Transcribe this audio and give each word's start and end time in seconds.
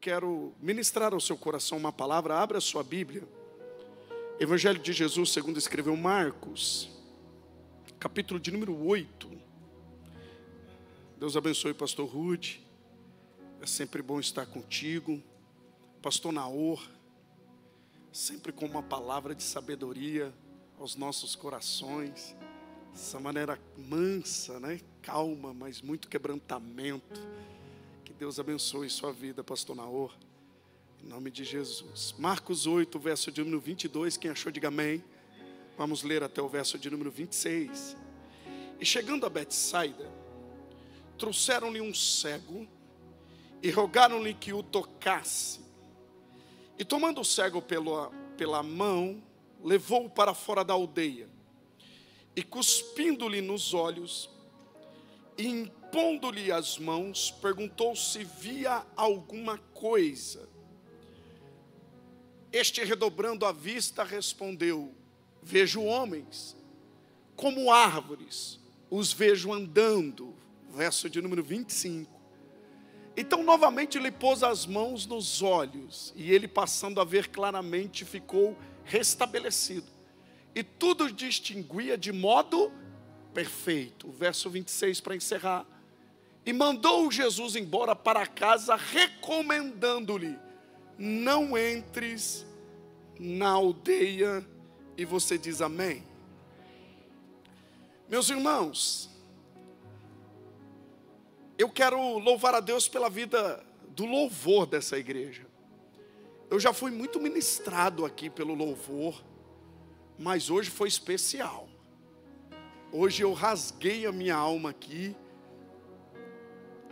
quero 0.00 0.52
ministrar 0.60 1.12
ao 1.12 1.20
seu 1.20 1.36
coração 1.36 1.78
uma 1.78 1.92
palavra. 1.92 2.38
Abra 2.38 2.58
a 2.58 2.60
sua 2.60 2.82
Bíblia. 2.82 3.22
Evangelho 4.38 4.78
de 4.78 4.92
Jesus, 4.92 5.30
segundo 5.30 5.58
escreveu 5.58 5.96
Marcos, 5.96 6.90
capítulo 7.98 8.38
de 8.38 8.50
número 8.50 8.76
8. 8.86 9.30
Deus 11.18 11.36
abençoe, 11.36 11.72
pastor 11.72 12.06
Rude. 12.08 12.62
É 13.60 13.66
sempre 13.66 14.02
bom 14.02 14.20
estar 14.20 14.44
contigo. 14.46 15.22
Pastor 16.02 16.32
Naor, 16.32 16.86
sempre 18.12 18.52
com 18.52 18.66
uma 18.66 18.82
palavra 18.82 19.34
de 19.34 19.42
sabedoria 19.42 20.32
aos 20.78 20.94
nossos 20.94 21.34
corações. 21.34 22.36
Essa 22.94 23.18
maneira 23.18 23.58
mansa, 23.76 24.60
né? 24.60 24.80
Calma, 25.00 25.54
mas 25.54 25.80
muito 25.80 26.08
quebrantamento 26.08 27.20
Deus 28.18 28.40
abençoe 28.40 28.88
sua 28.88 29.12
vida, 29.12 29.44
pastor 29.44 29.76
Naor. 29.76 30.10
Em 31.04 31.06
nome 31.06 31.30
de 31.30 31.44
Jesus. 31.44 32.14
Marcos 32.18 32.66
8, 32.66 32.98
verso 32.98 33.30
de 33.30 33.42
número 33.42 33.60
22. 33.60 34.16
Quem 34.16 34.30
achou, 34.30 34.50
diga 34.50 34.68
amém. 34.68 35.04
Vamos 35.76 36.02
ler 36.02 36.22
até 36.22 36.40
o 36.40 36.48
verso 36.48 36.78
de 36.78 36.88
número 36.88 37.10
26. 37.10 37.94
E 38.80 38.86
chegando 38.86 39.26
a 39.26 39.28
Betsaida, 39.28 40.10
trouxeram-lhe 41.18 41.78
um 41.78 41.92
cego 41.92 42.66
e 43.62 43.70
rogaram-lhe 43.70 44.32
que 44.32 44.50
o 44.50 44.62
tocasse. 44.62 45.60
E 46.78 46.86
tomando 46.86 47.20
o 47.20 47.24
cego 47.24 47.60
pela, 47.60 48.10
pela 48.38 48.62
mão, 48.62 49.22
levou-o 49.62 50.08
para 50.08 50.32
fora 50.32 50.64
da 50.64 50.72
aldeia. 50.72 51.28
E 52.34 52.42
cuspindo-lhe 52.42 53.42
nos 53.42 53.74
olhos, 53.74 54.30
e 55.38 55.46
impondo-lhe 55.46 56.50
as 56.50 56.78
mãos, 56.78 57.30
perguntou 57.30 57.94
se 57.94 58.24
via 58.24 58.84
alguma 58.96 59.58
coisa. 59.58 60.48
Este, 62.52 62.82
redobrando 62.84 63.44
a 63.44 63.52
vista, 63.52 64.02
respondeu: 64.02 64.94
Vejo 65.42 65.82
homens, 65.82 66.56
como 67.34 67.70
árvores, 67.70 68.58
os 68.90 69.12
vejo 69.12 69.52
andando. 69.52 70.34
Verso 70.70 71.08
de 71.08 71.22
número 71.22 71.42
25. 71.42 72.16
Então, 73.16 73.42
novamente, 73.42 73.98
lhe 73.98 74.10
pôs 74.10 74.42
as 74.42 74.66
mãos 74.66 75.06
nos 75.06 75.40
olhos, 75.40 76.12
e 76.14 76.30
ele, 76.30 76.46
passando 76.46 77.00
a 77.00 77.04
ver 77.04 77.28
claramente, 77.28 78.04
ficou 78.04 78.54
restabelecido. 78.84 79.90
E 80.54 80.62
tudo 80.62 81.10
distinguia 81.10 81.96
de 81.96 82.12
modo 82.12 82.70
perfeito. 83.36 84.10
Verso 84.10 84.48
26 84.48 85.02
para 85.02 85.14
encerrar. 85.14 85.66
E 86.46 86.54
mandou 86.54 87.10
Jesus 87.10 87.54
embora 87.54 87.94
para 87.94 88.26
casa, 88.26 88.74
recomendando-lhe: 88.74 90.38
não 90.96 91.58
entres 91.58 92.46
na 93.20 93.50
aldeia. 93.50 94.46
E 94.96 95.04
você 95.04 95.36
diz 95.36 95.60
amém. 95.60 96.02
Meus 98.08 98.30
irmãos, 98.30 99.10
eu 101.58 101.68
quero 101.68 102.16
louvar 102.18 102.54
a 102.54 102.60
Deus 102.60 102.88
pela 102.88 103.10
vida 103.10 103.62
do 103.88 104.06
louvor 104.06 104.64
dessa 104.64 104.96
igreja. 104.96 105.44
Eu 106.48 106.58
já 106.58 106.72
fui 106.72 106.90
muito 106.90 107.20
ministrado 107.20 108.06
aqui 108.06 108.30
pelo 108.30 108.54
louvor, 108.54 109.22
mas 110.18 110.48
hoje 110.48 110.70
foi 110.70 110.88
especial. 110.88 111.65
Hoje 112.98 113.22
eu 113.22 113.34
rasguei 113.34 114.06
a 114.06 114.10
minha 114.10 114.34
alma 114.34 114.70
aqui 114.70 115.14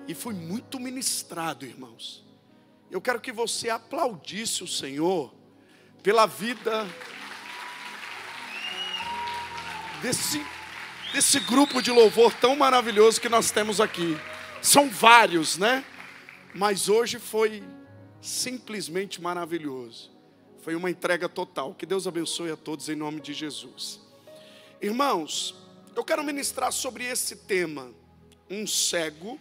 e 0.07 0.13
fui 0.13 0.35
muito 0.35 0.79
ministrado, 0.79 1.65
irmãos. 1.65 2.23
Eu 2.91 3.01
quero 3.01 3.19
que 3.19 3.33
você 3.33 3.71
aplaudisse 3.71 4.63
o 4.63 4.69
Senhor 4.69 5.35
pela 6.03 6.27
vida 6.27 6.87
desse, 10.03 10.45
desse 11.15 11.41
grupo 11.41 11.81
de 11.81 11.91
louvor 11.91 12.35
tão 12.35 12.55
maravilhoso 12.55 13.19
que 13.19 13.31
nós 13.31 13.51
temos 13.51 13.81
aqui. 13.81 14.15
São 14.61 14.91
vários, 14.91 15.57
né? 15.57 15.83
Mas 16.55 16.87
hoje 16.91 17.19
foi 17.19 17.63
simplesmente 18.21 19.23
maravilhoso. 19.23 20.13
Foi 20.61 20.75
uma 20.75 20.91
entrega 20.91 21.31
total. 21.31 21.73
Que 21.73 21.87
Deus 21.87 22.07
abençoe 22.07 22.51
a 22.51 22.57
todos 22.57 22.91
em 22.91 22.95
nome 22.95 23.23
de 23.23 23.33
Jesus. 23.33 24.01
Irmãos, 24.83 25.64
eu 25.95 26.05
quero 26.05 26.25
ministrar 26.25 26.73
sobre 26.73 27.05
esse 27.05 27.37
tema, 27.37 27.93
um 28.51 28.67
cego 28.67 29.39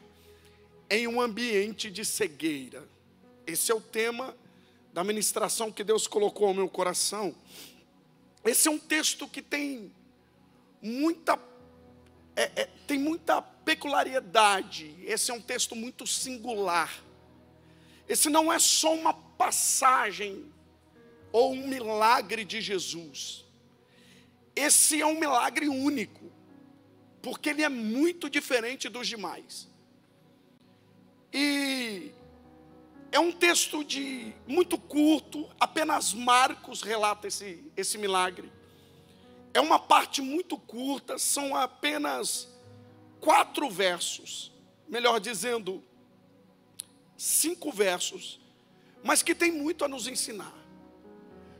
em 0.90 1.08
um 1.08 1.19
ambiente 1.19 1.90
de 1.90 2.06
cegueira. 2.06 2.88
Esse 3.46 3.72
é 3.72 3.75
o 3.75 3.81
tema 3.81 4.36
da 4.94 5.03
ministração 5.03 5.72
que 5.72 5.84
Deus 5.84 6.06
colocou 6.06 6.47
ao 6.47 6.53
meu 6.53 6.69
coração. 6.69 7.36
Esse 8.46 8.68
é 8.68 8.72
um 8.72 8.78
texto 8.78 9.28
que 9.28 9.42
tem 9.42 9.92
muita 10.81 11.40
é, 12.36 12.62
é, 12.62 12.69
tem 12.88 13.00
muita 13.00 13.42
peculiaridade. 13.42 14.96
Esse 15.03 15.31
é 15.31 15.34
um 15.34 15.42
texto 15.42 15.75
muito 15.75 16.06
singular. 16.06 17.03
Esse 18.08 18.30
não 18.30 18.52
é 18.52 18.59
só 18.59 18.94
uma 18.94 19.13
passagem 19.13 20.52
ou 21.31 21.53
um 21.53 21.68
milagre 21.68 22.44
de 22.44 22.62
Jesus. 22.62 23.46
Esse 24.56 25.02
é 25.02 25.06
um 25.06 25.19
milagre 25.19 25.68
único 25.68 26.33
porque 27.24 27.50
ele 27.50 27.64
é 27.64 27.70
muito 27.70 28.30
diferente 28.30 28.90
dos 28.90 29.08
demais. 29.08 29.70
E 31.34 32.12
é 33.14 33.18
um 33.18 33.32
texto 33.32 33.82
de 33.82 34.34
muito 34.46 34.78
curto, 34.78 35.50
apenas 35.58 36.14
Marcos 36.14 36.82
relata 36.82 37.26
esse, 37.30 37.64
esse 37.78 37.98
milagre. 37.98 38.52
É 39.54 39.62
uma 39.62 39.80
parte 39.80 40.22
muito 40.22 40.58
curta, 40.58 41.18
são 41.18 41.56
apenas 41.56 42.50
quatro 43.22 43.70
versos, 43.70 44.52
melhor 44.90 45.18
dizendo, 45.22 45.82
cinco 47.16 47.72
versos, 47.72 48.42
mas 49.02 49.24
que 49.24 49.34
tem 49.34 49.50
muito 49.50 49.86
a 49.86 49.88
nos 49.88 50.08
ensinar. 50.08 50.54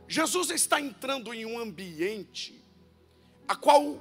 Jesus 0.06 0.50
está 0.50 0.78
entrando 0.78 1.32
em 1.32 1.46
um 1.46 1.58
ambiente 1.58 2.62
a 3.48 3.56
qual 3.56 3.98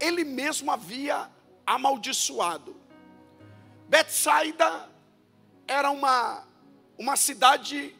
ele 0.00 0.24
mesmo 0.24 0.70
havia 0.70 1.30
amaldiçoado. 1.66 2.76
Betsaida 3.88 4.90
era 5.66 5.90
uma, 5.90 6.46
uma 6.98 7.16
cidade 7.16 7.94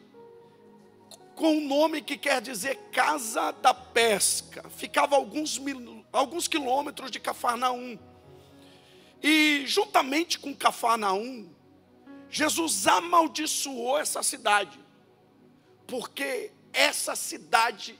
com 1.35 1.57
um 1.57 1.67
nome 1.67 2.01
que 2.01 2.17
quer 2.17 2.41
dizer 2.41 2.77
casa 2.91 3.51
da 3.51 3.73
pesca. 3.73 4.69
Ficava 4.69 5.15
alguns, 5.15 5.61
alguns 6.11 6.47
quilômetros 6.47 7.11
de 7.11 7.19
Cafarnaum. 7.19 7.99
E 9.21 9.63
juntamente 9.65 10.39
com 10.39 10.55
Cafarnaum, 10.55 11.49
Jesus 12.29 12.87
amaldiçoou 12.87 13.97
essa 13.97 14.21
cidade, 14.21 14.79
porque 15.87 16.51
essa 16.73 17.15
cidade 17.15 17.97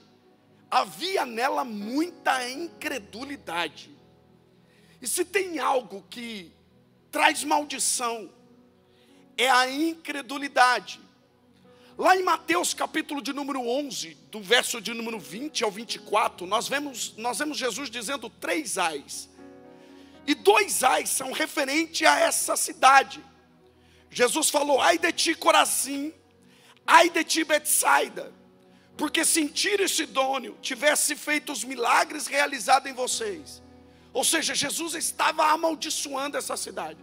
havia 0.70 1.24
nela 1.24 1.64
muita 1.64 2.48
incredulidade. 2.48 3.90
E 5.00 5.06
se 5.06 5.24
tem 5.24 5.58
algo 5.58 6.04
que 6.10 6.52
traz 7.10 7.44
maldição, 7.44 8.30
é 9.36 9.48
a 9.48 9.70
incredulidade. 9.70 11.00
Lá 11.96 12.16
em 12.16 12.22
Mateus 12.22 12.74
capítulo 12.74 13.22
de 13.22 13.32
número 13.32 13.60
11, 13.60 14.14
do 14.30 14.40
verso 14.40 14.80
de 14.80 14.92
número 14.92 15.18
20 15.18 15.64
ao 15.64 15.70
24, 15.70 16.46
nós 16.46 16.68
vemos, 16.68 17.14
nós 17.16 17.38
vemos 17.38 17.56
Jesus 17.56 17.88
dizendo 17.88 18.28
três 18.28 18.76
ais. 18.76 19.30
E 20.26 20.34
dois 20.34 20.82
ais 20.82 21.08
são 21.08 21.32
referentes 21.32 22.06
a 22.06 22.18
essa 22.18 22.56
cidade. 22.56 23.24
Jesus 24.10 24.50
falou: 24.50 24.80
ai 24.80 24.98
de 24.98 25.12
ti, 25.12 25.34
Corazim, 25.34 26.12
ai 26.86 27.08
de 27.08 27.24
ti, 27.24 27.44
Betsaida 27.44 28.34
porque 28.96 29.24
se 29.24 29.46
Tiro 29.48 29.88
Sidônio 29.88 30.56
tivesse 30.62 31.14
feito 31.14 31.52
os 31.52 31.62
milagres 31.62 32.26
realizados 32.26 32.90
em 32.90 32.94
vocês, 32.94 33.62
ou 34.12 34.24
seja, 34.24 34.54
Jesus 34.54 34.94
estava 34.94 35.46
amaldiçoando 35.50 36.38
essa 36.38 36.56
cidade, 36.56 36.98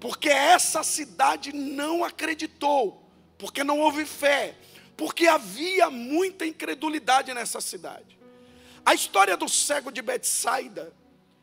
porque 0.00 0.30
essa 0.30 0.82
cidade 0.82 1.52
não 1.52 2.02
acreditou, 2.02 3.02
porque 3.36 3.62
não 3.62 3.78
houve 3.80 4.06
fé, 4.06 4.56
porque 4.96 5.26
havia 5.26 5.90
muita 5.90 6.46
incredulidade 6.46 7.34
nessa 7.34 7.60
cidade. 7.60 8.18
A 8.84 8.94
história 8.94 9.36
do 9.36 9.48
cego 9.48 9.92
de 9.92 10.00
Betsaida, 10.00 10.94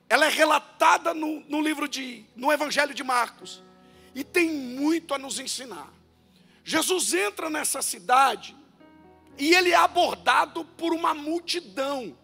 ela 0.10 0.25
é 0.25 0.30
relatada 0.30 1.13
no, 1.13 1.42
no 1.42 1.62
livro 1.62 1.88
de, 1.88 2.25
no 2.36 2.51
Evangelho 2.51 2.96
de 2.96 3.04
Marcos, 3.04 3.62
e 4.16 4.24
tem 4.24 4.50
muito 4.50 5.13
a 5.13 5.19
nos 5.19 5.39
ensinar. 5.39 5.94
Jesus 6.63 7.13
entra 7.13 7.50
nessa 7.50 7.81
cidade 7.84 8.56
e 9.38 9.53
ele 9.53 9.71
é 9.71 9.75
abordado 9.75 10.65
por 10.65 10.94
uma 10.94 11.13
multidão. 11.13 12.18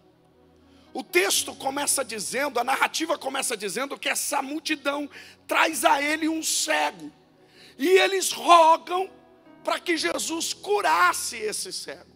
O 0.92 1.02
texto 1.02 1.54
começa 1.54 2.04
dizendo, 2.04 2.58
a 2.58 2.64
narrativa 2.64 3.16
começa 3.16 3.56
dizendo 3.56 3.98
que 3.98 4.08
essa 4.08 4.42
multidão 4.42 5.08
traz 5.46 5.84
a 5.84 6.02
ele 6.02 6.28
um 6.28 6.42
cego. 6.42 7.12
E 7.78 7.88
eles 7.88 8.32
rogam 8.32 9.10
para 9.62 9.78
que 9.78 9.96
Jesus 9.96 10.52
curasse 10.52 11.36
esse 11.36 11.72
cego. 11.72 12.10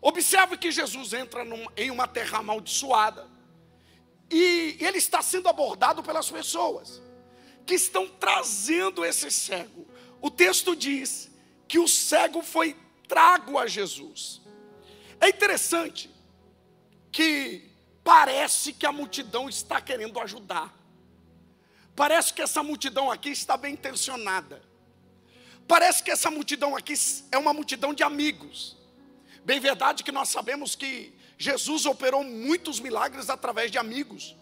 Observe 0.00 0.56
que 0.56 0.70
Jesus 0.70 1.12
entra 1.12 1.44
num, 1.44 1.66
em 1.76 1.90
uma 1.90 2.06
terra 2.06 2.38
amaldiçoada 2.38 3.28
e 4.30 4.76
ele 4.80 4.98
está 4.98 5.20
sendo 5.20 5.48
abordado 5.48 6.02
pelas 6.02 6.30
pessoas 6.30 7.02
que 7.66 7.74
estão 7.74 8.08
trazendo 8.08 9.04
esse 9.04 9.30
cego. 9.30 9.86
O 10.20 10.30
texto 10.30 10.74
diz 10.76 11.30
que 11.66 11.78
o 11.78 11.88
cego 11.88 12.42
foi 12.42 12.76
trago 13.10 13.58
a 13.58 13.66
Jesus. 13.66 14.40
É 15.20 15.28
interessante 15.28 16.08
que 17.10 17.68
parece 18.04 18.72
que 18.72 18.86
a 18.86 18.92
multidão 18.92 19.48
está 19.48 19.80
querendo 19.80 20.20
ajudar. 20.20 20.72
Parece 21.96 22.32
que 22.32 22.40
essa 22.40 22.62
multidão 22.62 23.10
aqui 23.10 23.30
está 23.30 23.56
bem 23.56 23.74
intencionada. 23.74 24.62
Parece 25.66 26.02
que 26.04 26.10
essa 26.10 26.30
multidão 26.30 26.76
aqui 26.76 26.94
é 27.32 27.36
uma 27.36 27.52
multidão 27.52 27.92
de 27.92 28.04
amigos. 28.04 28.76
Bem 29.44 29.58
verdade 29.58 30.04
que 30.04 30.12
nós 30.12 30.28
sabemos 30.28 30.76
que 30.76 31.12
Jesus 31.36 31.86
operou 31.86 32.22
muitos 32.22 32.78
milagres 32.78 33.28
através 33.28 33.72
de 33.72 33.78
amigos, 33.78 34.36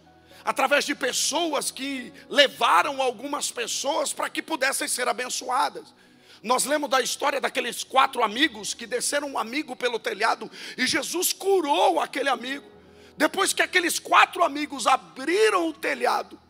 através 0.44 0.85
de 0.85 0.94
pessoas 0.94 1.71
que 1.71 2.12
levaram 2.29 3.00
algumas 3.00 3.50
pessoas 3.50 4.12
para 4.12 4.29
que 4.29 4.43
pudessem 4.43 4.87
ser 4.87 5.09
abençoadas. 5.09 5.94
Nós 6.43 6.64
lemos 6.64 6.88
da 6.88 7.00
história 7.00 7.40
daqueles 7.40 7.82
quatro 7.82 8.23
amigos 8.23 8.75
que 8.75 8.87
desceram 8.87 9.32
um 9.32 9.38
amigo 9.38 9.75
pelo 9.75 9.99
telhado 9.99 10.50
e 10.76 10.87
Jesus 10.87 11.32
curou 11.32 12.00
aquele 12.00 12.29
amigo. 12.29 12.70
Depois 13.17 13.52
que 13.52 13.62
aqueles 13.62 13.99
quatro 13.99 14.44
amigos 14.44 14.87
abriram 14.87 15.69
o 15.69 15.73
telhado 15.73 16.40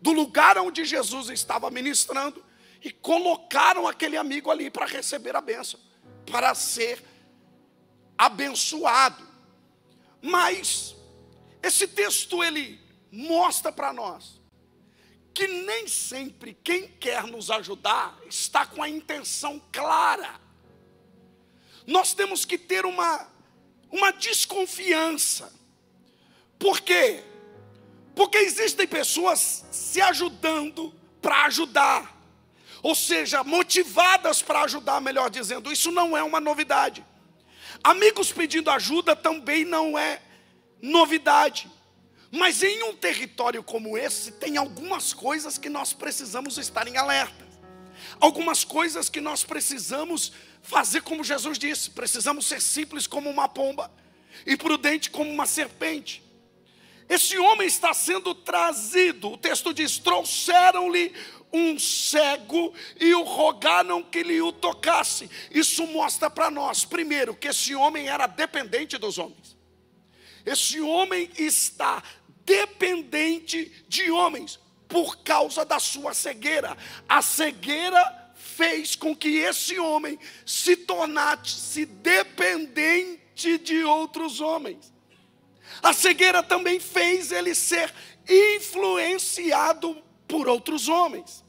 do 0.00 0.12
lugar 0.12 0.58
onde 0.58 0.84
Jesus 0.84 1.28
estava 1.28 1.70
ministrando 1.70 2.44
e 2.82 2.90
colocaram 2.90 3.86
aquele 3.86 4.16
amigo 4.16 4.50
ali 4.50 4.70
para 4.70 4.86
receber 4.86 5.36
a 5.36 5.40
bênção, 5.40 5.78
para 6.30 6.54
ser 6.54 7.02
abençoado. 8.16 9.26
Mas 10.20 10.96
esse 11.62 11.86
texto 11.86 12.42
ele 12.42 12.80
mostra 13.10 13.72
para 13.72 13.92
nós 13.92 14.37
que 15.38 15.46
nem 15.46 15.86
sempre 15.86 16.52
quem 16.64 16.88
quer 16.88 17.24
nos 17.28 17.48
ajudar 17.48 18.18
está 18.28 18.66
com 18.66 18.82
a 18.82 18.88
intenção 18.88 19.62
clara. 19.70 20.34
Nós 21.86 22.12
temos 22.12 22.44
que 22.44 22.58
ter 22.58 22.84
uma, 22.84 23.24
uma 23.88 24.10
desconfiança. 24.10 25.54
Por 26.58 26.80
quê? 26.80 27.22
Porque 28.16 28.36
existem 28.38 28.84
pessoas 28.84 29.64
se 29.70 30.00
ajudando 30.00 30.92
para 31.22 31.44
ajudar, 31.44 32.20
ou 32.82 32.96
seja, 32.96 33.44
motivadas 33.44 34.42
para 34.42 34.62
ajudar, 34.62 35.00
melhor 35.00 35.30
dizendo, 35.30 35.70
isso 35.70 35.92
não 35.92 36.16
é 36.16 36.22
uma 36.24 36.40
novidade. 36.40 37.06
Amigos 37.84 38.32
pedindo 38.32 38.72
ajuda 38.72 39.14
também 39.14 39.64
não 39.64 39.96
é 39.96 40.20
novidade. 40.82 41.70
Mas 42.30 42.62
em 42.62 42.82
um 42.84 42.94
território 42.94 43.62
como 43.62 43.96
esse, 43.96 44.32
tem 44.32 44.56
algumas 44.56 45.12
coisas 45.12 45.56
que 45.56 45.68
nós 45.68 45.92
precisamos 45.92 46.58
estar 46.58 46.86
em 46.86 46.96
alerta. 46.96 47.46
Algumas 48.20 48.64
coisas 48.64 49.08
que 49.08 49.20
nós 49.20 49.44
precisamos 49.44 50.32
fazer 50.62 51.02
como 51.02 51.24
Jesus 51.24 51.58
disse: 51.58 51.90
precisamos 51.90 52.46
ser 52.46 52.60
simples 52.60 53.06
como 53.06 53.30
uma 53.30 53.48
pomba 53.48 53.90
e 54.46 54.56
prudente 54.56 55.10
como 55.10 55.30
uma 55.30 55.46
serpente. 55.46 56.22
Esse 57.08 57.38
homem 57.38 57.66
está 57.66 57.94
sendo 57.94 58.34
trazido, 58.34 59.32
o 59.32 59.38
texto 59.38 59.72
diz: 59.72 59.98
trouxeram-lhe 59.98 61.14
um 61.52 61.78
cego 61.78 62.74
e 63.00 63.14
o 63.14 63.22
rogaram 63.22 64.02
que 64.02 64.22
lhe 64.22 64.40
o 64.42 64.52
tocasse. 64.52 65.30
Isso 65.50 65.86
mostra 65.86 66.28
para 66.28 66.50
nós, 66.50 66.84
primeiro, 66.84 67.34
que 67.34 67.48
esse 67.48 67.74
homem 67.74 68.08
era 68.08 68.26
dependente 68.26 68.98
dos 68.98 69.16
homens. 69.16 69.57
Esse 70.48 70.80
homem 70.80 71.30
está 71.36 72.02
dependente 72.44 73.84
de 73.86 74.10
homens 74.10 74.58
por 74.88 75.18
causa 75.18 75.64
da 75.64 75.78
sua 75.78 76.14
cegueira. 76.14 76.76
A 77.06 77.20
cegueira 77.20 78.32
fez 78.34 78.96
com 78.96 79.14
que 79.14 79.36
esse 79.36 79.78
homem 79.78 80.18
se 80.46 80.74
tornasse 80.74 81.84
dependente 81.84 83.58
de 83.58 83.84
outros 83.84 84.40
homens. 84.40 84.92
A 85.82 85.92
cegueira 85.92 86.42
também 86.42 86.80
fez 86.80 87.30
ele 87.30 87.54
ser 87.54 87.92
influenciado 88.26 90.02
por 90.26 90.48
outros 90.48 90.88
homens. 90.88 91.44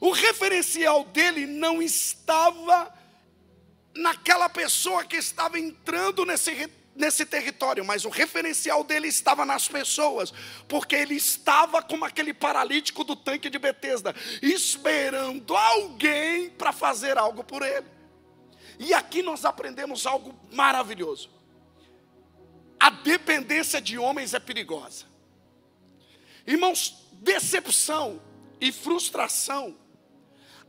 O 0.00 0.12
referencial 0.12 1.04
dele 1.04 1.46
não 1.46 1.82
estava 1.82 2.94
naquela 3.94 4.48
pessoa 4.48 5.04
que 5.04 5.16
estava 5.16 5.58
entrando 5.58 6.24
nesse 6.24 6.52
nesse 6.98 7.24
território, 7.24 7.84
mas 7.84 8.04
o 8.04 8.08
referencial 8.08 8.82
dele 8.82 9.06
estava 9.08 9.46
nas 9.46 9.68
pessoas, 9.68 10.32
porque 10.66 10.96
ele 10.96 11.14
estava 11.14 11.80
como 11.80 12.04
aquele 12.04 12.34
paralítico 12.34 13.04
do 13.04 13.14
tanque 13.14 13.48
de 13.48 13.58
Betesda, 13.58 14.14
esperando 14.42 15.56
alguém 15.56 16.50
para 16.50 16.72
fazer 16.72 17.16
algo 17.16 17.44
por 17.44 17.62
ele. 17.62 17.86
E 18.78 18.92
aqui 18.92 19.22
nós 19.22 19.44
aprendemos 19.44 20.06
algo 20.06 20.38
maravilhoso. 20.52 21.30
A 22.78 22.90
dependência 22.90 23.80
de 23.80 23.96
homens 23.96 24.34
é 24.34 24.40
perigosa. 24.40 25.06
Irmãos, 26.46 27.08
decepção 27.12 28.20
e 28.60 28.72
frustração 28.72 29.76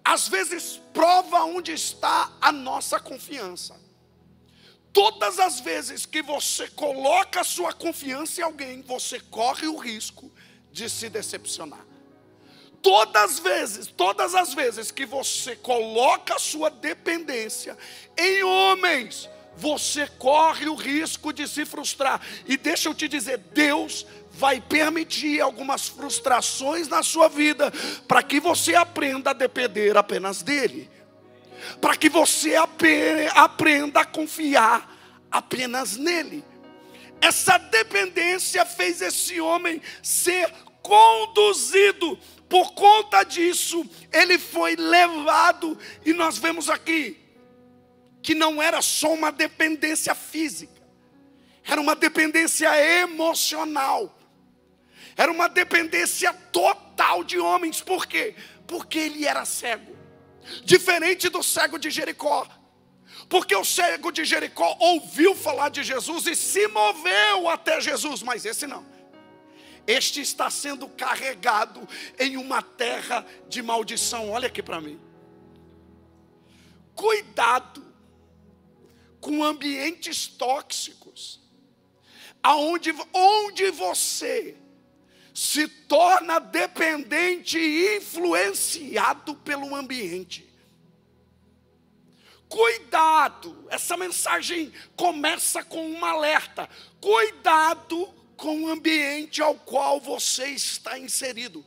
às 0.04 0.28
vezes 0.28 0.82
prova 0.94 1.44
onde 1.44 1.72
está 1.72 2.32
a 2.42 2.52
nossa 2.52 3.00
confiança. 3.00 3.89
Todas 4.92 5.40
as 5.40 5.60
vezes 5.60 6.06
que 6.06 6.22
você 6.22 6.68
coloca 6.70 7.44
sua 7.44 7.74
confiança 7.74 8.42
em 8.42 8.44
alguém, 8.44 8.82
você 8.82 9.20
corre 9.20 9.68
o 9.68 9.78
risco 9.78 10.32
de 10.72 10.90
se 10.90 11.10
decepcionar. 11.10 11.86
Todas 12.82 13.32
as 13.32 13.40
vezes, 13.40 13.88
todas 13.88 14.34
as 14.34 14.54
vezes 14.54 14.90
que 14.90 15.06
você 15.06 15.56
coloca 15.56 16.40
sua 16.40 16.70
dependência 16.70 17.78
em 18.18 18.44
homens, 18.44 19.30
você 19.56 20.08
corre 20.08 20.68
o 20.68 20.76
risco 20.76 21.34
de 21.34 21.48
se 21.48 21.66
frustrar. 21.66 22.22
E 22.46 22.56
deixa 22.56 22.88
eu 22.88 22.96
te 22.96 23.08
dizer, 23.08 23.38
Deus 23.54 24.06
vai 24.32 24.62
permitir 24.62 25.42
algumas 25.42 25.88
frustrações 25.88 26.88
na 26.88 27.04
sua 27.04 27.28
vida 27.28 27.72
para 28.08 28.24
que 28.24 28.40
você 28.40 28.74
aprenda 28.76 29.32
a 29.32 29.34
depender 29.34 29.98
apenas 29.98 30.42
dele 30.42 30.90
para 31.82 31.96
que 31.96 32.10
você 32.10 32.56
aprenda 32.56 34.02
a 34.02 34.06
confiar 34.06 34.96
apenas 35.32 35.98
nele. 35.98 36.44
Essa 37.22 37.58
dependência 37.58 38.66
fez 38.66 39.02
esse 39.02 39.40
homem 39.42 39.82
ser 40.02 40.52
conduzido. 40.82 42.18
Por 42.48 42.74
conta 42.74 43.24
disso, 43.24 43.88
ele 44.12 44.40
foi 44.40 44.76
levado, 44.76 45.78
e 46.04 46.14
nós 46.14 46.38
vemos 46.38 46.70
aqui 46.70 47.18
que 48.22 48.34
não 48.34 48.62
era 48.62 48.82
só 48.82 49.14
uma 49.14 49.32
dependência 49.32 50.16
física, 50.16 50.82
era 51.64 51.80
uma 51.80 51.96
dependência 51.96 52.70
emocional, 53.02 54.18
era 55.16 55.32
uma 55.32 55.48
dependência 55.48 56.34
total 56.52 57.24
de 57.24 57.38
homens, 57.38 57.82
por 57.82 58.08
quê? 58.08 58.36
Porque 58.66 58.98
ele 58.98 59.26
era 59.26 59.46
cego 59.46 59.99
diferente 60.64 61.30
do 61.30 61.42
cego 61.44 61.78
de 61.78 61.90
Jericó. 61.90 62.48
Porque 63.28 63.56
o 63.56 63.66
cego 63.66 64.12
de 64.12 64.26
Jericó 64.26 64.76
ouviu 64.80 65.36
falar 65.36 65.70
de 65.70 65.84
Jesus 65.84 66.26
e 66.28 66.36
se 66.36 66.68
moveu 66.68 67.50
até 67.50 67.80
Jesus, 67.80 68.24
mas 68.24 68.46
esse 68.46 68.66
não. 68.66 68.86
Este 69.86 70.22
está 70.22 70.50
sendo 70.50 70.88
carregado 70.88 71.88
em 72.20 72.38
uma 72.38 72.62
terra 72.62 73.26
de 73.48 73.62
maldição. 73.62 74.30
Olha 74.30 74.48
aqui 74.48 74.62
para 74.62 74.80
mim. 74.80 75.00
Cuidado 76.94 77.84
com 79.20 79.44
ambientes 79.44 80.28
tóxicos, 80.28 81.42
aonde 82.42 82.94
onde 83.14 83.72
você 83.72 84.59
se 85.40 85.70
torna 85.70 86.38
dependente 86.38 87.58
e 87.58 87.96
influenciado 87.96 89.36
pelo 89.36 89.74
ambiente. 89.74 90.46
Cuidado, 92.50 93.66
essa 93.70 93.96
mensagem 93.96 94.70
começa 94.98 95.64
com 95.64 95.92
um 95.92 96.04
alerta. 96.04 96.68
Cuidado 97.00 98.14
com 98.36 98.64
o 98.64 98.68
ambiente 98.70 99.42
ao 99.42 99.56
qual 99.56 100.02
você 100.02 100.48
está 100.48 101.00
inserido. 101.00 101.66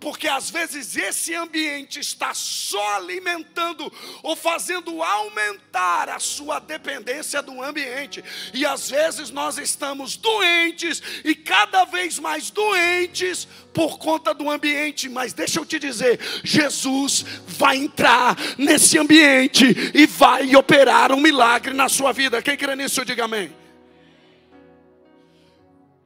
Porque 0.00 0.26
às 0.26 0.48
vezes 0.48 0.96
esse 0.96 1.34
ambiente 1.34 2.00
está 2.00 2.32
só 2.32 2.96
alimentando 2.96 3.92
ou 4.22 4.34
fazendo 4.34 5.02
aumentar 5.02 6.08
a 6.08 6.18
sua 6.18 6.58
dependência 6.58 7.42
do 7.42 7.62
ambiente. 7.62 8.24
E 8.54 8.64
às 8.64 8.88
vezes 8.88 9.30
nós 9.30 9.58
estamos 9.58 10.16
doentes 10.16 11.02
e 11.22 11.34
cada 11.34 11.84
vez 11.84 12.18
mais 12.18 12.50
doentes 12.50 13.46
por 13.74 13.98
conta 13.98 14.32
do 14.32 14.50
ambiente. 14.50 15.08
Mas 15.08 15.34
deixa 15.34 15.60
eu 15.60 15.66
te 15.66 15.78
dizer: 15.78 16.18
Jesus 16.42 17.24
vai 17.46 17.76
entrar 17.76 18.36
nesse 18.56 18.98
ambiente 18.98 19.64
e 19.94 20.06
vai 20.06 20.56
operar 20.56 21.12
um 21.12 21.20
milagre 21.20 21.74
na 21.74 21.88
sua 21.88 22.12
vida. 22.12 22.40
Quem 22.40 22.56
crê 22.56 22.74
nisso, 22.74 23.04
diga 23.04 23.24
amém. 23.24 23.54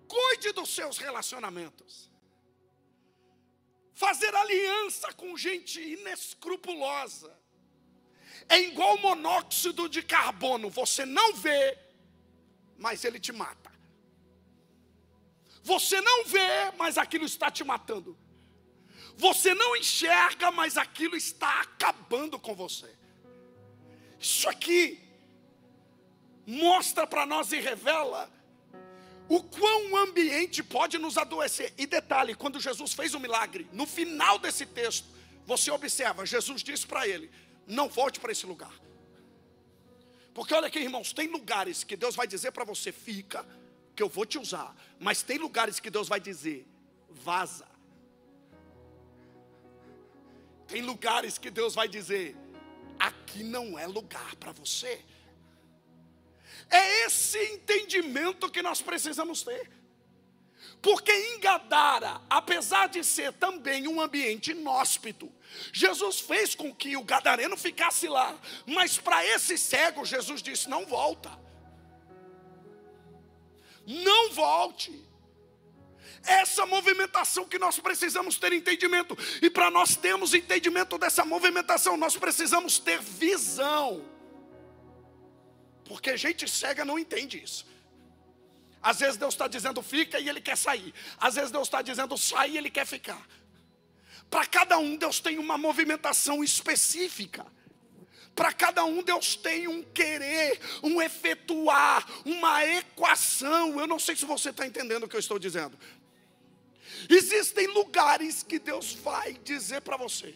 Cuide 0.08 0.52
dos 0.52 0.74
seus 0.74 0.98
relacionamentos. 0.98 2.13
Fazer 3.94 4.34
aliança 4.34 5.12
com 5.12 5.36
gente 5.36 5.80
inescrupulosa 5.80 7.32
é 8.48 8.60
igual 8.60 8.98
monóxido 8.98 9.88
de 9.88 10.02
carbono. 10.02 10.68
Você 10.68 11.06
não 11.06 11.34
vê, 11.34 11.78
mas 12.76 13.04
ele 13.04 13.20
te 13.20 13.32
mata. 13.32 13.72
Você 15.62 16.00
não 16.00 16.24
vê, 16.24 16.72
mas 16.76 16.98
aquilo 16.98 17.24
está 17.24 17.50
te 17.50 17.62
matando. 17.62 18.18
Você 19.16 19.54
não 19.54 19.76
enxerga, 19.76 20.50
mas 20.50 20.76
aquilo 20.76 21.16
está 21.16 21.60
acabando 21.60 22.38
com 22.38 22.54
você. 22.54 22.92
Isso 24.18 24.48
aqui 24.48 25.00
mostra 26.44 27.06
para 27.06 27.24
nós 27.24 27.52
e 27.52 27.60
revela 27.60 28.30
o 29.28 29.42
quão 29.42 29.92
o 29.92 29.96
ambiente 29.96 30.62
pode 30.62 30.98
nos 30.98 31.16
adoecer. 31.16 31.72
E 31.78 31.86
detalhe, 31.86 32.34
quando 32.34 32.60
Jesus 32.60 32.92
fez 32.92 33.14
o 33.14 33.20
milagre, 33.20 33.66
no 33.72 33.86
final 33.86 34.38
desse 34.38 34.66
texto, 34.66 35.06
você 35.46 35.70
observa, 35.70 36.26
Jesus 36.26 36.62
disse 36.62 36.86
para 36.86 37.06
ele: 37.06 37.30
não 37.66 37.88
volte 37.88 38.20
para 38.20 38.32
esse 38.32 38.46
lugar. 38.46 38.72
Porque 40.32 40.52
olha 40.52 40.66
aqui, 40.66 40.80
irmãos, 40.80 41.12
tem 41.12 41.28
lugares 41.28 41.84
que 41.84 41.96
Deus 41.96 42.16
vai 42.16 42.26
dizer 42.26 42.52
para 42.52 42.64
você: 42.64 42.92
fica, 42.92 43.46
que 43.94 44.02
eu 44.02 44.08
vou 44.08 44.26
te 44.26 44.38
usar. 44.38 44.74
Mas 44.98 45.22
tem 45.22 45.38
lugares 45.38 45.80
que 45.80 45.90
Deus 45.90 46.08
vai 46.08 46.20
dizer: 46.20 46.66
vaza. 47.08 47.66
Tem 50.66 50.82
lugares 50.82 51.38
que 51.38 51.50
Deus 51.50 51.74
vai 51.74 51.88
dizer: 51.88 52.36
aqui 52.98 53.42
não 53.42 53.78
é 53.78 53.86
lugar 53.86 54.34
para 54.36 54.52
você. 54.52 55.00
É 56.74 57.06
esse 57.06 57.38
entendimento 57.52 58.50
que 58.50 58.60
nós 58.60 58.82
precisamos 58.82 59.44
ter. 59.44 59.70
Porque 60.82 61.12
em 61.12 61.38
Gadara, 61.38 62.20
apesar 62.28 62.88
de 62.88 63.04
ser 63.04 63.32
também 63.34 63.86
um 63.86 64.00
ambiente 64.00 64.50
inóspito, 64.50 65.32
Jesus 65.72 66.18
fez 66.18 66.56
com 66.56 66.74
que 66.74 66.96
o 66.96 67.04
gadareno 67.04 67.56
ficasse 67.56 68.08
lá, 68.08 68.36
mas 68.66 68.98
para 68.98 69.24
esse 69.24 69.56
cego, 69.56 70.04
Jesus 70.04 70.42
disse: 70.42 70.68
não 70.68 70.84
volta, 70.84 71.30
não 73.86 74.32
volte. 74.32 75.00
Essa 76.26 76.66
movimentação 76.66 77.46
que 77.46 77.58
nós 77.58 77.78
precisamos 77.78 78.36
ter 78.36 78.52
entendimento, 78.52 79.16
e 79.40 79.48
para 79.48 79.70
nós 79.70 79.94
termos 79.94 80.34
entendimento 80.34 80.98
dessa 80.98 81.24
movimentação, 81.24 81.96
nós 81.96 82.16
precisamos 82.16 82.80
ter 82.80 83.00
visão. 83.00 84.13
Porque 85.84 86.16
gente 86.16 86.48
cega 86.48 86.84
não 86.84 86.98
entende 86.98 87.42
isso. 87.42 87.66
Às 88.82 89.00
vezes 89.00 89.16
Deus 89.16 89.34
está 89.34 89.48
dizendo 89.48 89.82
fica 89.82 90.18
e 90.18 90.28
ele 90.28 90.40
quer 90.40 90.56
sair. 90.56 90.92
Às 91.18 91.36
vezes 91.36 91.50
Deus 91.50 91.66
está 91.66 91.80
dizendo 91.80 92.16
sai 92.18 92.50
e 92.50 92.58
ele 92.58 92.70
quer 92.70 92.86
ficar. 92.86 93.26
Para 94.30 94.46
cada 94.46 94.78
um, 94.78 94.96
Deus 94.96 95.20
tem 95.20 95.38
uma 95.38 95.56
movimentação 95.56 96.42
específica. 96.42 97.46
Para 98.34 98.52
cada 98.52 98.84
um, 98.84 99.02
Deus 99.02 99.36
tem 99.36 99.68
um 99.68 99.82
querer, 99.82 100.60
um 100.82 101.00
efetuar, 101.00 102.04
uma 102.24 102.64
equação. 102.64 103.78
Eu 103.78 103.86
não 103.86 103.98
sei 103.98 104.16
se 104.16 104.24
você 104.24 104.50
está 104.50 104.66
entendendo 104.66 105.04
o 105.04 105.08
que 105.08 105.14
eu 105.14 105.20
estou 105.20 105.38
dizendo. 105.38 105.78
Existem 107.08 107.68
lugares 107.68 108.42
que 108.42 108.58
Deus 108.58 108.92
vai 108.92 109.34
dizer 109.34 109.82
para 109.82 109.96
você: 109.96 110.34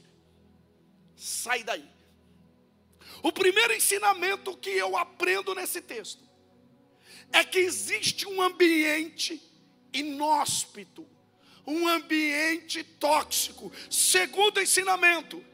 sai 1.16 1.64
daí. 1.64 1.97
O 3.22 3.32
primeiro 3.32 3.74
ensinamento 3.74 4.56
que 4.56 4.70
eu 4.70 4.96
aprendo 4.96 5.54
nesse 5.54 5.80
texto 5.80 6.22
é 7.32 7.44
que 7.44 7.58
existe 7.58 8.26
um 8.26 8.40
ambiente 8.40 9.42
inóspito, 9.92 11.06
um 11.66 11.86
ambiente 11.88 12.82
tóxico. 12.82 13.72
Segundo 13.90 14.60
ensinamento 14.60 15.44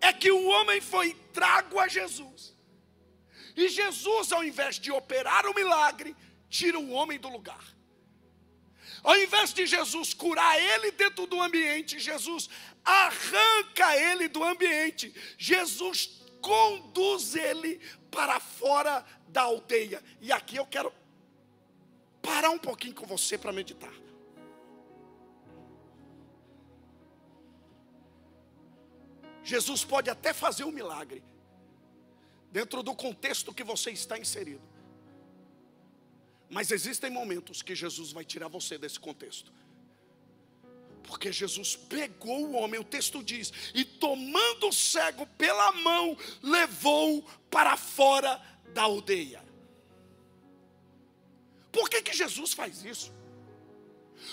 é 0.00 0.12
que 0.12 0.30
o 0.30 0.46
homem 0.46 0.80
foi 0.80 1.14
trago 1.32 1.78
a 1.78 1.88
Jesus. 1.88 2.54
E 3.56 3.68
Jesus, 3.68 4.32
ao 4.32 4.42
invés 4.42 4.78
de 4.78 4.90
operar 4.90 5.46
o 5.46 5.54
milagre, 5.54 6.16
tira 6.48 6.78
o 6.78 6.90
homem 6.90 7.18
do 7.18 7.28
lugar. 7.28 7.72
Ao 9.02 9.16
invés 9.18 9.52
de 9.52 9.66
Jesus 9.66 10.14
curar 10.14 10.60
ele 10.60 10.92
dentro 10.92 11.26
do 11.26 11.40
ambiente, 11.40 11.98
Jesus 11.98 12.48
arranca 12.84 13.96
ele 13.96 14.28
do 14.28 14.42
ambiente. 14.42 15.14
Jesus 15.38 16.20
conduz 16.40 17.34
ele 17.36 17.80
para 18.10 18.40
fora 18.40 19.04
da 19.28 19.42
aldeia. 19.42 20.02
E 20.20 20.32
aqui 20.32 20.56
eu 20.56 20.66
quero 20.66 20.92
parar 22.20 22.50
um 22.50 22.58
pouquinho 22.58 22.94
com 22.94 23.06
você 23.06 23.38
para 23.38 23.52
meditar. 23.52 23.92
Jesus 29.44 29.84
pode 29.84 30.08
até 30.08 30.32
fazer 30.32 30.64
um 30.64 30.70
milagre, 30.70 31.22
dentro 32.50 32.82
do 32.82 32.94
contexto 32.94 33.52
que 33.52 33.64
você 33.64 33.90
está 33.90 34.16
inserido. 34.16 34.62
Mas 36.48 36.70
existem 36.70 37.10
momentos 37.10 37.60
que 37.62 37.74
Jesus 37.74 38.12
vai 38.12 38.24
tirar 38.24 38.48
você 38.48 38.78
desse 38.78 39.00
contexto. 39.00 39.52
Porque 41.02 41.32
Jesus 41.32 41.76
pegou 41.76 42.46
o 42.46 42.52
homem, 42.54 42.80
o 42.80 42.84
texto 42.84 43.22
diz, 43.22 43.52
e 43.74 43.84
tomando 43.84 44.68
o 44.68 44.72
cego 44.72 45.26
pela 45.38 45.72
mão, 45.72 46.16
levou 46.42 47.22
para 47.50 47.76
fora 47.76 48.40
da 48.72 48.82
aldeia. 48.82 49.42
Por 51.70 51.88
que, 51.88 52.02
que 52.02 52.12
Jesus 52.12 52.52
faz 52.52 52.84
isso? 52.84 53.12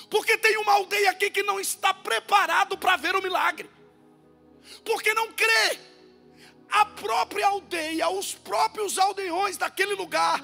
Porque 0.10 0.38
tem 0.38 0.58
uma 0.58 0.74
aldeia 0.74 1.12
aqui 1.12 1.30
que 1.30 1.44
não 1.44 1.60
está 1.60 1.94
preparado 1.94 2.78
para 2.78 2.98
ver 2.98 3.16
o 3.16 3.22
milagre. 3.22 3.70
Porque 4.84 5.14
não 5.14 5.32
crê. 5.34 5.80
A 6.70 6.86
própria 6.86 7.48
aldeia, 7.48 8.10
os 8.10 8.36
próprios 8.36 9.00
aldeões 9.00 9.58
daquele 9.58 9.96
lugar 9.96 10.44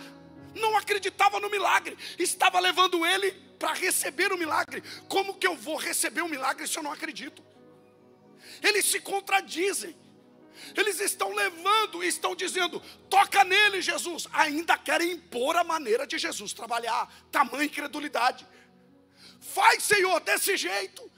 não 0.55 0.75
acreditava 0.75 1.39
no 1.39 1.49
milagre, 1.49 1.97
estava 2.17 2.59
levando 2.59 3.05
ele 3.05 3.44
para 3.57 3.73
receber 3.73 4.31
o 4.31 4.37
milagre. 4.37 4.83
Como 5.07 5.35
que 5.35 5.47
eu 5.47 5.55
vou 5.55 5.75
receber 5.75 6.21
o 6.21 6.29
milagre 6.29 6.67
se 6.67 6.77
eu 6.77 6.83
não 6.83 6.91
acredito? 6.91 7.43
Eles 8.61 8.85
se 8.85 8.99
contradizem. 8.99 9.95
Eles 10.75 10.99
estão 10.99 11.33
levando 11.33 12.03
e 12.03 12.07
estão 12.07 12.35
dizendo: 12.35 12.81
toca 13.09 13.43
nele, 13.43 13.81
Jesus. 13.81 14.27
Ainda 14.31 14.77
querem 14.77 15.11
impor 15.11 15.55
a 15.55 15.63
maneira 15.63 16.07
de 16.07 16.17
Jesus 16.17 16.53
trabalhar. 16.53 17.13
Tamanha 17.31 17.65
incredulidade. 17.65 18.47
Faz, 19.39 19.83
Senhor, 19.83 20.19
desse 20.21 20.55
jeito. 20.55 21.11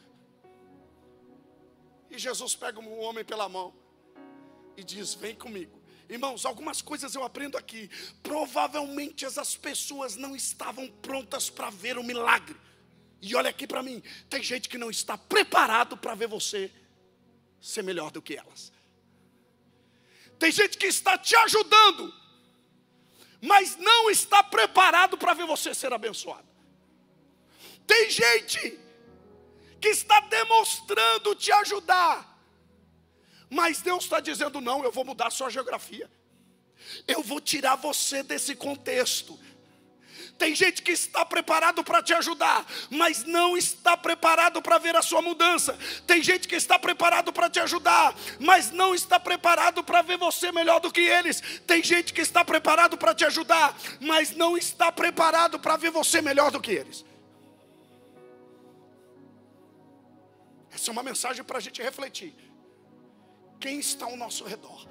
E 2.09 2.17
Jesus 2.17 2.55
pega 2.55 2.79
o 2.79 2.99
homem 2.99 3.23
pela 3.23 3.47
mão 3.47 3.73
e 4.75 4.83
diz: 4.83 5.13
Vem 5.13 5.35
comigo. 5.35 5.76
Irmãos, 6.09 6.45
algumas 6.45 6.81
coisas 6.81 7.13
eu 7.15 7.23
aprendo 7.23 7.57
aqui. 7.57 7.89
Provavelmente 8.23 9.25
as 9.25 9.55
pessoas 9.55 10.15
não 10.15 10.35
estavam 10.35 10.87
prontas 10.87 11.49
para 11.49 11.69
ver 11.69 11.97
o 11.97 12.03
milagre. 12.03 12.55
E 13.21 13.35
olha 13.35 13.49
aqui 13.49 13.65
para 13.65 13.83
mim, 13.83 14.01
tem 14.29 14.41
gente 14.43 14.69
que 14.69 14.77
não 14.77 14.89
está 14.89 15.17
preparado 15.17 15.97
para 15.97 16.15
ver 16.15 16.27
você 16.27 16.71
ser 17.59 17.83
melhor 17.83 18.11
do 18.11 18.21
que 18.21 18.35
elas. 18.35 18.71
Tem 20.37 20.51
gente 20.51 20.77
que 20.77 20.85
está 20.85 21.17
te 21.17 21.35
ajudando, 21.35 22.13
mas 23.41 23.75
não 23.75 24.09
está 24.09 24.43
preparado 24.43 25.17
para 25.17 25.33
ver 25.33 25.47
você 25.47 25.73
ser 25.73 25.91
abençoado. 25.91 26.47
Tem 27.85 28.09
gente 28.09 28.79
que 29.81 29.89
está 29.89 30.19
demonstrando 30.21 31.33
te 31.35 31.51
ajudar, 31.51 32.36
mas 33.49 33.81
Deus 33.81 34.03
está 34.03 34.19
dizendo: 34.19 34.61
não, 34.61 34.83
eu 34.83 34.91
vou 34.91 35.05
mudar 35.05 35.29
sua 35.29 35.49
geografia. 35.49 36.09
Eu 37.07 37.21
vou 37.21 37.41
tirar 37.41 37.75
você 37.75 38.23
desse 38.23 38.55
contexto. 38.55 39.37
Tem 40.37 40.53
gente 40.53 40.83
que 40.83 40.91
está 40.91 41.25
preparado 41.25 41.83
para 41.83 42.01
te 42.03 42.13
ajudar, 42.13 42.65
mas 42.91 43.23
não 43.23 43.57
está 43.57 43.97
preparado 43.97 44.61
para 44.61 44.77
ver 44.77 44.95
a 44.95 45.01
sua 45.01 45.21
mudança. 45.21 45.77
Tem 46.05 46.21
gente 46.21 46.47
que 46.47 46.55
está 46.55 46.77
preparado 46.77 47.33
para 47.33 47.49
te 47.49 47.59
ajudar, 47.59 48.15
mas 48.39 48.71
não 48.71 48.93
está 48.93 49.19
preparado 49.19 49.83
para 49.83 50.03
ver 50.03 50.17
você 50.17 50.51
melhor 50.51 50.79
do 50.79 50.91
que 50.91 51.01
eles. 51.01 51.41
Tem 51.65 51.83
gente 51.83 52.13
que 52.13 52.21
está 52.21 52.45
preparado 52.45 52.97
para 52.97 53.15
te 53.15 53.25
ajudar, 53.25 53.75
mas 53.99 54.35
não 54.35 54.55
está 54.55 54.91
preparado 54.91 55.59
para 55.59 55.75
ver 55.75 55.89
você 55.89 56.21
melhor 56.21 56.51
do 56.51 56.61
que 56.61 56.71
eles. 56.71 57.03
Essa 60.71 60.91
é 60.91 60.93
uma 60.93 61.03
mensagem 61.03 61.43
para 61.43 61.57
a 61.57 61.61
gente 61.61 61.81
refletir. 61.81 62.46
Quem 63.59 63.79
está 63.79 64.05
ao 64.05 64.15
nosso 64.15 64.43
redor? 64.43 64.87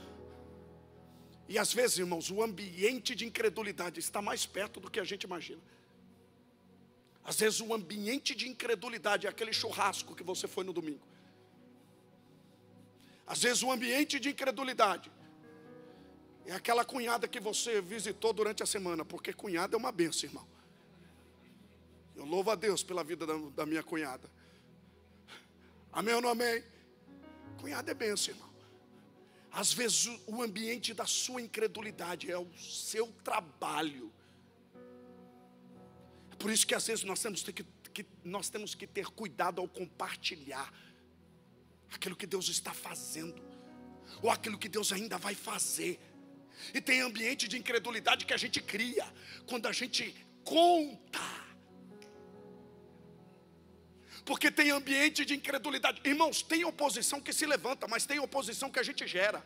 E 1.49 1.59
às 1.59 1.73
vezes, 1.73 1.99
irmãos, 1.99 2.31
o 2.31 2.43
ambiente 2.43 3.15
de 3.15 3.25
incredulidade 3.25 4.01
está 4.01 4.21
mais 4.21 4.45
perto 4.45 4.81
do 4.81 4.91
que 4.91 4.99
a 4.99 5.05
gente 5.05 5.25
imagina. 5.25 5.63
Às 7.25 7.39
vezes, 7.39 7.61
o 7.61 7.73
ambiente 7.73 8.35
de 8.35 8.49
incredulidade 8.49 9.27
é 9.27 9.31
aquele 9.31 9.53
churrasco 9.53 10.15
que 10.15 10.23
você 10.23 10.49
foi 10.49 10.65
no 10.65 10.73
domingo. 10.73 11.07
Às 13.27 13.43
vezes, 13.43 13.63
o 13.63 13.71
ambiente 13.71 14.19
de 14.19 14.29
incredulidade 14.29 15.11
é 16.45 16.53
aquela 16.53 16.85
cunhada 16.85 17.27
que 17.27 17.41
você 17.41 17.81
visitou 17.81 18.33
durante 18.33 18.63
a 18.63 18.67
semana, 18.67 19.05
porque 19.05 19.33
cunhada 19.33 19.77
é 19.77 19.79
uma 19.79 19.91
benção, 19.91 20.29
irmão. 20.29 20.47
Eu 22.15 22.25
louvo 22.25 22.51
a 22.51 22.55
Deus 22.55 22.83
pela 22.83 23.03
vida 23.05 23.27
da, 23.27 23.37
da 23.37 23.67
minha 23.67 23.83
cunhada. 23.83 24.31
Amém 25.93 26.15
ou 26.15 26.21
não 26.21 26.31
amém? 26.31 26.63
Cunhada 27.61 27.91
é 27.91 27.95
benção, 27.95 28.35
irmão. 28.35 28.56
Às 29.57 29.73
vezes 29.73 30.07
o 30.27 30.43
ambiente 30.43 30.93
da 30.93 31.07
sua 31.07 31.41
incredulidade 31.41 32.31
é 32.31 32.37
o 32.37 32.47
seu 32.59 33.07
trabalho. 33.25 34.13
É 36.31 36.37
por 36.37 36.51
isso 36.51 36.67
que 36.67 36.75
às 36.75 36.87
vezes 36.87 37.05
nós 37.05 37.23
temos 37.23 37.43
que, 37.43 37.65
que, 37.95 38.07
nós 38.23 38.51
temos 38.51 38.75
que 38.75 38.87
ter 38.87 39.07
cuidado 39.07 39.59
ao 39.63 39.67
compartilhar 39.67 40.71
aquilo 41.91 42.15
que 42.15 42.27
Deus 42.27 42.51
está 42.51 42.75
fazendo, 42.75 43.43
ou 44.21 44.31
aquilo 44.31 44.59
que 44.59 44.69
Deus 44.69 44.93
ainda 44.93 45.17
vai 45.17 45.35
fazer. 45.35 45.99
E 46.75 46.81
tem 46.83 47.01
ambiente 47.01 47.49
de 47.49 47.57
incredulidade 47.57 48.27
que 48.27 48.35
a 48.35 48.37
gente 48.37 48.61
cria 48.61 49.11
quando 49.47 49.65
a 49.65 49.73
gente 49.73 50.15
conta 50.45 51.46
porque 54.27 54.51
tem 54.51 54.73
ambiente 54.73 55.25
de 55.25 55.35
incredulidade. 55.37 56.01
Irmãos, 56.05 56.43
tem 56.43 56.65
oposição 56.65 57.21
que 57.21 57.33
se 57.33 57.47
levanta, 57.47 57.87
mas 57.87 58.05
tem 58.05 58.19
oposição 58.19 58.69
que 58.69 58.81
a 58.81 58.83
gente 58.83 59.07
gera. 59.07 59.43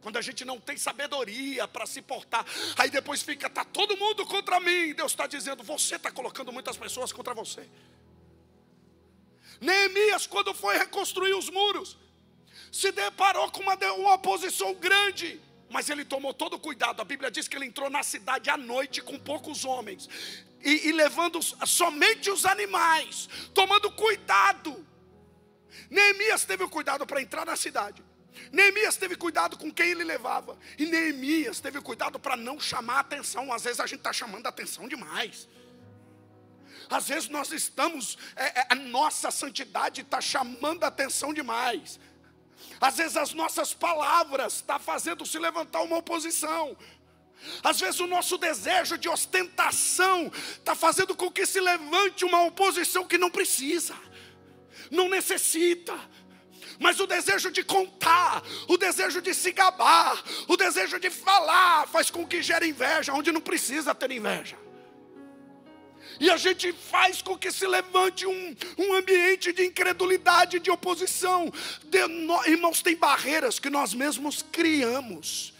Quando 0.00 0.16
a 0.16 0.22
gente 0.22 0.44
não 0.46 0.58
tem 0.58 0.76
sabedoria 0.78 1.68
para 1.68 1.84
se 1.84 2.00
portar, 2.00 2.44
aí 2.78 2.88
depois 2.88 3.22
fica, 3.22 3.50
tá 3.50 3.64
todo 3.66 3.98
mundo 3.98 4.24
contra 4.24 4.58
mim. 4.60 4.94
Deus 4.94 5.12
está 5.12 5.26
dizendo, 5.26 5.62
você 5.62 5.96
está 5.96 6.10
colocando 6.10 6.50
muitas 6.50 6.76
pessoas 6.78 7.12
contra 7.12 7.34
você. 7.34 7.68
Neemias, 9.60 10.26
quando 10.26 10.54
foi 10.54 10.78
reconstruir 10.78 11.34
os 11.34 11.50
muros, 11.50 11.98
se 12.72 12.90
deparou 12.92 13.50
com 13.50 13.60
uma, 13.60 13.76
uma 13.92 14.14
oposição 14.14 14.74
grande, 14.74 15.38
mas 15.74 15.90
ele 15.90 16.04
tomou 16.04 16.32
todo 16.32 16.54
o 16.54 16.58
cuidado. 16.60 17.02
A 17.02 17.04
Bíblia 17.04 17.32
diz 17.32 17.48
que 17.48 17.56
ele 17.56 17.66
entrou 17.66 17.90
na 17.90 18.04
cidade 18.04 18.48
à 18.48 18.56
noite 18.56 19.02
com 19.02 19.18
poucos 19.18 19.64
homens 19.64 20.08
e, 20.62 20.88
e 20.88 20.92
levando 20.92 21.42
somente 21.66 22.30
os 22.30 22.46
animais, 22.46 23.28
tomando 23.52 23.90
cuidado. 23.90 24.86
Neemias 25.90 26.44
teve 26.44 26.62
o 26.62 26.68
cuidado 26.68 27.04
para 27.04 27.20
entrar 27.20 27.44
na 27.44 27.56
cidade. 27.56 28.04
Neemias 28.52 28.96
teve 28.96 29.16
cuidado 29.16 29.58
com 29.58 29.68
quem 29.68 29.90
ele 29.90 30.04
levava. 30.04 30.56
E 30.78 30.86
Neemias 30.86 31.58
teve 31.58 31.80
cuidado 31.80 32.20
para 32.20 32.36
não 32.36 32.60
chamar 32.60 33.00
atenção. 33.00 33.52
Às 33.52 33.64
vezes 33.64 33.80
a 33.80 33.86
gente 33.86 33.98
está 33.98 34.12
chamando 34.12 34.46
atenção 34.46 34.86
demais. 34.86 35.48
Às 36.88 37.08
vezes 37.08 37.28
nós 37.28 37.50
estamos, 37.50 38.16
é, 38.36 38.60
é, 38.60 38.66
a 38.70 38.76
nossa 38.76 39.28
santidade 39.32 40.02
está 40.02 40.20
chamando 40.20 40.84
atenção 40.84 41.34
demais. 41.34 41.98
Às 42.80 42.96
vezes 42.96 43.16
as 43.16 43.32
nossas 43.32 43.72
palavras 43.72 44.54
estão 44.54 44.78
tá 44.78 44.82
fazendo 44.82 45.26
se 45.26 45.38
levantar 45.38 45.82
uma 45.82 45.98
oposição. 45.98 46.76
Às 47.62 47.80
vezes 47.80 48.00
o 48.00 48.06
nosso 48.06 48.38
desejo 48.38 48.96
de 48.96 49.08
ostentação 49.08 50.30
está 50.58 50.74
fazendo 50.74 51.14
com 51.14 51.30
que 51.30 51.46
se 51.46 51.60
levante 51.60 52.24
uma 52.24 52.42
oposição 52.44 53.06
que 53.06 53.18
não 53.18 53.30
precisa, 53.30 53.94
não 54.90 55.08
necessita. 55.08 55.98
Mas 56.78 56.98
o 56.98 57.06
desejo 57.06 57.50
de 57.50 57.62
contar, 57.62 58.42
o 58.68 58.76
desejo 58.76 59.20
de 59.22 59.32
se 59.32 59.52
gabar, 59.52 60.22
o 60.48 60.56
desejo 60.56 60.98
de 60.98 61.08
falar, 61.08 61.86
faz 61.86 62.10
com 62.10 62.26
que 62.26 62.42
gere 62.42 62.66
inveja, 62.66 63.12
onde 63.12 63.30
não 63.30 63.40
precisa 63.40 63.94
ter 63.94 64.10
inveja. 64.10 64.56
E 66.20 66.30
a 66.30 66.36
gente 66.36 66.72
faz 66.72 67.20
com 67.20 67.36
que 67.36 67.50
se 67.50 67.66
levante 67.66 68.26
um, 68.26 68.56
um 68.78 68.94
ambiente 68.94 69.52
de 69.52 69.64
incredulidade, 69.64 70.60
de 70.60 70.70
oposição. 70.70 71.52
De, 71.84 72.06
no, 72.06 72.44
irmãos, 72.46 72.82
tem 72.82 72.96
barreiras 72.96 73.58
que 73.58 73.68
nós 73.68 73.94
mesmos 73.94 74.42
criamos 74.42 75.54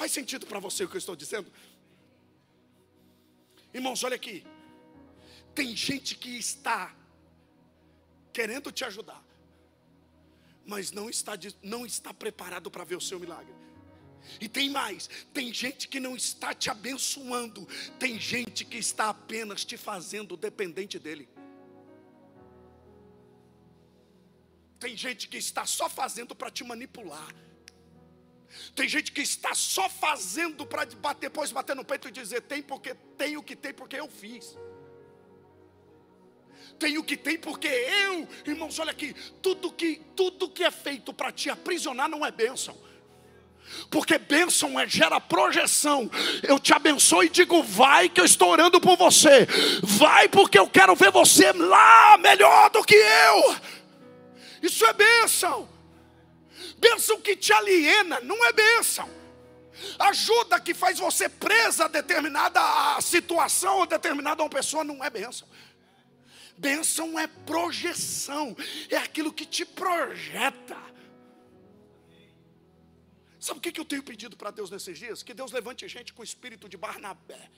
Faz 0.00 0.12
sentido 0.12 0.46
para 0.46 0.58
você 0.58 0.82
o 0.82 0.88
que 0.88 0.96
eu 0.96 0.98
estou 0.98 1.14
dizendo? 1.14 1.52
Irmãos, 3.74 4.02
olha 4.02 4.16
aqui. 4.16 4.42
Tem 5.54 5.76
gente 5.76 6.14
que 6.14 6.38
está 6.38 6.96
querendo 8.32 8.72
te 8.72 8.82
ajudar, 8.82 9.22
mas 10.64 10.90
não 10.90 11.10
está, 11.10 11.32
não 11.62 11.84
está 11.84 12.14
preparado 12.14 12.70
para 12.70 12.82
ver 12.82 12.96
o 12.96 13.00
seu 13.00 13.20
milagre. 13.20 13.52
E 14.40 14.48
tem 14.48 14.70
mais: 14.70 15.08
tem 15.32 15.52
gente 15.52 15.88
que 15.88 16.00
não 16.00 16.16
está 16.16 16.54
te 16.54 16.70
abençoando, 16.70 17.66
tem 17.98 18.18
gente 18.18 18.64
que 18.64 18.78
está 18.78 19.08
apenas 19.08 19.64
te 19.64 19.76
fazendo 19.76 20.36
dependente 20.36 20.98
dele. 20.98 21.28
Tem 24.78 24.96
gente 24.96 25.28
que 25.28 25.36
está 25.36 25.66
só 25.66 25.90
fazendo 25.90 26.34
para 26.34 26.50
te 26.50 26.64
manipular. 26.64 27.34
Tem 28.74 28.88
gente 28.88 29.12
que 29.12 29.20
está 29.20 29.54
só 29.54 29.88
fazendo 29.88 30.66
para 30.66 30.84
depois 31.14 31.52
bater 31.52 31.76
no 31.76 31.84
peito 31.84 32.08
e 32.08 32.10
dizer: 32.10 32.40
tem 32.42 32.62
porque 32.62 32.94
tem 33.16 33.36
o 33.36 33.42
que 33.42 33.54
tem 33.54 33.72
porque 33.72 33.96
eu 33.96 34.08
fiz. 34.08 34.56
Tem 36.78 36.96
o 36.96 37.04
que 37.04 37.16
tem 37.16 37.38
porque 37.38 37.68
eu, 37.68 38.26
irmãos, 38.46 38.78
olha 38.78 38.90
aqui, 38.90 39.14
tudo 39.42 39.70
que 39.70 40.00
tudo 40.16 40.48
que 40.48 40.64
é 40.64 40.70
feito 40.70 41.12
para 41.12 41.30
te 41.30 41.50
aprisionar 41.50 42.08
não 42.08 42.24
é 42.24 42.30
bênção. 42.30 42.76
Porque 43.90 44.18
bênção 44.18 44.78
é, 44.78 44.86
gera 44.86 45.20
projeção. 45.20 46.10
Eu 46.42 46.58
te 46.58 46.72
abençoo 46.72 47.24
e 47.24 47.28
digo: 47.28 47.62
vai, 47.62 48.08
que 48.08 48.20
eu 48.20 48.24
estou 48.24 48.50
orando 48.50 48.80
por 48.80 48.96
você. 48.96 49.46
Vai, 49.82 50.28
porque 50.28 50.58
eu 50.58 50.68
quero 50.68 50.94
ver 50.94 51.10
você 51.10 51.52
lá 51.52 52.16
melhor 52.18 52.70
do 52.70 52.84
que 52.84 52.94
eu. 52.94 53.56
Isso 54.62 54.84
é 54.84 54.92
bênção. 54.92 55.68
Bênção 56.78 57.20
que 57.20 57.36
te 57.36 57.52
aliena 57.52 58.20
não 58.20 58.44
é 58.44 58.52
bênção. 58.52 59.08
Ajuda 59.98 60.60
que 60.60 60.74
faz 60.74 60.98
você 60.98 61.28
presa 61.28 61.86
a 61.86 61.88
determinada 61.88 62.60
situação 63.00 63.78
ou 63.78 63.86
determinada 63.86 64.42
uma 64.42 64.48
pessoa 64.48 64.84
não 64.84 65.02
é 65.02 65.10
bênção. 65.10 65.48
Bênção 66.56 67.18
é 67.18 67.26
projeção, 67.26 68.54
é 68.90 68.96
aquilo 68.98 69.32
que 69.32 69.46
te 69.46 69.64
projeta. 69.64 70.76
Sabe 73.40 73.58
o 73.58 73.62
que 73.62 73.80
eu 73.80 73.84
tenho 73.84 74.02
pedido 74.02 74.36
para 74.36 74.50
Deus 74.50 74.70
nesses 74.70 74.98
dias? 74.98 75.22
Que 75.22 75.34
Deus 75.34 75.50
levante 75.50 75.88
gente 75.88 76.12
com 76.12 76.20
o 76.20 76.24
espírito 76.24 76.68
de 76.68 76.76
Barnabé. 76.76 77.50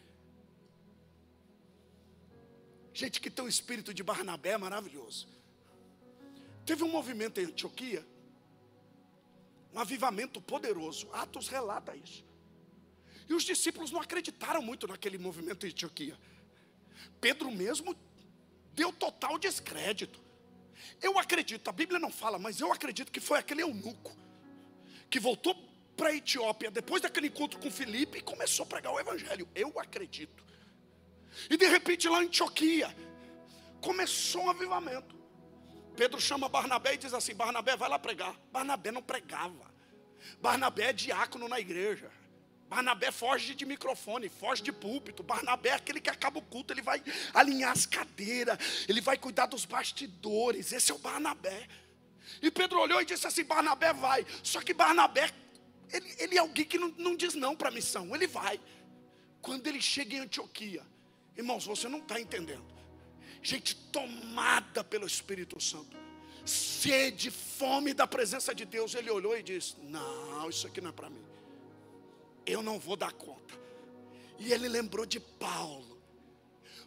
Gente 2.95 3.21
que 3.21 3.31
tem 3.31 3.45
o 3.45 3.49
espírito 3.49 3.93
de 3.93 4.03
Barnabé 4.03 4.51
é 4.51 4.59
maravilhoso. 4.59 5.29
Teve 6.65 6.85
um 6.85 6.89
movimento 6.89 7.41
em 7.41 7.47
Antioquia 7.47 8.07
um 9.73 9.79
avivamento 9.79 10.41
poderoso. 10.41 11.09
Atos 11.13 11.49
relata 11.49 11.97
isso. 11.97 12.25
E 13.29 13.35
os 13.35 13.45
discípulos 13.45 13.91
não 13.91 14.01
acreditaram 14.01 14.61
muito 14.61 14.87
naquele 14.87 15.17
movimento 15.17 15.67
de 15.67 15.73
Antioquia. 15.73 16.19
Pedro 17.21 17.51
mesmo 17.51 17.97
deu 18.75 18.93
total 18.93 19.39
descrédito. 19.39 20.21
Eu 21.01 21.19
acredito, 21.19 21.69
a 21.69 21.73
Bíblia 21.73 21.99
não 21.99 22.11
fala, 22.11 22.39
mas 22.39 22.61
eu 22.61 22.73
acredito 22.73 23.11
que 23.11 23.21
foi 23.21 23.39
aquele 23.39 23.63
eunuco 23.63 24.15
que 25.09 25.21
voltou 25.21 25.55
para 25.97 26.09
a 26.09 26.15
Etiópia 26.15 26.71
depois 26.71 27.03
daquele 27.03 27.29
encontro 27.29 27.59
com 27.59 27.71
Filipe 27.71 28.19
e 28.19 28.23
começou 28.23 28.65
a 28.65 28.67
pregar 28.67 28.93
o 28.93 29.01
evangelho. 29.01 29.49
Eu 29.55 29.79
acredito. 29.79 30.45
E 31.49 31.57
de 31.57 31.67
repente 31.67 32.09
lá 32.09 32.23
em 32.23 32.27
Antioquia 32.27 32.95
começou 33.81 34.45
um 34.45 34.51
avivamento. 34.51 35.17
Pedro 35.97 36.21
chama 36.21 36.49
Barnabé 36.49 36.95
e 36.95 36.99
diz 36.99 37.13
assim: 37.13 37.35
Barnabé, 37.35 37.77
vai 37.77 37.89
lá 37.89 37.99
pregar. 37.99 38.35
Barnabé 38.51 38.91
não 38.91 39.03
pregava. 39.03 39.71
Barnabé 40.41 40.91
é 40.91 40.93
diácono 40.93 41.49
na 41.49 41.61
igreja. 41.61 42.11
Barnabé 42.69 43.11
foge 43.11 43.55
de 43.55 43.67
microfone, 43.67 44.31
foge 44.31 44.63
de 44.63 44.73
púlpito. 44.73 45.23
Barnabé 45.23 45.71
é 45.71 45.75
aquele 45.75 46.01
que 46.01 46.09
acaba 46.09 46.39
o 46.39 46.43
culto, 46.43 46.73
ele 46.73 46.81
vai 46.81 47.03
alinhar 47.35 47.71
as 47.71 47.85
cadeiras, 47.85 48.59
ele 48.89 49.03
vai 49.03 49.19
cuidar 49.19 49.45
dos 49.45 49.67
bastidores. 49.67 50.73
Esse 50.73 50.91
é 50.91 50.95
o 50.95 50.99
Barnabé. 50.99 51.69
E 52.41 52.51
Pedro 52.51 52.81
olhou 52.81 53.03
e 53.03 53.05
disse 53.05 53.27
assim: 53.27 53.45
Barnabé 53.45 53.93
vai. 53.93 54.25
Só 54.43 54.63
que 54.63 54.73
Barnabé, 54.73 55.31
ele, 55.93 56.15
ele 56.19 56.37
é 56.37 56.39
alguém 56.39 56.65
que 56.65 56.79
não, 56.79 56.89
não 56.97 57.17
diz 57.17 57.35
não 57.35 57.55
para 57.55 57.69
a 57.69 57.73
missão, 57.73 58.15
ele 58.15 58.27
vai. 58.27 58.61
Quando 59.41 59.67
ele 59.67 59.81
chega 59.81 60.17
em 60.17 60.21
Antioquia, 60.21 60.83
irmãos, 61.37 61.67
você 61.67 61.89
não 61.89 61.99
está 61.99 62.21
entendendo 62.21 62.73
gente 63.43 63.75
tomada 63.75 64.85
pelo 64.85 65.07
Espírito 65.07 65.61
Santo, 65.61 65.97
sede, 66.47 67.31
fome 67.31 67.93
da 67.93 68.07
presença 68.07 68.55
de 68.55 68.65
Deus. 68.65 68.95
Ele 68.95 69.11
olhou 69.11 69.37
e 69.37 69.43
disse: 69.43 69.75
Não, 69.83 70.49
isso 70.49 70.67
aqui 70.67 70.81
não 70.81 70.91
é 70.91 70.93
para 70.93 71.11
mim, 71.11 71.25
eu 72.47 72.63
não 72.63 72.79
vou 72.79 72.97
dar 72.97 73.13
conta. 73.13 73.61
E 74.39 74.53
ele 74.53 74.69
lembrou 74.69 75.05
de 75.05 75.21
Paulo. 75.21 75.92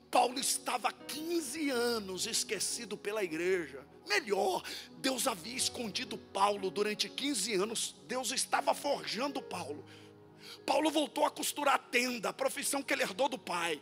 Paulo 0.10 0.40
estava 0.40 0.92
15 0.92 1.70
anos 1.70 2.26
esquecido 2.26 2.98
pela 2.98 3.24
igreja. 3.24 3.86
Melhor, 4.08 4.64
Deus 4.98 5.28
havia 5.28 5.56
escondido 5.56 6.18
Paulo 6.18 6.70
durante 6.70 7.10
15 7.10 7.54
anos. 7.56 7.96
Deus 8.08 8.32
estava 8.32 8.74
forjando 8.74 9.42
Paulo. 9.42 9.86
Paulo 10.66 10.92
voltou 10.92 11.26
a 11.26 11.32
costurar 11.32 11.76
a 11.76 11.80
tenda, 11.80 12.30
a 12.30 12.34
profissão 12.34 12.84
que 12.84 12.94
ele 12.94 13.04
herdou 13.04 13.28
do 13.28 13.38
pai. 13.38 13.82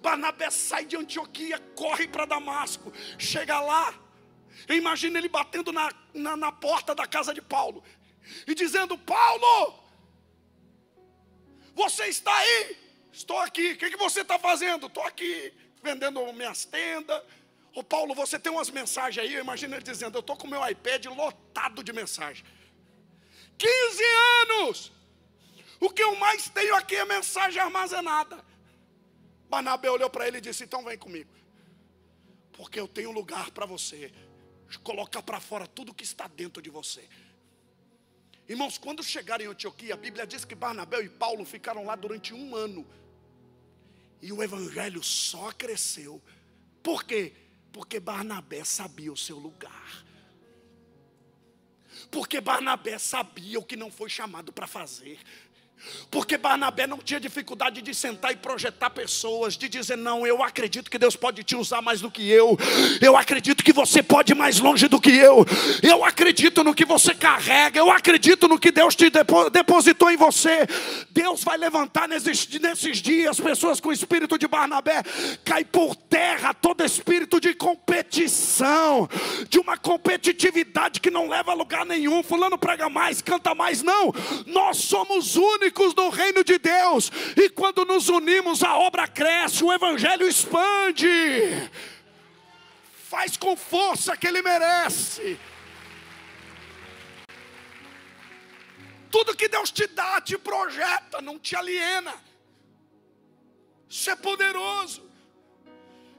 Barnabé 0.00 0.50
sai 0.50 0.86
de 0.86 0.96
Antioquia, 0.96 1.58
corre 1.74 2.08
para 2.08 2.24
Damasco, 2.24 2.92
chega 3.18 3.60
lá. 3.60 3.94
Imagina 4.68 5.18
ele 5.18 5.28
batendo 5.28 5.72
na, 5.72 5.92
na, 6.12 6.36
na 6.36 6.52
porta 6.52 6.94
da 6.94 7.06
casa 7.06 7.34
de 7.34 7.42
Paulo 7.42 7.82
e 8.46 8.54
dizendo: 8.54 8.96
Paulo, 8.96 9.84
você 11.74 12.06
está 12.06 12.34
aí? 12.34 12.83
Estou 13.14 13.38
aqui. 13.38 13.72
O 13.72 13.78
que, 13.78 13.90
que 13.90 13.96
você 13.96 14.22
está 14.22 14.38
fazendo? 14.38 14.88
Estou 14.88 15.04
aqui 15.04 15.52
vendendo 15.82 16.20
minhas 16.32 16.64
tendas. 16.64 17.22
Ô 17.72 17.82
Paulo, 17.82 18.14
você 18.14 18.38
tem 18.38 18.50
umas 18.50 18.70
mensagens 18.70 19.24
aí? 19.24 19.36
Imagina 19.36 19.76
ele 19.76 19.84
dizendo: 19.84 20.16
Eu 20.16 20.20
estou 20.20 20.36
com 20.36 20.48
meu 20.48 20.68
iPad 20.68 21.06
lotado 21.06 21.84
de 21.84 21.92
mensagem. 21.92 22.44
15 23.56 24.02
anos! 24.42 24.92
O 25.80 25.90
que 25.90 26.02
eu 26.02 26.16
mais 26.16 26.48
tenho 26.48 26.74
aqui 26.74 26.96
é 26.96 27.04
mensagem 27.04 27.60
armazenada. 27.60 28.44
Barnabé 29.48 29.90
olhou 29.90 30.10
para 30.10 30.26
ele 30.26 30.38
e 30.38 30.40
disse: 30.40 30.64
Então 30.64 30.82
vem 30.82 30.98
comigo, 30.98 31.30
porque 32.52 32.80
eu 32.80 32.88
tenho 32.88 33.12
lugar 33.12 33.50
para 33.52 33.64
você. 33.64 34.12
Colocar 34.82 35.22
para 35.22 35.38
fora 35.38 35.68
tudo 35.68 35.94
que 35.94 36.02
está 36.02 36.26
dentro 36.26 36.60
de 36.60 36.68
você. 36.68 37.08
Irmãos, 38.48 38.76
quando 38.76 39.04
chegaram 39.04 39.44
em 39.44 39.48
Antioquia, 39.48 39.94
a 39.94 39.96
Bíblia 39.96 40.26
diz 40.26 40.44
que 40.44 40.54
Barnabé 40.54 41.00
e 41.00 41.08
Paulo 41.08 41.44
ficaram 41.44 41.84
lá 41.84 41.94
durante 41.94 42.34
um 42.34 42.56
ano. 42.56 42.84
E 44.24 44.32
o 44.32 44.42
evangelho 44.42 45.02
só 45.02 45.52
cresceu. 45.52 46.18
Por 46.82 47.04
quê? 47.04 47.34
Porque 47.70 48.00
Barnabé 48.00 48.64
sabia 48.64 49.12
o 49.12 49.16
seu 49.18 49.38
lugar. 49.38 50.02
Porque 52.10 52.40
Barnabé 52.40 52.96
sabia 52.96 53.58
o 53.58 53.62
que 53.62 53.76
não 53.76 53.90
foi 53.90 54.08
chamado 54.08 54.50
para 54.50 54.66
fazer. 54.66 55.18
Porque 56.10 56.38
Barnabé 56.38 56.86
não 56.86 56.98
tinha 56.98 57.18
dificuldade 57.18 57.82
de 57.82 57.92
sentar 57.92 58.32
e 58.32 58.36
projetar 58.36 58.88
pessoas, 58.90 59.56
de 59.56 59.68
dizer: 59.68 59.96
Não, 59.96 60.26
eu 60.26 60.42
acredito 60.42 60.90
que 60.90 60.98
Deus 60.98 61.16
pode 61.16 61.42
te 61.42 61.56
usar 61.56 61.82
mais 61.82 62.00
do 62.00 62.10
que 62.10 62.28
eu, 62.30 62.56
eu 63.00 63.16
acredito 63.16 63.64
que 63.64 63.72
você 63.72 64.02
pode 64.02 64.32
ir 64.32 64.36
mais 64.36 64.60
longe 64.60 64.86
do 64.86 65.00
que 65.00 65.10
eu, 65.10 65.44
eu 65.82 66.04
acredito 66.04 66.62
no 66.62 66.72
que 66.72 66.84
você 66.84 67.14
carrega, 67.14 67.78
eu 67.78 67.90
acredito 67.90 68.46
no 68.46 68.58
que 68.58 68.70
Deus 68.70 68.94
te 68.94 69.10
depositou 69.50 70.10
em 70.10 70.16
você. 70.16 70.66
Deus 71.10 71.42
vai 71.42 71.56
levantar 71.58 72.08
nesses, 72.08 72.46
nesses 72.60 72.98
dias 72.98 73.40
pessoas 73.40 73.80
com 73.80 73.88
o 73.88 73.92
espírito 73.92 74.38
de 74.38 74.46
Barnabé, 74.46 75.02
cai 75.44 75.64
por 75.64 75.96
terra 75.96 76.54
todo 76.54 76.84
espírito 76.84 77.40
de 77.40 77.54
competição, 77.54 79.08
de 79.48 79.58
uma 79.58 79.76
competitividade 79.76 81.00
que 81.00 81.10
não 81.10 81.28
leva 81.28 81.50
a 81.50 81.54
lugar 81.54 81.84
nenhum. 81.84 82.22
Fulano 82.22 82.56
prega 82.56 82.88
mais, 82.88 83.20
canta 83.20 83.54
mais, 83.54 83.82
não, 83.82 84.14
nós 84.46 84.76
somos 84.76 85.34
únicos 85.34 85.73
únicos 85.74 85.94
no 85.94 86.08
reino 86.08 86.44
de 86.44 86.58
Deus, 86.58 87.10
e 87.36 87.50
quando 87.50 87.84
nos 87.84 88.08
unimos, 88.08 88.62
a 88.62 88.78
obra 88.78 89.08
cresce, 89.08 89.64
o 89.64 89.72
evangelho 89.72 90.26
expande, 90.26 91.08
faz 93.08 93.36
com 93.36 93.56
força 93.56 94.16
que 94.16 94.26
ele 94.26 94.40
merece. 94.42 95.38
Tudo 99.10 99.36
que 99.36 99.48
Deus 99.48 99.70
te 99.70 99.86
dá, 99.86 100.20
te 100.20 100.36
projeta, 100.38 101.20
não 101.20 101.38
te 101.38 101.54
aliena. 101.54 102.14
Isso 103.88 104.10
é 104.10 104.16
poderoso. 104.16 105.08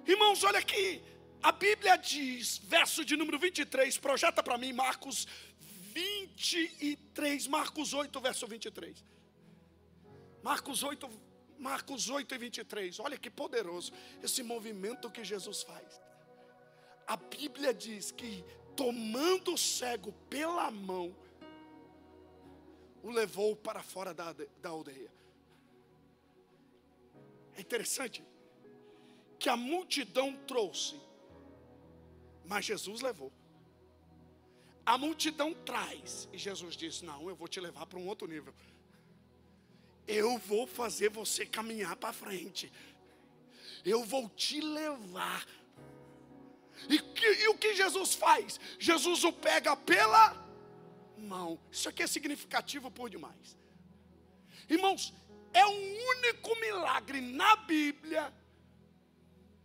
Irmãos, 0.07 0.43
olha 0.43 0.59
aqui. 0.59 1.01
A 1.43 1.51
Bíblia 1.51 1.97
diz, 1.97 2.59
verso 2.63 3.03
de 3.03 3.15
número 3.15 3.37
23, 3.37 3.97
projeta 3.97 4.41
para 4.41 4.57
mim 4.57 4.73
Marcos 4.73 5.27
23, 5.93 7.47
Marcos 7.47 7.93
8, 7.93 8.19
verso 8.19 8.47
23. 8.47 9.14
Marcos 10.45 10.83
8, 10.83 11.09
Marcos 11.57 12.07
8 12.07 12.35
e 12.35 12.37
23. 12.37 12.99
Olha 12.99 13.17
que 13.17 13.31
poderoso 13.31 13.91
esse 14.21 14.43
movimento 14.43 15.09
que 15.09 15.23
Jesus 15.23 15.63
faz. 15.63 15.99
A 17.07 17.17
Bíblia 17.17 17.73
diz 17.73 18.11
que 18.11 18.45
tomando 18.75 19.55
o 19.55 19.57
cego 19.57 20.11
pela 20.29 20.69
mão, 20.69 21.15
o 23.01 23.09
levou 23.09 23.55
para 23.55 23.81
fora 23.81 24.13
da, 24.13 24.33
da 24.61 24.69
aldeia. 24.69 25.11
É 27.57 27.61
interessante 27.61 28.23
que 29.39 29.49
a 29.49 29.57
multidão 29.57 30.37
trouxe, 30.45 30.95
mas 32.45 32.65
Jesus 32.65 33.01
levou. 33.01 33.31
A 34.85 34.95
multidão 34.95 35.55
traz, 35.65 36.29
e 36.31 36.37
Jesus 36.37 36.77
disse: 36.77 37.03
Não, 37.03 37.27
eu 37.27 37.35
vou 37.35 37.47
te 37.47 37.59
levar 37.59 37.87
para 37.87 37.97
um 37.97 38.07
outro 38.07 38.27
nível 38.27 38.53
eu 40.07 40.37
vou 40.37 40.67
fazer 40.67 41.09
você 41.09 41.45
caminhar 41.45 41.95
para 41.95 42.13
frente. 42.13 42.71
Eu 43.83 44.03
vou 44.03 44.29
te 44.29 44.59
levar. 44.59 45.45
E, 46.89 46.99
que, 46.99 47.25
e, 47.25 47.47
o 47.47 47.57
que 47.57 47.75
Jesus 47.75 48.13
faz? 48.13 48.59
Jesus 48.79 49.23
o 49.23 49.31
pega 49.31 49.75
pela 49.75 50.35
mão. 51.17 51.59
Isso 51.71 51.89
aqui 51.89 52.03
é 52.03 52.07
significativo 52.07 52.91
por 52.91 53.09
demais. 53.09 53.57
Irmãos, 54.69 55.13
é 55.53 55.65
o 55.65 56.09
único 56.09 56.55
milagre 56.59 57.21
na 57.21 57.55
Bíblia 57.55 58.33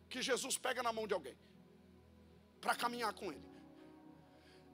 que 0.08 0.22
Jesus 0.22 0.56
pega 0.56 0.82
na 0.82 0.92
mão 0.92 1.06
de 1.06 1.14
alguém 1.14 1.36
para 2.60 2.74
caminhar 2.74 3.12
com 3.12 3.32
ele. 3.32 3.49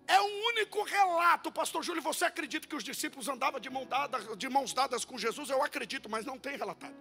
É 0.07 0.21
o 0.21 0.49
único 0.51 0.83
relato, 0.83 1.51
pastor 1.51 1.83
Júlio, 1.83 2.01
você 2.01 2.25
acredita 2.25 2.69
que 2.69 2.77
os 2.77 2.85
discípulos 2.85 3.29
andavam 3.29 3.59
de, 3.59 3.69
mão 3.69 3.85
dada, 3.85 4.37
de 4.37 4.49
mãos 4.49 4.73
dadas 4.73 5.05
com 5.05 5.19
Jesus? 5.19 5.51
Eu 5.51 5.63
acredito, 5.63 6.09
mas 6.09 6.25
não 6.25 6.39
tem 6.39 6.57
relatado. 6.57 6.95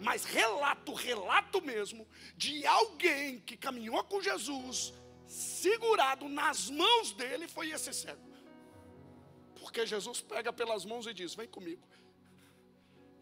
Mas 0.00 0.24
relato, 0.24 0.92
relato 0.92 1.62
mesmo, 1.62 2.06
de 2.36 2.66
alguém 2.66 3.40
que 3.40 3.56
caminhou 3.56 4.04
com 4.04 4.20
Jesus, 4.20 4.92
segurado 5.26 6.28
nas 6.28 6.68
mãos 6.68 7.12
dele, 7.12 7.48
foi 7.48 7.70
esse 7.70 7.92
cego. 7.92 8.34
Porque 9.58 9.86
Jesus 9.86 10.20
pega 10.20 10.52
pelas 10.52 10.84
mãos 10.84 11.06
e 11.06 11.14
diz: 11.14 11.34
Vem 11.34 11.48
comigo, 11.48 11.82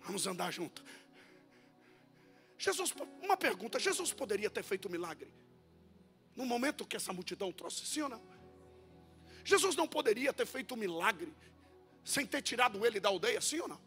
vamos 0.00 0.26
andar 0.26 0.50
junto. 0.50 0.84
Jesus, 2.58 2.92
uma 3.22 3.36
pergunta: 3.36 3.78
Jesus 3.78 4.12
poderia 4.12 4.50
ter 4.50 4.64
feito 4.64 4.88
um 4.88 4.90
milagre 4.90 5.32
no 6.34 6.44
momento 6.44 6.86
que 6.86 6.96
essa 6.96 7.12
multidão 7.12 7.52
trouxe, 7.52 7.86
sim 7.86 8.02
ou 8.02 8.08
não? 8.08 8.31
Jesus 9.44 9.74
não 9.76 9.88
poderia 9.88 10.32
ter 10.32 10.46
feito 10.46 10.74
um 10.74 10.76
milagre 10.76 11.32
sem 12.04 12.26
ter 12.26 12.42
tirado 12.42 12.84
ele 12.84 13.00
da 13.00 13.08
aldeia, 13.08 13.40
sim 13.40 13.60
ou 13.60 13.68
não? 13.68 13.80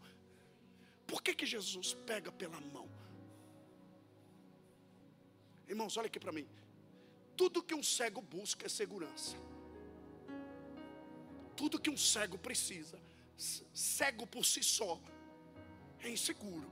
Por 1.06 1.22
que, 1.22 1.34
que 1.34 1.46
Jesus 1.46 1.94
pega 2.06 2.32
pela 2.32 2.60
mão? 2.60 2.88
Irmãos, 5.68 5.96
olha 5.96 6.06
aqui 6.06 6.18
para 6.18 6.32
mim. 6.32 6.46
Tudo 7.36 7.62
que 7.62 7.74
um 7.74 7.82
cego 7.82 8.20
busca 8.20 8.66
é 8.66 8.68
segurança. 8.68 9.36
Tudo 11.56 11.80
que 11.80 11.90
um 11.90 11.96
cego 11.96 12.38
precisa, 12.38 13.00
cego 13.72 14.26
por 14.26 14.44
si 14.44 14.62
só, 14.62 15.00
é 16.00 16.10
inseguro. 16.10 16.70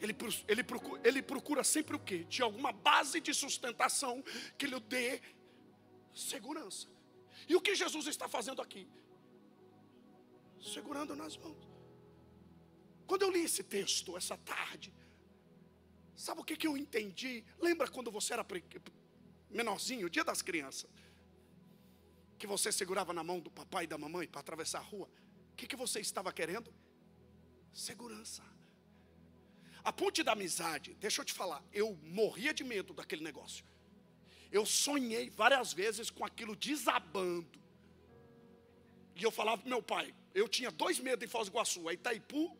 Ele, 0.00 0.16
ele, 0.46 0.62
procura, 0.62 1.00
ele 1.04 1.22
procura 1.22 1.64
sempre 1.64 1.96
o 1.96 1.98
quê? 1.98 2.24
De 2.24 2.40
alguma 2.40 2.72
base 2.72 3.20
de 3.20 3.34
sustentação 3.34 4.22
que 4.56 4.66
lhe 4.66 4.78
dê 4.80 5.20
segurança. 6.14 6.88
E 7.46 7.54
o 7.54 7.60
que 7.60 7.74
Jesus 7.74 8.06
está 8.06 8.28
fazendo 8.28 8.62
aqui? 8.62 8.88
Segurando 10.60 11.14
nas 11.14 11.36
mãos. 11.36 11.68
Quando 13.06 13.22
eu 13.22 13.30
li 13.30 13.42
esse 13.44 13.62
texto 13.62 14.16
essa 14.16 14.36
tarde, 14.36 14.92
sabe 16.14 16.40
o 16.40 16.44
que, 16.44 16.56
que 16.56 16.66
eu 16.66 16.76
entendi? 16.76 17.44
Lembra 17.58 17.88
quando 17.88 18.10
você 18.10 18.32
era 18.32 18.46
menorzinho, 19.50 20.10
dia 20.10 20.24
das 20.24 20.42
crianças? 20.42 20.90
Que 22.38 22.46
você 22.46 22.70
segurava 22.70 23.12
na 23.12 23.24
mão 23.24 23.40
do 23.40 23.50
papai 23.50 23.84
e 23.84 23.86
da 23.86 23.96
mamãe 23.96 24.26
para 24.26 24.40
atravessar 24.40 24.80
a 24.80 24.82
rua? 24.82 25.08
O 25.52 25.56
que, 25.56 25.66
que 25.66 25.76
você 25.76 26.00
estava 26.00 26.32
querendo? 26.32 26.72
Segurança. 27.72 28.42
A 29.82 29.92
ponte 29.92 30.22
da 30.22 30.32
amizade, 30.32 30.94
deixa 31.00 31.20
eu 31.20 31.24
te 31.24 31.32
falar, 31.32 31.64
eu 31.72 31.96
morria 32.02 32.52
de 32.52 32.62
medo 32.62 32.92
daquele 32.92 33.22
negócio. 33.22 33.64
Eu 34.50 34.64
sonhei 34.64 35.28
várias 35.30 35.72
vezes 35.72 36.10
com 36.10 36.24
aquilo 36.24 36.56
desabando. 36.56 37.58
E 39.14 39.22
eu 39.22 39.30
falava 39.30 39.58
para 39.58 39.68
meu 39.68 39.82
pai, 39.82 40.14
eu 40.34 40.48
tinha 40.48 40.70
dois 40.70 40.98
medos 41.00 41.24
em 41.24 41.28
Foz 41.28 41.48
do 41.48 41.52
Iguaçu, 41.52 41.88
a 41.88 41.92
Itaipu 41.92 42.56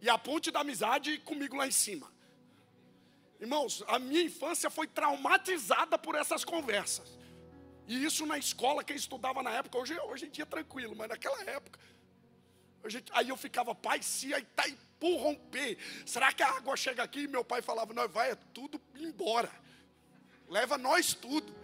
e 0.00 0.08
a 0.08 0.18
ponte 0.18 0.50
da 0.50 0.60
amizade 0.60 1.18
comigo 1.18 1.56
lá 1.56 1.66
em 1.66 1.70
cima. 1.70 2.12
Irmãos, 3.40 3.82
a 3.86 3.98
minha 3.98 4.22
infância 4.22 4.68
foi 4.68 4.86
traumatizada 4.86 5.98
por 5.98 6.14
essas 6.14 6.44
conversas. 6.44 7.18
E 7.86 8.04
isso 8.04 8.26
na 8.26 8.38
escola, 8.38 8.82
quem 8.82 8.96
estudava 8.96 9.42
na 9.42 9.50
época, 9.50 9.78
hoje, 9.78 9.98
hoje 10.00 10.26
em 10.26 10.30
dia 10.30 10.46
tranquilo, 10.46 10.94
mas 10.96 11.08
naquela 11.08 11.42
época, 11.44 11.78
Gente, 12.86 13.10
aí 13.14 13.28
eu 13.28 13.36
ficava, 13.36 13.74
pai, 13.74 14.02
se 14.02 14.32
Itaipu 14.32 15.16
romper, 15.16 15.78
será 16.04 16.32
que 16.32 16.42
a 16.42 16.50
água 16.50 16.76
chega 16.76 17.02
aqui? 17.02 17.20
E 17.20 17.28
meu 17.28 17.44
pai 17.44 17.62
falava, 17.62 17.94
nós 17.94 18.10
vai 18.10 18.32
é 18.32 18.34
tudo 18.52 18.80
embora. 18.96 19.50
Leva 20.48 20.76
nós 20.76 21.14
tudo. 21.14 21.54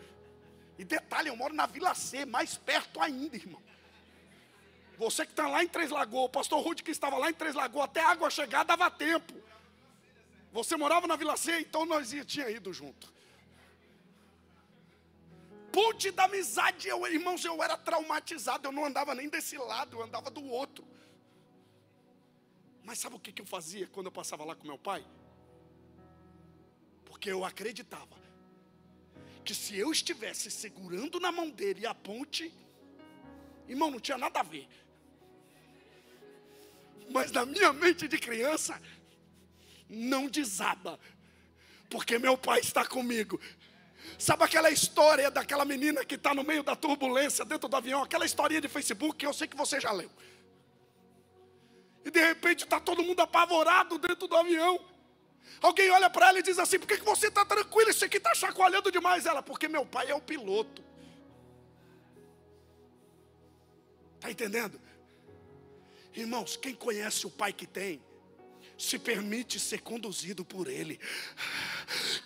E 0.78 0.84
detalhe, 0.84 1.28
eu 1.28 1.36
moro 1.36 1.52
na 1.52 1.66
Vila 1.66 1.94
C, 1.94 2.24
mais 2.24 2.56
perto 2.56 3.00
ainda, 3.00 3.36
irmão. 3.36 3.62
Você 4.96 5.24
que 5.24 5.32
está 5.32 5.46
lá 5.46 5.62
em 5.62 5.68
Três 5.68 5.90
Lagoas, 5.90 6.26
o 6.26 6.28
pastor 6.30 6.62
Rude 6.62 6.82
que 6.82 6.90
estava 6.90 7.16
lá 7.18 7.30
em 7.30 7.34
Três 7.34 7.54
Lagoas, 7.54 7.84
até 7.84 8.00
a 8.00 8.08
água 8.08 8.30
chegar 8.30 8.64
dava 8.64 8.90
tempo. 8.90 9.34
Você 10.52 10.76
morava 10.76 11.06
na 11.06 11.16
Vila 11.16 11.36
C, 11.36 11.60
então 11.60 11.84
nós 11.84 12.12
ia, 12.12 12.24
tinha 12.24 12.50
ido 12.50 12.72
junto. 12.72 13.12
Ponte 15.72 16.10
da 16.10 16.24
amizade, 16.24 16.88
eu, 16.88 17.06
irmãos, 17.06 17.44
eu 17.44 17.62
era 17.62 17.76
traumatizado, 17.76 18.66
eu 18.66 18.72
não 18.72 18.84
andava 18.84 19.14
nem 19.14 19.28
desse 19.28 19.56
lado, 19.56 19.96
eu 19.96 20.02
andava 20.02 20.30
do 20.30 20.44
outro. 20.44 20.84
Mas 22.84 22.98
sabe 22.98 23.16
o 23.16 23.20
que, 23.20 23.40
eu 23.40 23.46
fazia 23.46 23.86
quando 23.88 24.06
eu 24.06 24.12
passava 24.12 24.44
lá 24.44 24.54
com 24.54 24.66
meu 24.66 24.78
pai? 24.78 25.04
Porque 27.04 27.30
eu 27.30 27.44
acreditava 27.44 28.18
que 29.44 29.54
se 29.54 29.76
eu 29.76 29.90
estivesse 29.90 30.50
segurando 30.50 31.18
na 31.18 31.32
mão 31.32 31.50
dele 31.50 31.86
a 31.86 31.94
ponte, 31.94 32.52
irmão, 33.68 33.90
não 33.90 34.00
tinha 34.00 34.18
nada 34.18 34.40
a 34.40 34.42
ver. 34.42 34.68
Mas 37.10 37.32
na 37.32 37.44
minha 37.44 37.72
mente 37.72 38.06
de 38.06 38.18
criança, 38.18 38.80
não 39.88 40.28
desaba, 40.28 40.98
porque 41.88 42.18
meu 42.18 42.38
pai 42.38 42.60
está 42.60 42.84
comigo. 42.84 43.40
Sabe 44.18 44.44
aquela 44.44 44.70
história 44.70 45.30
daquela 45.30 45.64
menina 45.64 46.04
que 46.04 46.14
está 46.14 46.34
no 46.34 46.44
meio 46.44 46.62
da 46.62 46.76
turbulência 46.76 47.44
dentro 47.44 47.68
do 47.68 47.76
avião? 47.76 48.02
Aquela 48.02 48.24
historinha 48.24 48.60
de 48.60 48.68
Facebook 48.68 49.16
que 49.16 49.26
eu 49.26 49.32
sei 49.32 49.48
que 49.48 49.56
você 49.56 49.80
já 49.80 49.90
leu. 49.90 50.10
E 52.04 52.10
de 52.10 52.20
repente 52.20 52.64
está 52.64 52.80
todo 52.80 53.02
mundo 53.02 53.20
apavorado 53.20 53.98
dentro 53.98 54.26
do 54.26 54.36
avião. 54.36 54.80
Alguém 55.60 55.90
olha 55.90 56.08
para 56.08 56.28
ela 56.28 56.38
e 56.38 56.42
diz 56.42 56.58
assim: 56.58 56.78
Por 56.78 56.86
que, 56.86 56.98
que 56.98 57.04
você 57.04 57.28
está 57.28 57.44
tranquilo? 57.44 57.90
Isso 57.90 58.04
aqui 58.04 58.16
está 58.16 58.34
chacoalhando 58.34 58.90
demais. 58.90 59.26
Ela, 59.26 59.42
porque 59.42 59.68
meu 59.68 59.84
pai 59.84 60.10
é 60.10 60.14
o 60.14 60.20
piloto. 60.20 60.82
Está 64.16 64.30
entendendo? 64.30 64.80
Irmãos, 66.14 66.56
quem 66.56 66.74
conhece 66.74 67.26
o 67.26 67.30
pai 67.30 67.52
que 67.52 67.66
tem, 67.66 68.02
se 68.80 68.98
permite 68.98 69.60
ser 69.60 69.82
conduzido 69.82 70.42
por 70.42 70.66
Ele. 70.66 70.98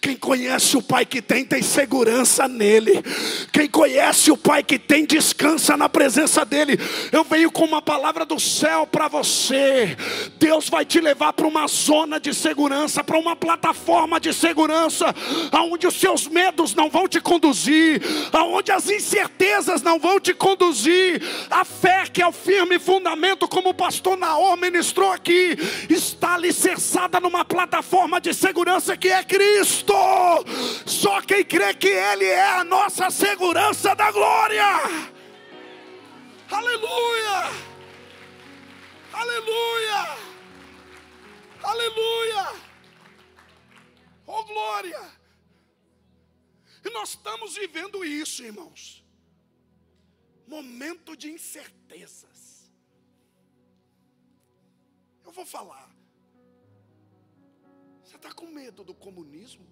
Quem 0.01 0.17
conhece 0.17 0.77
o 0.77 0.83
Pai 0.83 1.05
que 1.05 1.21
tem, 1.21 1.45
tem 1.45 1.63
segurança 1.63 2.47
nele. 2.47 3.03
Quem 3.51 3.69
conhece 3.69 4.31
o 4.31 4.37
Pai 4.37 4.63
que 4.63 4.79
tem, 4.79 5.05
descansa 5.05 5.77
na 5.77 5.89
presença 5.89 6.45
dele. 6.45 6.79
Eu 7.11 7.25
venho 7.25 7.51
com 7.51 7.65
uma 7.65 7.83
palavra 7.83 8.25
do 8.25 8.39
céu 8.39 8.87
para 8.87 9.09
você. 9.09 9.97
Deus 10.39 10.69
vai 10.69 10.85
te 10.85 11.01
levar 11.01 11.33
para 11.33 11.47
uma 11.47 11.67
zona 11.67 12.21
de 12.21 12.33
segurança, 12.33 13.03
para 13.03 13.19
uma 13.19 13.35
plataforma 13.35 14.21
de 14.21 14.33
segurança, 14.33 15.13
aonde 15.51 15.89
os 15.89 15.95
seus 15.95 16.29
medos 16.29 16.73
não 16.75 16.89
vão 16.89 17.09
te 17.09 17.21
conduzir, 17.21 18.01
aonde 18.33 18.71
as 18.71 18.89
incertezas 18.89 19.83
não 19.83 19.99
vão 19.99 20.21
te 20.21 20.33
conduzir. 20.33 21.21
A 21.51 21.65
fé 21.65 22.05
que 22.13 22.23
é 22.23 22.27
o 22.27 22.33
firme 22.33 22.79
fundamento, 22.79 23.49
como 23.49 23.71
o 23.71 23.75
pastor 23.75 24.17
Naor 24.17 24.57
ministrou 24.57 25.11
aqui, 25.11 25.57
está 25.89 26.44
alicerçada 26.45 27.19
numa 27.21 27.45
plataforma 27.45 28.21
de 28.21 28.35
segurança 28.35 28.97
que 28.97 29.09
é 29.09 29.25
Cristo. 29.25 29.95
Só 30.87 31.23
quem 31.23 31.43
crê 31.45 31.73
que 31.75 31.89
Ele 31.89 32.27
é 32.27 32.47
a 32.59 32.65
nossa 32.65 33.11
segurança 33.11 33.95
da 33.95 34.13
glória. 34.13 34.63
Aleluia! 36.51 37.39
Aleluia! 39.13 40.19
Aleluia! 41.63 42.53
Oh 44.27 44.45
glória! 44.45 45.01
E 46.85 46.91
nós 46.91 47.11
estamos 47.11 47.55
vivendo 47.55 48.05
isso, 48.05 48.45
irmãos. 48.45 49.03
Momento 50.47 51.17
de 51.17 51.31
incertezas. 51.31 52.71
Eu 55.25 55.33
vou 55.33 55.47
falar. 55.47 55.94
Está 58.25 58.35
com 58.35 58.47
medo 58.47 58.83
do 58.83 58.95
comunismo? 58.95 59.67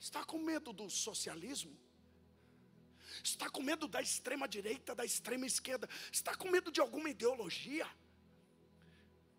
Está 0.00 0.24
com 0.24 0.38
medo 0.38 0.72
do 0.72 0.88
socialismo? 0.88 1.76
Está 3.22 3.50
com 3.50 3.60
medo 3.62 3.86
da 3.86 4.00
extrema 4.00 4.48
direita, 4.48 4.94
da 4.94 5.04
extrema 5.04 5.44
esquerda? 5.44 5.86
Está 6.10 6.34
com 6.34 6.48
medo 6.48 6.72
de 6.72 6.80
alguma 6.80 7.10
ideologia? 7.10 7.86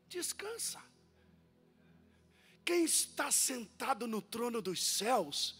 Descansa. 0.08 0.80
Quem 2.64 2.86
está 2.86 3.32
sentado 3.32 4.06
no 4.06 4.22
trono 4.22 4.62
dos 4.62 4.86
céus 4.86 5.58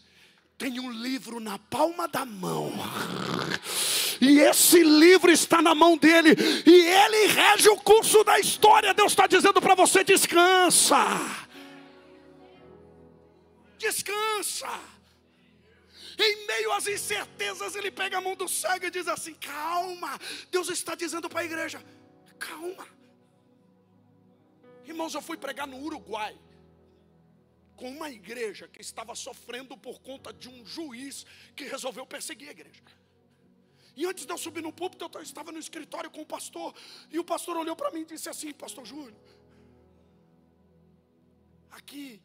tem 0.56 0.78
um 0.78 0.92
livro 0.92 1.40
na 1.40 1.58
palma 1.58 2.06
da 2.06 2.24
mão. 2.24 2.70
E 4.20 4.38
esse 4.40 4.82
livro 4.82 5.30
está 5.30 5.62
na 5.62 5.74
mão 5.74 5.96
dele, 5.96 6.36
e 6.66 6.86
ele 6.86 7.26
rege 7.28 7.68
o 7.70 7.76
curso 7.76 8.22
da 8.22 8.38
história. 8.38 8.92
Deus 8.92 9.12
está 9.12 9.26
dizendo 9.26 9.60
para 9.60 9.74
você: 9.74 10.04
descansa 10.04 11.48
descansa. 13.80 14.68
Em 16.18 16.46
meio 16.46 16.70
às 16.72 16.86
incertezas, 16.86 17.74
ele 17.74 17.90
pega 17.90 18.18
a 18.18 18.20
mão 18.20 18.36
do 18.36 18.46
cego 18.46 18.84
e 18.84 18.90
diz 18.90 19.08
assim: 19.08 19.34
calma. 19.34 20.20
Deus 20.50 20.68
está 20.68 20.94
dizendo 20.94 21.28
para 21.28 21.40
a 21.40 21.44
igreja: 21.44 21.82
calma. 22.38 22.86
Irmãos, 24.84 25.14
eu 25.14 25.22
fui 25.22 25.36
pregar 25.36 25.66
no 25.66 25.78
Uruguai 25.78 26.36
com 27.76 27.88
uma 27.88 28.10
igreja 28.10 28.68
que 28.68 28.82
estava 28.82 29.14
sofrendo 29.14 29.76
por 29.76 30.00
conta 30.00 30.32
de 30.32 30.48
um 30.48 30.66
juiz 30.66 31.24
que 31.56 31.64
resolveu 31.64 32.04
perseguir 32.04 32.48
a 32.48 32.52
igreja. 32.52 32.82
E 33.96 34.06
antes 34.06 34.24
de 34.24 34.32
eu 34.32 34.38
subir 34.38 34.62
no 34.62 34.72
púlpito, 34.72 35.10
eu 35.14 35.22
estava 35.22 35.52
no 35.52 35.58
escritório 35.58 36.10
com 36.10 36.22
o 36.22 36.26
pastor, 36.26 36.74
e 37.10 37.18
o 37.18 37.24
pastor 37.24 37.56
olhou 37.56 37.76
para 37.76 37.90
mim 37.90 38.00
e 38.00 38.04
disse 38.04 38.28
assim: 38.28 38.52
Pastor 38.52 38.84
Júlio, 38.84 39.16
aqui 41.70 42.22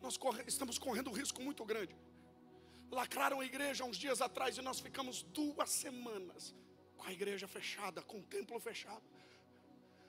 nós 0.00 0.18
estamos 0.46 0.78
correndo 0.78 1.10
um 1.10 1.12
risco 1.12 1.42
muito 1.42 1.64
grande. 1.64 1.94
Lacraram 2.90 3.40
a 3.40 3.44
igreja 3.44 3.84
uns 3.84 3.96
dias 3.96 4.20
atrás 4.22 4.56
e 4.56 4.62
nós 4.62 4.80
ficamos 4.80 5.22
duas 5.22 5.70
semanas 5.70 6.54
com 6.96 7.06
a 7.06 7.12
igreja 7.12 7.46
fechada, 7.46 8.00
com 8.02 8.18
o 8.18 8.22
templo 8.22 8.58
fechado. 8.58 9.02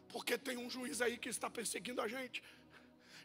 Porque 0.08 0.38
tem 0.38 0.58
um 0.58 0.70
juiz 0.70 1.02
aí 1.02 1.18
que 1.18 1.30
está 1.30 1.50
perseguindo 1.50 2.02
a 2.02 2.08
gente. 2.08 2.42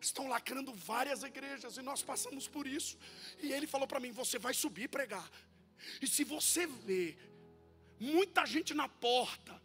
Estão 0.01 0.29
lacrando 0.29 0.73
várias 0.75 1.23
igrejas 1.23 1.77
e 1.77 1.83
nós 1.83 2.03
passamos 2.03 2.47
por 2.47 2.67
isso. 2.67 2.99
E 3.43 3.53
ele 3.53 3.67
falou 3.67 3.87
para 3.87 4.01
mim: 4.01 4.11
Você 4.12 4.38
vai 4.38 4.53
subir 4.53 4.85
e 4.85 4.88
pregar. 4.88 5.31
E 6.01 6.07
se 6.07 6.25
você 6.25 6.67
vê 6.67 7.17
muita 8.01 8.45
gente 8.47 8.75
na 8.75 8.89
porta, 8.89 9.61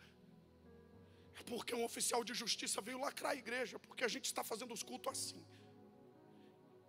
é 1.39 1.43
porque 1.43 1.73
um 1.73 1.83
oficial 1.83 2.23
de 2.23 2.33
justiça 2.33 2.81
veio 2.81 2.99
lacrar 2.99 3.31
a 3.31 3.35
igreja, 3.35 3.79
porque 3.79 4.03
a 4.03 4.07
gente 4.07 4.25
está 4.25 4.43
fazendo 4.43 4.73
os 4.73 4.83
cultos 4.83 5.11
assim. 5.11 5.45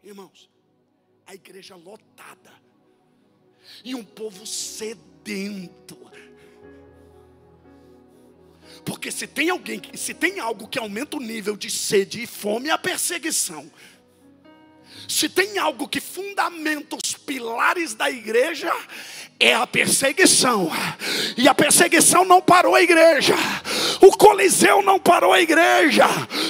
Irmãos, 0.03 0.51
a 1.27 1.35
igreja 1.35 1.77
lotada 1.77 2.53
e 3.85 3.95
um 3.95 4.05
povo 4.05 4.47
sedento. 4.47 5.99
Porque 8.85 9.11
se 9.11 9.27
tem 9.27 9.51
alguém, 9.51 9.81
se 9.95 10.15
tem 10.15 10.41
algo 10.41 10.67
que 10.67 10.79
aumenta 10.79 11.17
o 11.17 11.21
nível 11.21 11.57
de 11.57 11.71
sede 11.71 12.23
e 12.23 12.27
fome, 12.27 12.69
é 12.69 12.73
a 12.73 12.79
perseguição. 12.79 13.71
Se 15.09 15.29
tem 15.29 15.59
algo 15.59 15.89
que 15.89 16.01
fundamenta 16.01 16.97
pilares 17.31 17.95
da 17.95 18.11
igreja, 18.11 18.73
é 19.39 19.55
a 19.55 19.65
perseguição. 19.65 20.69
E 21.37 21.47
a 21.47 21.55
perseguição 21.55 22.25
não 22.25 22.43
parou 22.43 22.75
a 22.75 22.83
igreja. 22.83 23.37
O 24.01 24.11
Coliseu 24.17 24.83
não 24.83 24.99
parou 24.99 25.33
a 25.33 25.41
igreja. 25.41 26.07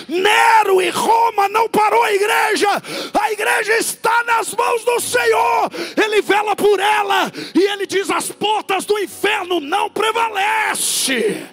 Nero 0.09 0.81
e 0.81 0.89
Roma 0.89 1.51
não 1.51 1.69
parou 1.69 2.03
a 2.03 2.15
igreja. 2.15 2.69
A 3.13 3.31
igreja 3.31 3.77
está 3.77 4.25
nas 4.25 4.55
mãos 4.55 4.83
do 4.83 4.99
Senhor. 5.01 5.71
Ele 6.03 6.23
vela 6.23 6.57
por 6.57 6.81
ela 6.81 7.31
e 7.55 7.61
ele 7.61 7.87
diz: 7.87 8.11
as 8.11 8.31
portas 8.31 8.87
do 8.87 8.99
inferno 8.99 9.61
não 9.61 9.91
prevalecem 9.91 11.47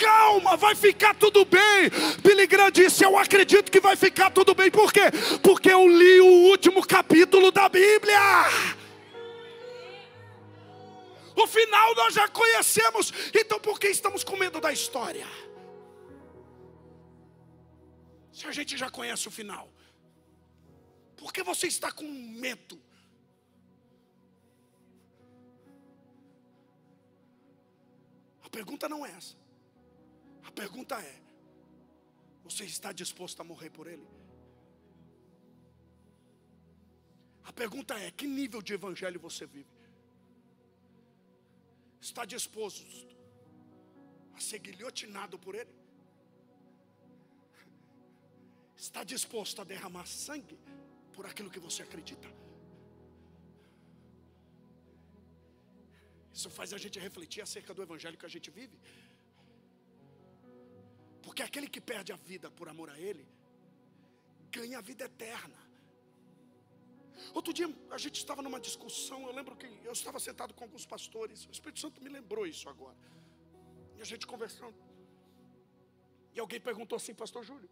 calma, 0.00 0.56
vai 0.56 0.74
ficar 0.74 1.14
tudo 1.14 1.44
bem. 1.44 1.90
Billy 2.22 2.46
Graham 2.46 2.70
disse: 2.70 3.04
Eu 3.04 3.18
acredito 3.18 3.70
que 3.70 3.80
vai 3.80 3.96
ficar 3.96 4.30
tudo 4.30 4.54
bem. 4.54 4.70
Por 4.70 4.92
quê? 4.92 5.02
Porque 5.42 5.70
eu 5.70 5.86
li 5.86 6.20
o 6.20 6.48
último 6.50 6.86
capítulo 6.86 7.52
da 7.52 7.68
Bíblia. 7.68 8.18
O 11.36 11.46
final 11.46 11.94
nós 11.94 12.14
já 12.14 12.28
conhecemos, 12.28 13.12
então 13.34 13.58
por 13.60 13.78
que 13.78 13.88
estamos 13.88 14.24
com 14.24 14.36
medo 14.36 14.60
da 14.60 14.72
história? 14.72 15.26
Se 18.32 18.46
a 18.46 18.52
gente 18.52 18.76
já 18.76 18.90
conhece 18.90 19.28
o 19.28 19.30
final, 19.30 19.72
por 21.16 21.32
que 21.32 21.42
você 21.42 21.66
está 21.66 21.92
com 21.92 22.04
medo? 22.04 22.80
A 28.42 28.48
pergunta 28.50 28.88
não 28.88 29.06
é 29.06 29.10
essa. 29.10 29.36
A 30.44 30.50
pergunta 30.50 30.96
é: 31.00 31.20
você 32.44 32.64
está 32.64 32.92
disposto 32.92 33.40
a 33.40 33.44
morrer 33.44 33.70
por 33.70 33.86
ele? 33.86 34.06
A 37.44 37.52
pergunta 37.52 37.98
é: 37.98 38.10
que 38.10 38.26
nível 38.26 38.62
de 38.62 38.74
evangelho 38.74 39.20
você 39.20 39.46
vive? 39.46 39.68
Está 42.00 42.24
disposto 42.24 42.86
a 44.34 44.40
ser 44.40 44.58
guilhotinado 44.58 45.38
por 45.38 45.54
ele? 45.54 45.74
Está 48.76 49.04
disposto 49.04 49.60
a 49.60 49.64
derramar 49.64 50.06
sangue 50.06 50.58
por 51.12 51.26
aquilo 51.26 51.50
que 51.50 51.60
você 51.60 51.82
acredita? 51.82 52.28
Isso 56.32 56.48
faz 56.48 56.72
a 56.72 56.78
gente 56.78 56.98
refletir 56.98 57.42
acerca 57.42 57.74
do 57.74 57.82
evangelho 57.82 58.16
que 58.16 58.24
a 58.24 58.34
gente 58.36 58.50
vive. 58.50 58.76
Porque 61.30 61.44
aquele 61.44 61.68
que 61.68 61.80
perde 61.80 62.10
a 62.12 62.16
vida 62.16 62.50
por 62.50 62.68
amor 62.68 62.90
a 62.90 62.98
Ele, 62.98 63.24
ganha 64.50 64.78
a 64.78 64.80
vida 64.80 65.04
eterna. 65.04 65.58
Outro 67.32 67.52
dia 67.52 67.68
a 67.88 67.98
gente 68.04 68.16
estava 68.16 68.42
numa 68.42 68.58
discussão, 68.58 69.28
eu 69.28 69.32
lembro 69.32 69.54
que 69.54 69.68
eu 69.84 69.92
estava 69.92 70.18
sentado 70.18 70.52
com 70.52 70.64
alguns 70.64 70.84
pastores, 70.84 71.46
o 71.46 71.52
Espírito 71.52 71.78
Santo 71.78 72.02
me 72.02 72.08
lembrou 72.08 72.48
isso 72.48 72.68
agora. 72.68 72.96
E 73.96 74.02
a 74.02 74.04
gente 74.04 74.26
conversando. 74.26 74.74
E 76.34 76.40
alguém 76.40 76.60
perguntou 76.60 76.96
assim, 76.96 77.14
pastor 77.14 77.44
Júlio, 77.44 77.70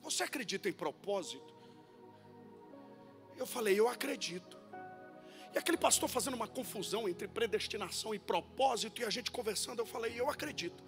você 0.00 0.22
acredita 0.22 0.66
em 0.66 0.72
propósito? 0.72 1.54
Eu 3.36 3.46
falei, 3.46 3.78
eu 3.78 3.86
acredito. 3.86 4.56
E 5.54 5.58
aquele 5.58 5.76
pastor 5.76 6.08
fazendo 6.08 6.34
uma 6.34 6.48
confusão 6.48 7.08
entre 7.08 7.28
predestinação 7.28 8.12
e 8.12 8.18
propósito, 8.18 9.00
e 9.00 9.04
a 9.04 9.10
gente 9.10 9.30
conversando, 9.30 9.78
eu 9.78 9.86
falei, 9.86 10.12
eu 10.18 10.28
acredito. 10.28 10.82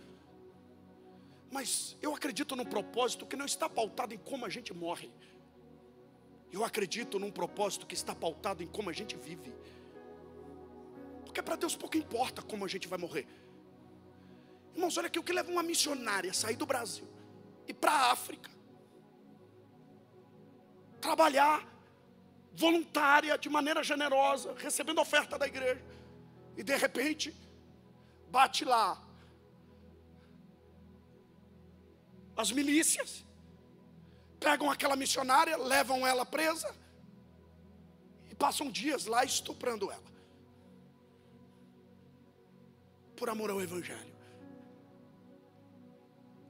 Mas 1.52 1.96
eu 2.02 2.12
acredito 2.12 2.56
num 2.56 2.64
propósito 2.64 3.24
que 3.24 3.36
não 3.36 3.46
está 3.46 3.68
pautado 3.68 4.12
em 4.12 4.18
como 4.18 4.44
a 4.44 4.48
gente 4.48 4.74
morre. 4.74 5.08
Eu 6.52 6.64
acredito 6.64 7.18
num 7.18 7.30
propósito 7.30 7.86
que 7.86 7.94
está 7.94 8.12
pautado 8.14 8.62
em 8.62 8.66
como 8.66 8.90
a 8.90 8.92
gente 8.92 9.16
vive. 9.16 9.54
Porque 11.24 11.40
para 11.40 11.54
Deus 11.54 11.76
pouco 11.76 11.96
importa 11.96 12.42
como 12.42 12.64
a 12.64 12.68
gente 12.68 12.88
vai 12.88 12.98
morrer. 12.98 13.26
Irmãos, 14.74 14.96
olha 14.98 15.06
aqui 15.06 15.18
o 15.18 15.22
que 15.22 15.32
leva 15.32 15.50
uma 15.50 15.62
missionária 15.62 16.30
a 16.30 16.34
sair 16.34 16.56
do 16.56 16.66
Brasil 16.66 17.06
e 17.68 17.72
para 17.72 17.92
a 17.92 18.12
África. 18.12 18.50
Trabalhar 21.00 21.75
voluntária, 22.56 23.36
de 23.36 23.48
maneira 23.48 23.82
generosa, 23.84 24.54
recebendo 24.58 25.00
oferta 25.00 25.38
da 25.38 25.46
igreja. 25.46 25.82
E 26.56 26.62
de 26.62 26.74
repente, 26.76 27.34
bate 28.30 28.64
lá 28.64 29.02
as 32.36 32.50
milícias, 32.50 33.24
pegam 34.40 34.70
aquela 34.70 34.96
missionária, 34.96 35.56
levam 35.56 36.06
ela 36.06 36.24
presa 36.24 36.74
e 38.30 38.34
passam 38.34 38.70
dias 38.70 39.06
lá 39.06 39.24
estuprando 39.24 39.90
ela. 39.90 40.16
Por 43.16 43.28
amor 43.30 43.50
ao 43.50 43.60
Evangelho. 43.60 44.14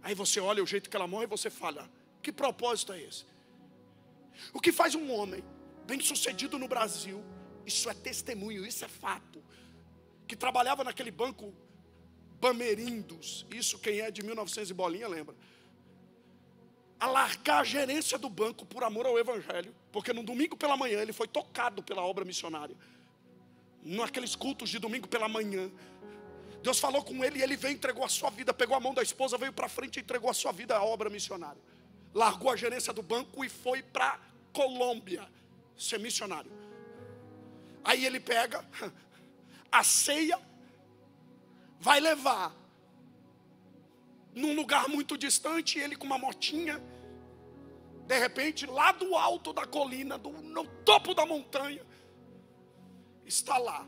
Aí 0.02 0.14
você 0.14 0.38
olha 0.40 0.62
o 0.62 0.66
jeito 0.66 0.88
que 0.88 0.96
ela 0.96 1.06
morre 1.06 1.24
e 1.24 1.28
você 1.28 1.50
fala: 1.50 1.88
que 2.22 2.32
propósito 2.32 2.92
é 2.92 3.02
esse? 3.02 3.24
O 4.52 4.60
que 4.60 4.72
faz 4.72 4.94
um 4.94 5.10
homem 5.12 5.44
bem 5.86 6.00
sucedido 6.00 6.58
no 6.58 6.66
Brasil, 6.66 7.22
isso 7.64 7.88
é 7.88 7.94
testemunho, 7.94 8.66
isso 8.66 8.84
é 8.84 8.88
fato, 8.88 9.42
que 10.26 10.36
trabalhava 10.36 10.82
naquele 10.84 11.10
banco 11.10 11.54
Bamerindos, 12.40 13.46
isso 13.50 13.78
quem 13.78 14.00
é 14.00 14.10
de 14.10 14.22
1900 14.22 14.70
e 14.70 14.74
bolinha 14.74 15.08
lembra, 15.08 15.34
a 16.98 17.06
largar 17.06 17.60
a 17.60 17.64
gerência 17.64 18.18
do 18.18 18.28
banco 18.28 18.66
por 18.66 18.84
amor 18.84 19.06
ao 19.06 19.18
Evangelho, 19.18 19.74
porque 19.92 20.12
no 20.12 20.22
domingo 20.22 20.56
pela 20.56 20.76
manhã 20.76 21.00
ele 21.00 21.12
foi 21.12 21.28
tocado 21.28 21.82
pela 21.82 22.02
obra 22.02 22.24
missionária, 22.24 22.76
naqueles 23.82 24.34
cultos 24.34 24.68
de 24.68 24.78
domingo 24.78 25.08
pela 25.08 25.28
manhã, 25.28 25.70
Deus 26.62 26.80
falou 26.80 27.02
com 27.04 27.24
ele 27.24 27.38
e 27.38 27.42
ele 27.42 27.56
veio, 27.56 27.74
entregou 27.74 28.04
a 28.04 28.08
sua 28.08 28.28
vida, 28.28 28.52
pegou 28.52 28.76
a 28.76 28.80
mão 28.80 28.92
da 28.92 29.02
esposa, 29.02 29.38
veio 29.38 29.52
para 29.52 29.68
frente 29.68 29.98
e 29.98 30.00
entregou 30.00 30.28
a 30.28 30.34
sua 30.34 30.50
vida 30.50 30.76
à 30.76 30.82
obra 30.82 31.08
missionária. 31.08 31.62
Largou 32.12 32.50
a 32.50 32.56
gerência 32.56 32.92
do 32.92 33.02
banco 33.02 33.44
e 33.44 33.48
foi 33.48 33.82
para 33.82 34.18
Colômbia 34.52 35.28
ser 35.76 35.98
missionário. 35.98 36.50
Aí 37.84 38.04
ele 38.04 38.18
pega 38.18 38.64
a 39.70 39.84
ceia, 39.84 40.40
vai 41.78 42.00
levar 42.00 42.54
num 44.34 44.54
lugar 44.54 44.88
muito 44.88 45.16
distante, 45.16 45.78
ele 45.78 45.96
com 45.96 46.04
uma 46.04 46.18
motinha, 46.18 46.82
de 48.06 48.18
repente, 48.18 48.66
lá 48.66 48.92
do 48.92 49.16
alto 49.16 49.52
da 49.52 49.66
colina, 49.66 50.18
do, 50.18 50.30
no 50.30 50.66
topo 50.84 51.14
da 51.14 51.24
montanha, 51.24 51.84
está 53.24 53.56
lá 53.58 53.86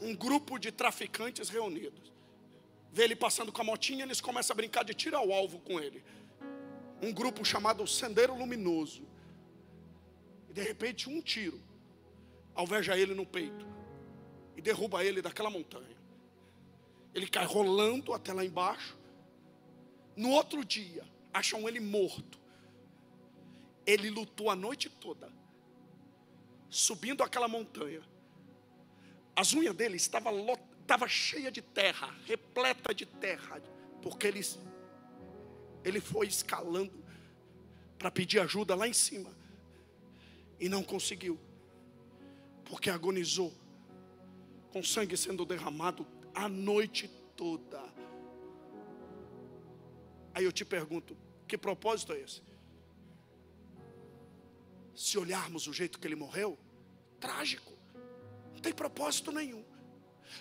um 0.00 0.14
grupo 0.14 0.58
de 0.58 0.70
traficantes 0.70 1.48
reunidos. 1.48 2.12
Vê 2.92 3.04
ele 3.04 3.16
passando 3.16 3.50
com 3.50 3.62
a 3.62 3.64
motinha, 3.64 4.04
eles 4.04 4.20
começam 4.20 4.52
a 4.52 4.56
brincar 4.56 4.84
de 4.84 4.92
tiro 4.92 5.16
ao 5.16 5.32
alvo 5.32 5.60
com 5.60 5.80
ele. 5.80 6.04
Um 7.00 7.12
grupo 7.12 7.44
chamado 7.44 7.86
Sendeiro 7.86 8.36
Luminoso. 8.36 9.06
E 10.52 10.54
de 10.54 10.60
repente, 10.60 11.08
um 11.08 11.22
tiro 11.22 11.58
alveja 12.54 12.94
ele 12.94 13.14
no 13.14 13.24
peito 13.24 13.66
e 14.54 14.60
derruba 14.60 15.02
ele 15.02 15.22
daquela 15.22 15.48
montanha. 15.48 15.96
Ele 17.14 17.26
cai 17.26 17.46
rolando 17.46 18.12
até 18.12 18.34
lá 18.34 18.44
embaixo. 18.44 18.94
No 20.14 20.28
outro 20.28 20.62
dia, 20.62 21.06
acham 21.32 21.66
ele 21.66 21.80
morto. 21.80 22.38
Ele 23.86 24.10
lutou 24.10 24.50
a 24.50 24.54
noite 24.54 24.90
toda, 24.90 25.32
subindo 26.68 27.22
aquela 27.22 27.48
montanha. 27.48 28.02
As 29.34 29.54
unhas 29.54 29.74
dele 29.74 29.96
estavam 29.96 30.54
estava 30.82 31.08
cheia 31.08 31.50
de 31.50 31.62
terra, 31.62 32.14
repleta 32.26 32.94
de 32.94 33.06
terra, 33.06 33.58
porque 34.02 34.26
ele, 34.26 34.42
ele 35.82 35.98
foi 35.98 36.26
escalando 36.26 37.02
para 37.98 38.10
pedir 38.10 38.38
ajuda 38.38 38.74
lá 38.74 38.86
em 38.86 38.92
cima 38.92 39.40
e 40.62 40.68
não 40.68 40.84
conseguiu, 40.84 41.40
porque 42.64 42.88
agonizou, 42.88 43.52
com 44.72 44.80
sangue 44.80 45.16
sendo 45.16 45.44
derramado 45.44 46.06
a 46.32 46.48
noite 46.48 47.08
toda. 47.36 47.82
Aí 50.32 50.44
eu 50.44 50.52
te 50.52 50.64
pergunto: 50.64 51.16
que 51.48 51.58
propósito 51.58 52.12
é 52.12 52.20
esse? 52.20 52.40
Se 54.94 55.18
olharmos 55.18 55.66
o 55.66 55.72
jeito 55.72 55.98
que 55.98 56.06
ele 56.06 56.14
morreu, 56.14 56.56
trágico, 57.18 57.72
não 58.52 58.60
tem 58.60 58.72
propósito 58.72 59.32
nenhum. 59.32 59.64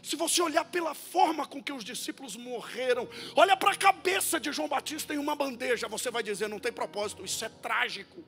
Se 0.03 0.15
você 0.15 0.39
olhar 0.39 0.65
pela 0.65 0.93
forma 0.93 1.47
com 1.47 1.63
que 1.63 1.73
os 1.73 1.83
discípulos 1.83 2.35
morreram, 2.35 3.09
olha 3.35 3.57
para 3.57 3.71
a 3.71 3.75
cabeça 3.75 4.39
de 4.39 4.51
João 4.51 4.69
Batista 4.69 5.15
em 5.15 5.17
uma 5.17 5.35
bandeja, 5.35 5.87
você 5.87 6.11
vai 6.11 6.21
dizer: 6.21 6.47
não 6.47 6.59
tem 6.59 6.71
propósito, 6.71 7.25
isso 7.25 7.43
é 7.43 7.49
trágico. 7.49 8.23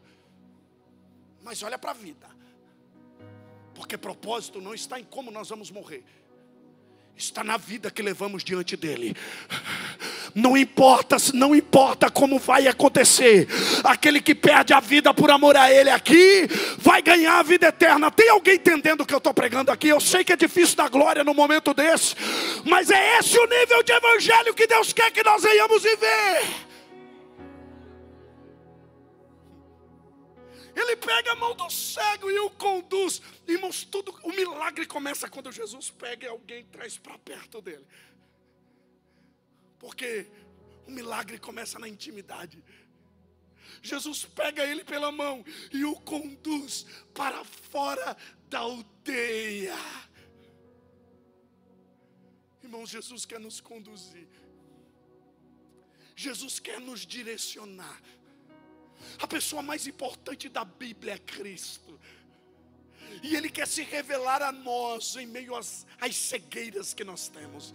Mas 1.43 1.62
olha 1.62 1.77
para 1.77 1.91
a 1.91 1.93
vida. 1.93 2.27
Porque 3.75 3.97
propósito 3.97 4.62
não 4.62 4.73
está 4.73 4.99
em 4.99 5.03
como 5.03 5.32
nós 5.32 5.49
vamos 5.49 5.69
morrer. 5.69 6.03
Está 7.15 7.43
na 7.43 7.58
vida 7.58 7.91
que 7.91 8.01
levamos 8.01 8.43
diante 8.43 8.75
dele. 8.75 9.15
Não 10.34 10.58
importa, 10.58 11.17
não 11.34 11.53
importa 11.53 12.10
como 12.10 12.39
vai 12.39 12.67
acontecer. 12.67 13.47
Aquele 13.84 14.19
que 14.19 14.34
perde 14.34 14.73
a 14.73 14.79
vida 14.79 15.13
por 15.13 15.29
amor 15.29 15.56
a 15.56 15.71
ele 15.71 15.91
aqui, 15.91 16.47
vai 16.79 17.03
ganhar 17.03 17.38
a 17.38 17.43
vida 17.43 17.67
eterna. 17.67 18.10
Tem 18.10 18.29
alguém 18.29 18.56
entendendo 18.56 19.01
o 19.01 19.06
que 19.06 19.13
eu 19.13 19.19
estou 19.19 19.34
pregando 19.34 19.71
aqui? 19.71 19.89
Eu 19.89 19.99
sei 19.99 20.23
que 20.23 20.34
é 20.34 20.36
difícil 20.36 20.75
dar 20.75 20.89
glória 20.89 21.23
no 21.23 21.36
momento 21.36 21.71
desse, 21.73 22.15
mas 22.65 22.89
é 22.89 23.19
esse 23.19 23.38
o 23.38 23.45
nível 23.45 23.84
de 23.84 23.91
evangelho 23.91 24.53
que 24.56 24.65
Deus 24.65 24.91
quer 24.91 25.12
que 25.12 25.23
nós 25.23 25.43
venhamos 25.43 25.84
viver. 25.84 26.62
Ele 30.75 30.95
pega 30.95 31.31
a 31.31 31.36
mão 31.36 31.55
do 31.55 31.69
cego 31.69 32.29
e 32.29 32.39
o 32.39 32.49
conduz. 32.49 33.21
Irmãos, 33.47 33.83
tudo, 33.83 34.12
o 34.23 34.31
milagre 34.31 34.86
começa 34.86 35.29
quando 35.29 35.51
Jesus 35.51 35.89
pega 35.89 36.25
e 36.25 36.29
alguém 36.29 36.65
traz 36.65 36.97
para 36.97 37.17
perto 37.19 37.62
dele. 37.62 37.86
Porque 39.78 40.28
o 40.88 40.91
milagre 40.91 41.38
começa 41.38 41.78
na 41.78 41.88
intimidade. 41.88 42.63
Jesus 43.82 44.26
pega 44.26 44.65
ele 44.65 44.84
pela 44.84 45.11
mão 45.11 45.43
e 45.71 45.84
o 45.86 45.95
conduz 45.95 46.86
para 47.13 47.43
fora 47.43 48.15
da 48.49 48.59
aldeia. 48.59 49.76
Irmãos, 52.63 52.89
Jesus 52.89 53.26
quer 53.26 53.39
nos 53.39 53.59
conduzir. 53.59 54.28
Jesus 56.15 56.59
quer 56.59 56.80
nos 56.80 57.05
direcionar. 57.05 58.01
A 59.20 59.28
pessoa 59.28 59.62
mais 59.62 59.88
importante 59.88 60.49
da 60.49 60.64
Bíblia 60.64 61.14
é 61.14 61.18
Cristo. 61.18 61.99
E 63.22 63.36
Ele 63.36 63.49
quer 63.49 63.68
se 63.68 63.84
revelar 63.84 64.41
a 64.41 64.51
nós 64.51 65.16
em 65.16 65.26
meio 65.26 65.56
às, 65.56 65.86
às 65.99 66.16
cegueiras 66.16 66.93
que 66.93 67.04
nós 67.04 67.28
temos. 67.28 67.74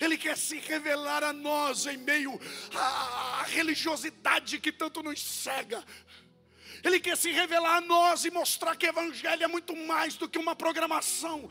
Ele 0.00 0.16
quer 0.16 0.36
se 0.36 0.58
revelar 0.58 1.24
a 1.24 1.32
nós 1.32 1.86
em 1.86 1.96
meio 1.96 2.38
à 2.74 3.44
religiosidade 3.48 4.60
que 4.60 4.70
tanto 4.70 5.02
nos 5.02 5.20
cega. 5.20 5.84
Ele 6.84 7.00
quer 7.00 7.16
se 7.16 7.32
revelar 7.32 7.78
a 7.78 7.80
nós 7.80 8.24
e 8.24 8.30
mostrar 8.30 8.76
que 8.76 8.86
o 8.86 8.88
Evangelho 8.88 9.42
é 9.42 9.48
muito 9.48 9.74
mais 9.74 10.16
do 10.16 10.28
que 10.28 10.38
uma 10.38 10.54
programação 10.54 11.48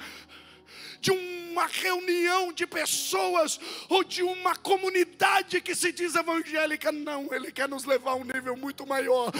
de 0.99 1.11
uma 1.11 1.65
reunião 1.65 2.51
de 2.53 2.67
pessoas 2.67 3.59
ou 3.89 4.03
de 4.03 4.21
uma 4.23 4.55
comunidade 4.55 5.61
que 5.61 5.73
se 5.73 5.91
diz 5.91 6.15
evangélica. 6.15 6.91
Não, 6.91 7.33
Ele 7.33 7.51
quer 7.51 7.67
nos 7.67 7.85
levar 7.85 8.11
a 8.11 8.15
um 8.15 8.23
nível 8.23 8.55
muito 8.55 8.85
maior, 8.85 9.31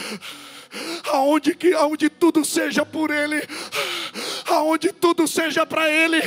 aonde, 1.12 1.56
que, 1.56 1.74
aonde 1.74 2.10
tudo 2.10 2.44
seja 2.44 2.86
por 2.86 3.12
Ele, 3.12 3.42
aonde 4.48 4.92
tudo 4.94 5.28
seja 5.28 5.66
para 5.66 5.90
Ele, 5.90 6.22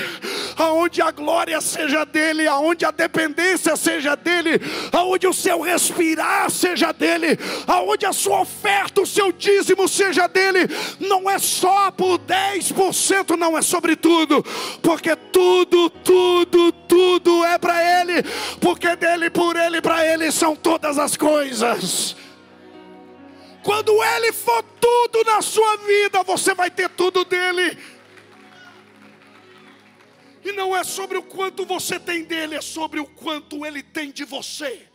aonde 0.57 1.01
a 1.01 1.11
glória 1.11 1.61
seja 1.61 2.05
dEle, 2.05 2.47
aonde 2.47 2.85
a 2.85 2.91
dependência 2.91 3.75
seja 3.77 4.15
dEle, 4.15 4.61
aonde 4.93 5.27
o 5.27 5.33
seu 5.33 5.61
respirar 5.61 6.51
seja 6.51 6.93
dEle, 6.93 7.39
aonde 7.67 8.05
a 8.05 8.13
sua 8.13 8.43
oferta, 8.43 9.01
o 9.01 9.07
seu 9.07 9.33
dízimo 9.33 9.89
seja 9.89 10.27
dEle. 10.27 10.69
Não 10.99 11.29
é 11.31 11.39
só 11.39 11.91
por 11.91 12.19
10%, 12.19 13.37
não 13.37 13.57
é 13.57 13.63
sobre 13.63 13.97
tudo, 13.97 14.45
porque 14.83 15.17
tudo, 15.17 15.89
tudo, 15.89 16.73
tudo 16.73 17.45
é 17.45 17.59
para 17.59 18.01
Ele, 18.01 18.23
porque 18.61 18.95
dele, 18.97 19.31
por 19.31 19.57
Ele, 19.57 19.81
para 19.81 20.07
Ele 20.07 20.31
são 20.31 20.55
todas 20.55 20.99
as 20.99 21.17
coisas. 21.17 22.17
Quando 23.63 23.93
Ele 24.03 24.33
for 24.33 24.63
tudo 24.81 25.25
na 25.25 25.43
sua 25.43 25.77
vida, 25.77 26.23
você 26.23 26.55
vai 26.55 26.71
ter 26.71 26.89
tudo 26.91 27.25
dele. 27.25 27.77
E 30.43 30.53
não 30.53 30.75
é 30.75 30.83
sobre 30.83 31.19
o 31.19 31.23
quanto 31.23 31.67
você 31.67 32.01
tem 32.01 32.25
dele, 32.25 32.55
é 32.55 32.61
sobre 32.61 32.99
o 32.99 33.07
quanto 33.07 33.65
ele 33.67 33.83
tem 33.83 34.11
de 34.11 34.25
você. 34.25 34.89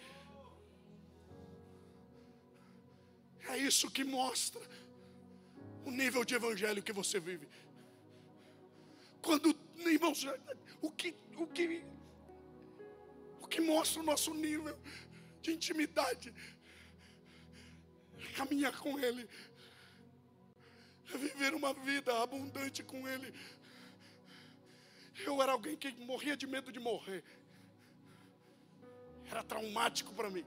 É 3.47 3.57
isso 3.57 3.91
que 3.91 4.03
mostra 4.03 4.61
o 5.85 5.91
nível 5.91 6.25
de 6.25 6.33
evangelho 6.35 6.81
que 6.81 6.91
você 6.91 7.19
vive. 7.19 7.47
Quando, 9.21 9.55
irmãos, 9.85 10.25
o 10.81 10.91
que, 10.91 11.15
o 11.37 11.47
que, 11.47 11.83
o 13.39 13.47
que 13.47 13.61
mostra 13.61 14.01
o 14.01 14.05
nosso 14.05 14.33
nível 14.33 14.77
de 15.41 15.53
intimidade 15.53 16.33
é 18.19 18.33
caminhar 18.33 18.77
com 18.79 18.97
Ele, 18.99 19.29
é 21.13 21.17
viver 21.17 21.53
uma 21.53 21.73
vida 21.73 22.21
abundante 22.21 22.83
com 22.83 23.07
Ele. 23.07 23.31
Eu 25.23 25.41
era 25.41 25.51
alguém 25.51 25.77
que 25.77 25.91
morria 26.03 26.35
de 26.35 26.45
medo 26.45 26.71
de 26.71 26.79
morrer, 26.79 27.23
era 29.29 29.43
traumático 29.43 30.13
para 30.13 30.29
mim. 30.29 30.45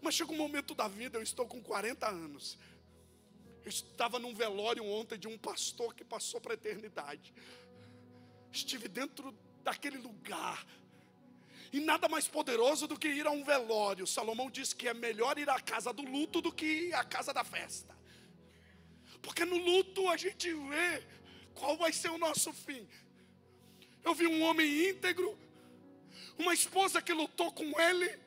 Mas 0.00 0.14
chega 0.14 0.32
um 0.32 0.36
momento 0.36 0.74
da 0.74 0.88
vida, 0.88 1.18
eu 1.18 1.22
estou 1.22 1.46
com 1.46 1.62
40 1.62 2.08
anos. 2.08 2.58
Eu 3.64 3.70
estava 3.70 4.18
num 4.18 4.34
velório 4.34 4.84
ontem 4.84 5.18
de 5.18 5.26
um 5.26 5.38
pastor 5.38 5.94
que 5.94 6.04
passou 6.04 6.40
para 6.40 6.52
a 6.52 6.54
eternidade. 6.54 7.32
Estive 8.52 8.88
dentro 8.88 9.34
daquele 9.62 9.96
lugar. 9.96 10.66
E 11.72 11.80
nada 11.80 12.08
mais 12.08 12.28
poderoso 12.28 12.86
do 12.86 12.98
que 12.98 13.08
ir 13.08 13.26
a 13.26 13.30
um 13.30 13.42
velório. 13.42 14.06
Salomão 14.06 14.50
diz 14.50 14.72
que 14.72 14.86
é 14.86 14.94
melhor 14.94 15.38
ir 15.38 15.48
à 15.48 15.58
casa 15.58 15.92
do 15.92 16.02
luto 16.02 16.40
do 16.40 16.52
que 16.52 16.66
ir 16.66 16.94
à 16.94 17.02
casa 17.02 17.32
da 17.32 17.42
festa. 17.42 17.96
Porque 19.22 19.44
no 19.44 19.56
luto 19.56 20.08
a 20.10 20.16
gente 20.16 20.52
vê 20.52 21.02
qual 21.54 21.76
vai 21.76 21.92
ser 21.92 22.10
o 22.10 22.18
nosso 22.18 22.52
fim. 22.52 22.86
Eu 24.02 24.14
vi 24.14 24.26
um 24.26 24.42
homem 24.42 24.90
íntegro, 24.90 25.38
uma 26.38 26.52
esposa 26.52 27.00
que 27.00 27.12
lutou 27.12 27.52
com 27.52 27.80
ele, 27.80 28.18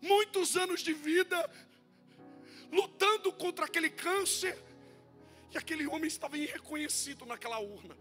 muitos 0.00 0.56
anos 0.56 0.80
de 0.80 0.92
vida, 0.92 1.38
lutando 2.70 3.32
contra 3.32 3.64
aquele 3.64 3.90
câncer, 3.90 4.58
e 5.52 5.58
aquele 5.58 5.86
homem 5.86 6.06
estava 6.06 6.38
irreconhecido 6.38 7.26
naquela 7.26 7.58
urna. 7.58 7.96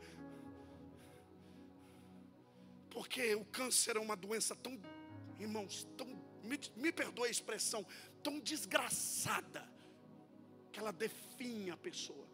Porque 2.90 3.34
o 3.36 3.46
câncer 3.46 3.96
é 3.96 4.00
uma 4.00 4.16
doença 4.16 4.56
tão, 4.56 4.80
irmãos, 5.40 5.88
tão, 5.98 6.08
me, 6.44 6.60
me 6.76 6.92
perdoe 6.92 7.28
a 7.28 7.32
expressão, 7.32 7.86
tão 8.22 8.40
desgraçada, 8.40 9.68
que 10.72 10.80
ela 10.80 10.92
definha 10.92 11.74
a 11.74 11.78
pessoa. 11.78 12.29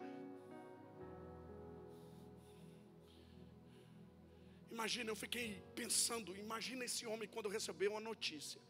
Imagina, 4.70 5.10
eu 5.10 5.16
fiquei 5.16 5.62
pensando, 5.74 6.36
imagina 6.36 6.84
esse 6.84 7.06
homem 7.06 7.28
quando 7.28 7.48
recebeu 7.48 7.96
a 7.96 8.00
notícia 8.00 8.60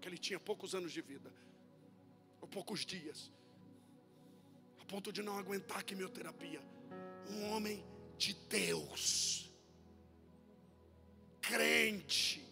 que 0.00 0.08
ele 0.08 0.18
tinha 0.18 0.38
poucos 0.38 0.74
anos 0.74 0.92
de 0.92 1.00
vida 1.00 1.32
ou 2.40 2.46
poucos 2.46 2.84
dias, 2.84 3.32
a 4.80 4.84
ponto 4.84 5.12
de 5.12 5.22
não 5.22 5.36
aguentar 5.38 5.78
a 5.78 5.82
quimioterapia. 5.82 6.62
Um 7.30 7.50
homem 7.50 7.84
de 8.16 8.34
Deus, 8.34 9.50
crente. 11.40 12.44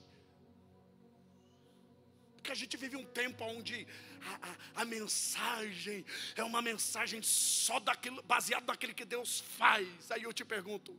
Porque 2.35 2.51
a 2.51 2.55
gente 2.55 2.77
vive 2.77 2.97
um 2.97 3.05
tempo 3.05 3.45
onde 3.45 3.87
a, 4.23 4.49
a, 4.51 4.83
a 4.83 4.85
mensagem 4.85 6.05
é 6.35 6.43
uma 6.43 6.61
mensagem 6.61 7.23
só 7.23 7.81
baseado 8.25 8.67
naquilo 8.67 8.95
que 8.95 9.05
Deus 9.05 9.41
faz. 9.41 10.11
Aí 10.11 10.23
eu 10.25 10.33
te 10.33 10.45
pergunto, 10.45 10.99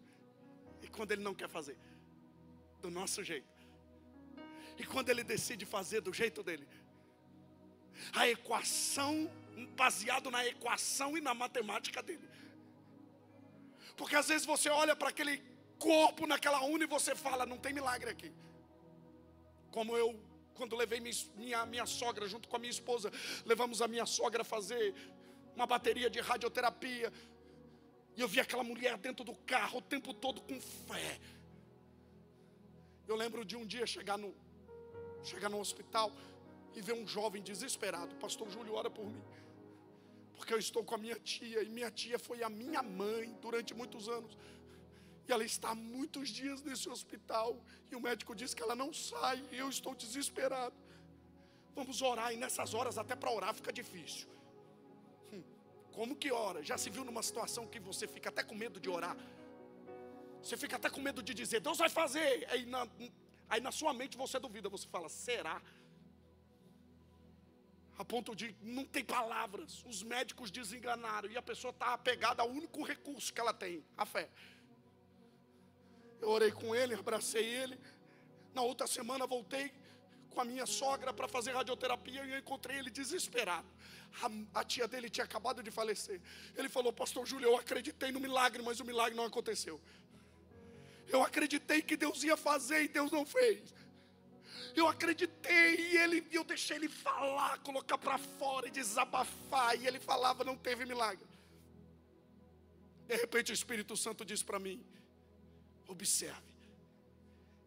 e 0.87 0.89
quando 0.89 1.11
Ele 1.11 1.23
não 1.29 1.35
quer 1.41 1.49
fazer? 1.57 1.77
Do 2.81 2.89
nosso 2.89 3.23
jeito. 3.23 3.55
E 4.77 4.83
quando 4.85 5.09
Ele 5.09 5.23
decide 5.23 5.65
fazer 5.65 6.01
do 6.01 6.13
jeito 6.21 6.41
dele? 6.41 6.67
a 8.13 8.27
equação, 8.27 9.29
baseado 9.75 10.29
na 10.29 10.45
equação 10.45 11.17
e 11.17 11.21
na 11.21 11.33
matemática 11.33 12.01
dele. 12.01 12.27
Porque 13.95 14.15
às 14.15 14.27
vezes 14.27 14.45
você 14.45 14.69
olha 14.69 14.95
para 14.95 15.09
aquele 15.09 15.41
corpo 15.79 16.27
naquela 16.27 16.61
urna 16.63 16.83
e 16.83 16.87
você 16.87 17.15
fala, 17.15 17.45
não 17.45 17.57
tem 17.57 17.73
milagre 17.73 18.09
aqui. 18.09 18.31
Como 19.71 19.97
eu, 19.97 20.19
quando 20.53 20.75
levei 20.75 20.99
minha, 20.99 21.65
minha 21.65 21.85
sogra 21.85 22.27
junto 22.27 22.47
com 22.47 22.55
a 22.55 22.59
minha 22.59 22.71
esposa, 22.71 23.11
levamos 23.45 23.81
a 23.81 23.87
minha 23.87 24.05
sogra 24.05 24.41
a 24.41 24.45
fazer 24.45 24.93
uma 25.55 25.65
bateria 25.65 26.09
de 26.09 26.19
radioterapia. 26.19 27.11
E 28.17 28.21
eu 28.21 28.27
vi 28.27 28.39
aquela 28.39 28.63
mulher 28.63 28.97
dentro 28.97 29.23
do 29.23 29.35
carro 29.53 29.77
o 29.77 29.81
tempo 29.81 30.11
todo 30.11 30.41
com 30.41 30.59
fé. 30.59 31.19
Eu 33.07 33.15
lembro 33.15 33.45
de 33.45 33.55
um 33.55 33.63
dia 33.65 33.85
chegar 33.85 34.17
no, 34.17 34.33
chegar 35.23 35.49
no 35.49 35.59
hospital 35.59 36.11
e 36.75 36.81
ver 36.81 36.93
um 36.93 37.07
jovem 37.07 37.43
desesperado. 37.43 38.15
Pastor 38.15 38.49
Júlio, 38.49 38.73
ora 38.73 38.89
por 38.89 39.05
mim. 39.05 39.23
Porque 40.35 40.51
eu 40.51 40.57
estou 40.57 40.83
com 40.83 40.95
a 40.95 40.97
minha 40.97 41.19
tia, 41.19 41.61
e 41.61 41.69
minha 41.69 41.91
tia 41.91 42.17
foi 42.17 42.41
a 42.41 42.49
minha 42.49 42.81
mãe 42.81 43.37
durante 43.39 43.75
muitos 43.75 44.09
anos. 44.09 44.35
E 45.27 45.31
ela 45.31 45.43
está 45.43 45.69
há 45.69 45.75
muitos 45.75 46.29
dias 46.29 46.63
nesse 46.63 46.89
hospital. 46.89 47.61
E 47.91 47.95
o 47.95 48.01
médico 48.01 48.33
diz 48.33 48.51
que 48.51 48.63
ela 48.63 48.75
não 48.75 48.91
sai. 48.91 49.43
E 49.51 49.57
eu 49.57 49.69
estou 49.69 49.93
desesperado. 49.93 50.75
Vamos 51.75 52.01
orar. 52.01 52.33
E 52.33 52.37
nessas 52.37 52.73
horas, 52.73 52.97
até 52.97 53.15
para 53.15 53.31
orar, 53.31 53.53
fica 53.53 53.71
difícil. 53.71 54.27
Como 55.97 56.15
que 56.15 56.31
ora? 56.31 56.59
Já 56.69 56.77
se 56.77 56.89
viu 56.95 57.03
numa 57.03 57.23
situação 57.29 57.65
que 57.73 57.79
você 57.79 58.05
fica 58.15 58.29
até 58.29 58.43
com 58.49 58.55
medo 58.63 58.79
de 58.79 58.89
orar? 58.97 59.17
Você 60.43 60.55
fica 60.63 60.75
até 60.75 60.89
com 60.95 61.01
medo 61.01 61.21
de 61.27 61.33
dizer, 61.33 61.59
Deus 61.59 61.79
vai 61.83 61.89
fazer. 61.89 62.29
Aí 62.51 62.65
na, 62.73 62.87
aí 63.49 63.59
na 63.67 63.71
sua 63.71 63.93
mente 63.93 64.15
você 64.15 64.37
duvida. 64.39 64.69
Você 64.69 64.87
fala, 64.87 65.09
será? 65.09 65.59
a 67.97 68.05
ponto 68.05 68.35
de 68.35 68.55
não 68.61 68.85
tem 68.85 69.03
palavras. 69.03 69.83
Os 69.85 70.03
médicos 70.03 70.51
desenganaram 70.51 71.29
e 71.29 71.37
a 71.37 71.41
pessoa 71.41 71.71
está 71.71 71.93
apegada 71.93 72.43
ao 72.43 72.49
único 72.49 72.83
recurso 72.83 73.33
que 73.33 73.41
ela 73.41 73.53
tem, 73.53 73.83
a 73.97 74.05
fé. 74.05 74.29
Eu 76.21 76.29
orei 76.29 76.51
com 76.51 76.75
ele, 76.75 76.93
abracei 76.93 77.43
ele. 77.43 77.79
Na 78.53 78.61
outra 78.61 78.87
semana 78.87 79.25
voltei 79.25 79.71
com 80.37 80.41
a 80.41 80.45
minha 80.45 80.67
sogra 80.67 81.11
para 81.11 81.27
fazer 81.27 81.51
radioterapia 81.51 82.23
e 82.23 82.31
eu 82.33 82.37
encontrei 82.37 82.77
ele 82.77 82.91
desesperado. 82.91 83.67
A, 84.21 84.59
a, 84.59 84.63
tia 84.63 84.87
dele 84.87 85.09
tinha 85.09 85.23
acabado 85.23 85.63
de 85.63 85.71
falecer. 85.71 86.21
Ele 86.55 86.69
falou: 86.69 86.93
Pastor 86.93 87.25
Júlio, 87.25 87.47
eu 87.49 87.55
acreditei 87.57 88.11
no 88.11 88.19
milagre, 88.19 88.61
mas 88.61 88.79
o 88.79 88.85
milagre 88.85 89.15
não 89.15 89.25
aconteceu. 89.25 89.81
Eu 91.07 91.23
acreditei 91.23 91.81
que 91.81 91.97
Deus 91.97 92.23
ia 92.23 92.37
fazer 92.37 92.83
e 92.83 92.87
Deus 92.87 93.11
não 93.11 93.25
fez. 93.25 93.73
Eu 94.75 94.87
acreditei 94.87 95.69
e 95.87 95.97
ele, 95.97 96.27
eu 96.31 96.43
deixei 96.43 96.77
ele 96.77 96.89
falar, 96.89 97.57
colocar 97.69 97.97
para 97.97 98.19
fora 98.19 98.67
e 98.67 98.71
desabafar. 98.71 99.75
E 99.81 99.87
ele 99.87 99.99
falava, 99.99 100.43
não 100.43 100.55
teve 100.55 100.85
milagre. 100.85 101.25
De 103.07 103.15
repente 103.15 103.51
o 103.51 103.55
Espírito 103.55 103.97
Santo 103.97 104.23
diz 104.23 104.43
para 104.43 104.59
mim: 104.59 104.85
observe, 105.87 106.53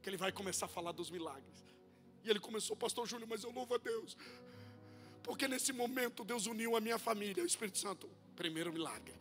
que 0.00 0.08
ele 0.08 0.16
vai 0.16 0.30
começar 0.30 0.66
a 0.66 0.68
falar 0.78 0.92
dos 0.92 1.10
milagres. 1.10 1.69
E 2.24 2.30
ele 2.30 2.40
começou, 2.40 2.76
Pastor 2.76 3.06
Júlio, 3.06 3.26
mas 3.28 3.44
eu 3.44 3.50
louvo 3.50 3.74
a 3.74 3.78
Deus, 3.78 4.16
Porque 5.22 5.46
nesse 5.46 5.72
momento 5.72 6.24
Deus 6.24 6.46
uniu 6.46 6.76
a 6.76 6.80
minha 6.80 6.98
família, 6.98 7.42
o 7.42 7.46
Espírito 7.46 7.78
Santo, 7.78 8.08
primeiro 8.34 8.72
milagre. 8.72 9.14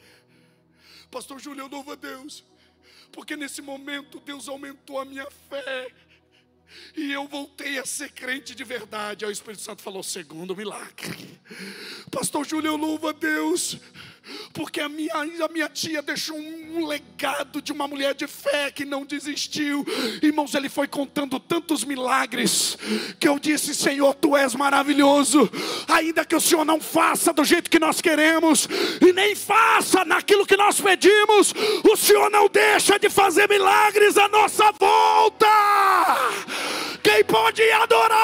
Pastor 1.12 1.40
Júlio, 1.40 1.62
eu 1.64 1.68
louvo 1.68 1.92
a 1.92 1.96
Deus, 1.96 2.44
porque 3.12 3.36
nesse 3.36 3.62
momento 3.62 4.20
Deus 4.20 4.48
aumentou 4.48 5.00
a 5.00 5.06
minha 5.06 5.30
fé. 5.50 5.92
E 6.96 7.12
eu 7.12 7.28
voltei 7.28 7.80
a 7.80 7.86
ser 7.86 8.12
crente 8.12 8.54
de 8.54 8.64
verdade. 8.64 9.26
Aí 9.26 9.32
o 9.32 9.34
Espírito 9.34 9.62
Santo 9.62 9.82
falou: 9.82 10.04
segundo 10.04 10.56
milagre. 10.56 11.40
Pastor 12.12 12.46
Júlio, 12.46 12.70
eu 12.70 12.78
louvo 12.78 13.08
a 13.08 13.12
Deus 13.12 13.78
porque 14.54 14.80
a 14.80 14.90
minha, 14.90 15.14
a 15.14 15.48
minha 15.48 15.70
tia 15.70 16.02
deixou 16.02 16.38
um 16.38 16.86
legado 16.86 17.62
de 17.62 17.72
uma 17.72 17.88
mulher 17.88 18.14
de 18.14 18.28
fé 18.28 18.72
que 18.72 18.86
não 18.86 19.06
desistiu. 19.06 19.86
Irmãos, 20.22 20.54
ele 20.54 20.70
foi 20.70 20.88
contando 20.88 21.40
tantos 21.40 21.84
milagres 21.84 22.78
que 23.20 23.28
eu 23.28 23.40
disse: 23.40 23.74
Senhor, 23.76 24.14
tu 24.16 24.36
és 24.36 24.56
maravilhoso, 24.56 25.50
ainda 25.88 26.26
que 26.26 26.36
o 26.36 26.42
Senhor 26.42 26.66
não 26.66 26.80
faça 26.80 27.34
do 27.34 27.44
jeito 27.44 27.70
que 27.70 27.80
nós 27.80 28.02
queremos 28.02 28.68
e 29.02 29.12
nem 29.14 29.36
faça 29.36 30.06
naquilo 30.06 30.46
que 30.46 30.58
nós 30.58 30.80
pedimos, 30.80 31.54
o 31.84 31.96
Senhor 31.96 32.30
não 32.30 32.48
deixa 32.48 32.98
de 33.00 33.10
fazer 33.10 33.48
milagres 33.48 34.18
à 34.18 34.28
nossa 34.28 34.72
volta. 34.74 35.48
Quem 37.02 37.24
pode 37.24 37.62
adorar? 37.72 38.19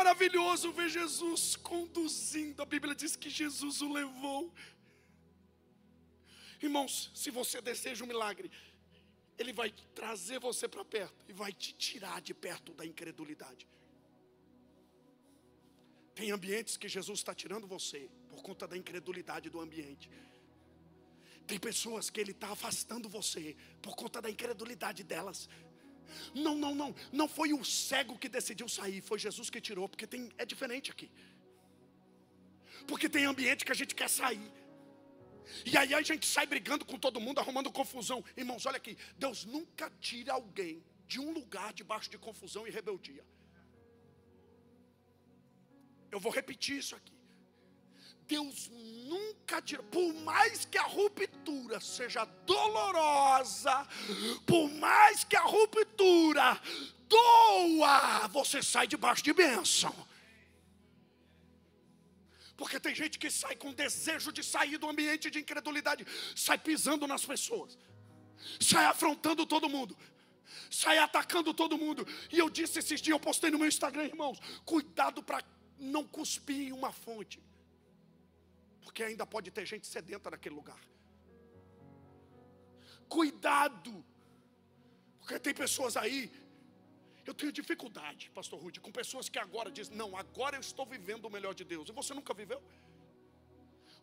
Maravilhoso 0.00 0.72
ver 0.72 0.88
Jesus 0.88 1.42
conduzindo. 1.56 2.62
A 2.62 2.68
Bíblia 2.74 2.94
diz 2.94 3.12
que 3.22 3.30
Jesus 3.40 3.82
o 3.82 3.92
levou. 3.92 4.42
Irmãos, 6.66 6.94
se 7.14 7.30
você 7.30 7.60
deseja 7.60 8.04
um 8.04 8.08
milagre, 8.14 8.50
Ele 9.38 9.52
vai 9.60 9.70
trazer 10.00 10.38
você 10.48 10.66
para 10.74 10.84
perto 10.84 11.20
e 11.28 11.32
vai 11.42 11.52
te 11.52 11.70
tirar 11.74 12.18
de 12.22 12.32
perto 12.46 12.72
da 12.78 12.84
incredulidade. 12.92 13.68
Tem 16.14 16.30
ambientes 16.30 16.76
que 16.80 16.88
Jesus 16.96 17.18
está 17.20 17.34
tirando 17.34 17.66
você 17.66 18.00
por 18.30 18.42
conta 18.42 18.66
da 18.66 18.76
incredulidade 18.82 19.48
do 19.54 19.60
ambiente. 19.60 20.10
Tem 21.46 21.58
pessoas 21.58 22.08
que 22.10 22.20
Ele 22.22 22.34
está 22.38 22.48
afastando 22.56 23.06
você 23.08 23.44
por 23.82 23.94
conta 23.96 24.20
da 24.24 24.30
incredulidade 24.30 25.02
delas. 25.12 25.48
Não, 26.34 26.56
não, 26.56 26.74
não. 26.74 26.94
Não 27.12 27.28
foi 27.28 27.52
o 27.52 27.64
cego 27.64 28.18
que 28.18 28.28
decidiu 28.28 28.68
sair, 28.68 29.00
foi 29.00 29.18
Jesus 29.18 29.50
que 29.50 29.60
tirou, 29.60 29.88
porque 29.88 30.06
tem, 30.06 30.30
é 30.38 30.44
diferente 30.44 30.90
aqui. 30.90 31.10
Porque 32.86 33.08
tem 33.08 33.24
ambiente 33.24 33.64
que 33.64 33.72
a 33.72 33.74
gente 33.74 33.94
quer 33.94 34.08
sair. 34.08 34.50
E 35.64 35.76
aí 35.76 35.92
a 35.94 36.02
gente 36.02 36.26
sai 36.26 36.46
brigando 36.46 36.84
com 36.84 36.98
todo 36.98 37.20
mundo, 37.20 37.40
arrumando 37.40 37.70
confusão. 37.70 38.24
Irmãos, 38.36 38.66
olha 38.66 38.76
aqui, 38.76 38.96
Deus 39.16 39.44
nunca 39.44 39.90
tira 40.00 40.32
alguém 40.32 40.82
de 41.06 41.18
um 41.18 41.32
lugar 41.32 41.72
debaixo 41.72 42.08
de 42.08 42.18
confusão 42.18 42.66
e 42.66 42.70
rebeldia. 42.70 43.24
Eu 46.10 46.20
vou 46.20 46.32
repetir 46.32 46.78
isso 46.78 46.94
aqui. 46.94 47.19
Deus 48.30 48.70
nunca 49.08 49.60
tira, 49.60 49.82
por 49.82 50.14
mais 50.14 50.64
que 50.64 50.78
a 50.78 50.84
ruptura 50.84 51.80
seja 51.80 52.24
dolorosa, 52.46 53.84
por 54.46 54.70
mais 54.70 55.24
que 55.24 55.34
a 55.34 55.42
ruptura 55.42 56.48
doa, 57.08 58.28
você 58.28 58.62
sai 58.62 58.86
debaixo 58.86 59.24
de 59.24 59.32
bênção. 59.32 59.92
Porque 62.56 62.78
tem 62.78 62.94
gente 62.94 63.18
que 63.18 63.28
sai 63.32 63.56
com 63.56 63.72
desejo 63.72 64.30
de 64.30 64.44
sair 64.44 64.78
do 64.78 64.88
ambiente 64.88 65.28
de 65.28 65.40
incredulidade, 65.40 66.06
sai 66.36 66.56
pisando 66.56 67.08
nas 67.08 67.24
pessoas, 67.24 67.76
sai 68.60 68.84
afrontando 68.84 69.44
todo 69.44 69.68
mundo, 69.68 69.98
sai 70.70 70.98
atacando 70.98 71.52
todo 71.52 71.76
mundo. 71.76 72.06
E 72.30 72.38
eu 72.38 72.48
disse 72.48 72.78
esses 72.78 73.02
dias, 73.02 73.12
eu 73.12 73.18
postei 73.18 73.50
no 73.50 73.58
meu 73.58 73.66
Instagram, 73.66 74.04
irmãos, 74.04 74.38
cuidado 74.64 75.20
para 75.20 75.42
não 75.80 76.04
cuspir 76.06 76.68
em 76.68 76.72
uma 76.72 76.92
fonte 76.92 77.49
porque 78.90 79.04
ainda 79.08 79.24
pode 79.34 79.48
ter 79.56 79.64
gente 79.72 79.86
sedenta 79.94 80.28
naquele 80.34 80.56
lugar. 80.60 80.80
Cuidado, 83.16 83.92
porque 85.20 85.38
tem 85.46 85.54
pessoas 85.64 85.96
aí. 86.02 86.18
Eu 87.28 87.34
tenho 87.40 87.52
dificuldade, 87.60 88.22
Pastor 88.38 88.58
Rude, 88.62 88.80
com 88.86 88.92
pessoas 89.00 89.28
que 89.28 89.38
agora 89.46 89.70
dizem: 89.78 89.96
Não, 90.02 90.10
agora 90.22 90.56
eu 90.56 90.64
estou 90.68 90.84
vivendo 90.94 91.26
o 91.26 91.30
melhor 91.36 91.54
de 91.60 91.64
Deus. 91.72 91.88
E 91.88 91.92
você 92.00 92.12
nunca 92.18 92.34
viveu? 92.42 92.60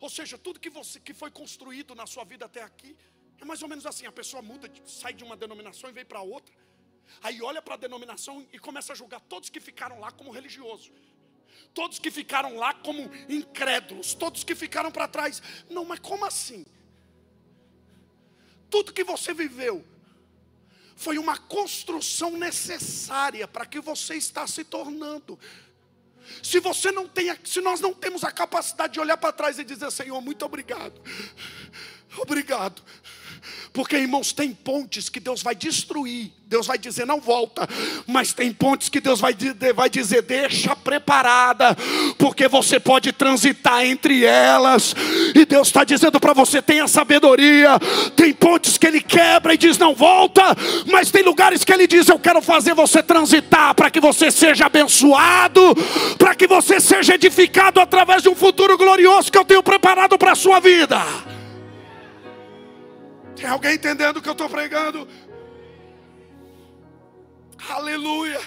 Ou 0.00 0.10
seja, 0.16 0.38
tudo 0.46 0.58
que, 0.64 0.70
você, 0.78 0.98
que 1.06 1.12
foi 1.22 1.30
construído 1.30 1.94
na 2.00 2.06
sua 2.06 2.24
vida 2.32 2.46
até 2.46 2.62
aqui 2.62 2.96
é 3.38 3.44
mais 3.44 3.62
ou 3.62 3.68
menos 3.72 3.84
assim: 3.84 4.06
a 4.06 4.14
pessoa 4.20 4.42
muda, 4.50 4.72
sai 4.86 5.12
de 5.12 5.22
uma 5.28 5.36
denominação 5.44 5.90
e 5.90 5.92
vem 5.92 6.06
para 6.12 6.22
outra. 6.22 6.56
Aí 7.26 7.42
olha 7.50 7.60
para 7.60 7.74
a 7.74 7.82
denominação 7.86 8.34
e 8.54 8.58
começa 8.58 8.94
a 8.94 8.96
julgar 8.96 9.20
todos 9.20 9.50
que 9.50 9.60
ficaram 9.60 10.00
lá 10.00 10.10
como 10.10 10.30
religiosos 10.30 10.90
todos 11.74 11.98
que 11.98 12.10
ficaram 12.10 12.56
lá 12.56 12.74
como 12.74 13.10
incrédulos, 13.28 14.14
todos 14.14 14.44
que 14.44 14.54
ficaram 14.54 14.90
para 14.90 15.08
trás. 15.08 15.42
Não, 15.70 15.84
mas 15.84 15.98
como 15.98 16.24
assim? 16.24 16.66
Tudo 18.70 18.92
que 18.92 19.04
você 19.04 19.32
viveu 19.32 19.84
foi 20.96 21.18
uma 21.18 21.38
construção 21.38 22.32
necessária 22.32 23.46
para 23.46 23.64
que 23.64 23.80
você 23.80 24.16
está 24.16 24.46
se 24.46 24.64
tornando. 24.64 25.38
Se 26.42 26.60
você 26.60 26.90
não 26.90 27.08
tem, 27.08 27.28
se 27.44 27.60
nós 27.60 27.80
não 27.80 27.94
temos 27.94 28.24
a 28.24 28.32
capacidade 28.32 28.94
de 28.94 29.00
olhar 29.00 29.16
para 29.16 29.32
trás 29.32 29.58
e 29.58 29.64
dizer, 29.64 29.90
Senhor, 29.90 30.20
muito 30.20 30.44
obrigado. 30.44 31.00
Obrigado. 32.18 32.82
Porque, 33.72 33.96
irmãos, 33.96 34.32
tem 34.32 34.52
pontes 34.52 35.08
que 35.08 35.20
Deus 35.20 35.42
vai 35.42 35.54
destruir. 35.54 36.32
Deus 36.48 36.66
vai 36.66 36.78
dizer, 36.78 37.06
não 37.06 37.20
volta. 37.20 37.68
Mas 38.06 38.32
tem 38.32 38.50
pontes 38.52 38.88
que 38.88 39.00
Deus 39.00 39.20
vai, 39.20 39.36
vai 39.74 39.90
dizer, 39.90 40.22
deixa 40.22 40.74
preparada. 40.74 41.76
Porque 42.16 42.48
você 42.48 42.80
pode 42.80 43.12
transitar 43.12 43.84
entre 43.84 44.24
elas. 44.24 44.96
E 45.34 45.44
Deus 45.44 45.68
está 45.68 45.84
dizendo 45.84 46.18
para 46.18 46.32
você: 46.32 46.62
tenha 46.62 46.88
sabedoria. 46.88 47.78
Tem 48.16 48.32
pontes 48.32 48.78
que 48.78 48.86
Ele 48.86 49.02
quebra 49.02 49.52
e 49.52 49.58
diz, 49.58 49.76
não 49.76 49.94
volta. 49.94 50.42
Mas 50.86 51.10
tem 51.10 51.22
lugares 51.22 51.64
que 51.64 51.72
Ele 51.72 51.86
diz, 51.86 52.08
eu 52.08 52.18
quero 52.18 52.40
fazer 52.40 52.74
você 52.74 53.02
transitar. 53.02 53.74
Para 53.74 53.90
que 53.90 54.00
você 54.00 54.30
seja 54.30 54.66
abençoado. 54.66 55.76
Para 56.16 56.34
que 56.34 56.46
você 56.46 56.80
seja 56.80 57.14
edificado 57.14 57.78
através 57.78 58.22
de 58.22 58.30
um 58.30 58.34
futuro 58.34 58.78
glorioso 58.78 59.30
que 59.30 59.36
eu 59.36 59.44
tenho 59.44 59.62
preparado 59.62 60.16
para 60.16 60.32
a 60.32 60.36
sua 60.36 60.60
vida. 60.60 61.37
Tem 63.38 63.48
alguém 63.48 63.74
entendendo 63.74 64.16
o 64.16 64.22
que 64.22 64.28
eu 64.28 64.32
estou 64.32 64.50
pregando? 64.50 65.06
Aleluia. 67.68 68.40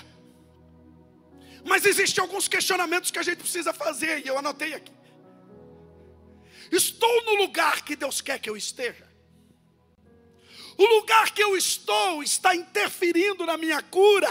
Mas 1.64 1.86
existem 1.86 2.22
alguns 2.22 2.50
questionamentos 2.50 3.10
que 3.10 3.18
a 3.18 3.24
gente 3.24 3.38
precisa 3.38 3.72
fazer, 3.72 4.26
e 4.26 4.28
eu 4.28 4.38
anotei 4.38 4.74
aqui. 4.74 4.92
Estou 6.70 7.24
no 7.24 7.36
lugar 7.36 7.84
que 7.84 7.96
Deus 7.96 8.20
quer 8.20 8.38
que 8.38 8.50
eu 8.50 8.58
esteja? 8.58 9.10
O 10.78 10.86
lugar 10.86 11.32
que 11.32 11.42
eu 11.42 11.56
estou 11.56 12.22
está 12.22 12.54
interferindo 12.54 13.46
na 13.46 13.56
minha 13.56 13.82
cura? 13.82 14.30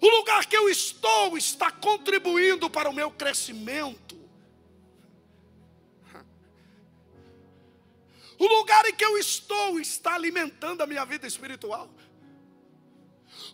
O 0.00 0.08
lugar 0.08 0.46
que 0.46 0.56
eu 0.56 0.68
estou 0.68 1.36
está 1.36 1.68
contribuindo 1.68 2.70
para 2.70 2.88
o 2.88 2.92
meu 2.92 3.10
crescimento? 3.10 4.11
O 8.42 8.46
lugar 8.48 8.84
em 8.86 8.92
que 8.92 9.04
eu 9.04 9.16
estou 9.18 9.78
está 9.78 10.14
alimentando 10.14 10.82
a 10.82 10.86
minha 10.86 11.04
vida 11.04 11.28
espiritual. 11.28 11.88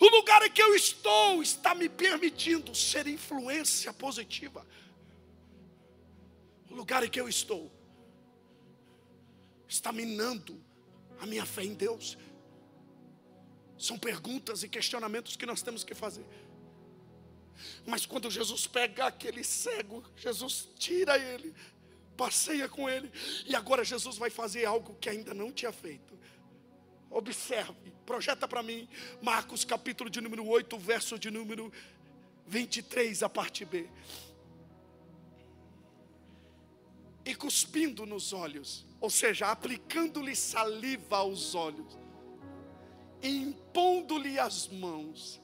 O 0.01 0.09
lugar 0.09 0.41
em 0.47 0.51
que 0.51 0.63
eu 0.63 0.75
estou 0.75 1.43
está 1.43 1.75
me 1.75 1.91
permitindo 1.91 2.75
ser 2.75 3.07
influência 3.07 3.93
positiva. 3.93 4.67
O 6.71 6.75
lugar 6.75 7.05
em 7.05 7.11
que 7.11 7.21
eu 7.21 7.29
estou 7.29 7.71
está 9.69 9.93
minando 9.93 10.59
a 11.21 11.27
minha 11.27 11.45
fé 11.45 11.65
em 11.65 11.75
Deus. 11.75 12.17
São 13.77 13.99
perguntas 13.99 14.63
e 14.63 14.71
questionamentos 14.71 15.37
que 15.37 15.45
nós 15.45 15.61
temos 15.61 15.85
que 15.85 15.95
fazer. 15.95 16.25
Mas 17.85 18.07
quando 18.07 18.31
Jesus 18.31 18.67
pega 18.67 19.05
aquele 19.05 19.45
cego, 19.45 20.03
Jesus 20.17 20.67
tira 20.79 21.19
ele, 21.19 21.55
passeia 22.19 22.69
com 22.69 22.91
ele, 22.91 23.11
e 23.47 23.55
agora 23.55 23.85
Jesus 23.85 24.19
vai 24.19 24.29
fazer 24.29 24.65
algo 24.65 24.97
que 25.01 25.09
ainda 25.09 25.33
não 25.33 25.53
tinha 25.53 25.71
feito. 25.71 26.19
Observe, 27.09 27.93
projeta 28.05 28.49
para 28.49 28.63
mim, 28.63 28.89
Marcos 29.23 29.65
capítulo 29.65 30.11
de 30.11 30.21
número 30.21 30.45
8, 30.47 30.77
verso 30.79 31.17
de 31.17 31.31
número 31.31 31.73
23, 32.47 33.23
a 33.23 33.29
parte 33.29 33.65
B. 33.65 33.89
E 37.25 37.35
cuspindo 37.35 38.05
nos 38.05 38.33
olhos, 38.33 38.85
ou 39.01 39.09
seja, 39.09 39.51
aplicando-lhe 39.51 40.35
saliva 40.35 41.19
aos 41.19 41.55
olhos, 41.55 41.97
e 43.23 43.29
impondo-lhe 43.29 44.41
as 44.41 44.67
mãos. 44.67 45.41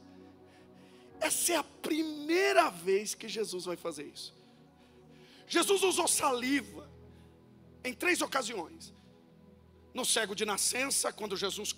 Essa 1.21 1.53
é 1.53 1.57
a 1.57 1.65
primeira 1.65 2.69
vez 2.69 3.15
que 3.15 3.29
Jesus 3.29 3.65
vai 3.65 3.77
fazer 3.77 4.05
isso. 4.05 4.44
Jesus 5.47 5.83
usou 5.83 6.09
saliva 6.09 6.91
em 7.85 7.93
três 7.93 8.21
ocasiões. 8.21 8.93
no 9.93 10.05
cego 10.05 10.35
de 10.35 10.45
nascença, 10.45 11.13
quando 11.13 11.37
Jesus 11.37 11.73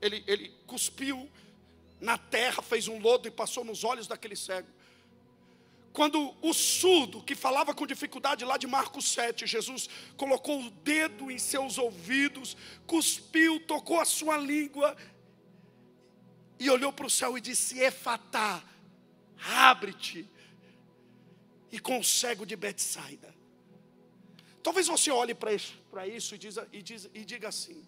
ele, 0.00 0.24
ele 0.26 0.48
cuspiu 0.66 1.30
na 2.00 2.18
terra, 2.18 2.60
fez 2.60 2.88
um 2.88 2.98
lodo 2.98 3.28
e 3.28 3.30
passou 3.30 3.64
nos 3.64 3.84
olhos 3.84 4.08
daquele 4.08 4.34
cego. 4.34 4.68
Quando 5.92 6.34
o 6.40 6.52
surdo, 6.52 7.22
que 7.22 7.34
falava 7.34 7.74
com 7.74 7.86
dificuldade 7.86 8.44
lá 8.44 8.56
de 8.56 8.66
Marcos 8.66 9.12
7, 9.12 9.46
Jesus 9.46 9.88
colocou 10.16 10.60
o 10.60 10.70
dedo 10.70 11.30
em 11.30 11.38
seus 11.38 11.78
ouvidos, 11.78 12.56
cuspiu, 12.86 13.60
tocou 13.60 14.00
a 14.00 14.04
sua 14.04 14.38
língua 14.38 14.96
e 16.58 16.70
olhou 16.70 16.92
para 16.92 17.06
o 17.06 17.10
céu 17.10 17.36
e 17.36 17.40
disse: 17.40 17.78
Efatá, 17.78 18.64
abre-te. 19.38 20.28
E 21.72 21.80
com 21.80 21.98
o 21.98 22.04
cego 22.04 22.44
de 22.44 22.54
Betsaida. 22.54 23.34
Talvez 24.62 24.86
você 24.86 25.10
olhe 25.10 25.34
para 25.34 25.52
isso, 26.06 26.34
e, 26.34 26.38
diz, 26.38 26.56
e, 26.70 26.82
diz, 26.82 27.10
e 27.12 27.24
diga 27.24 27.48
assim: 27.48 27.84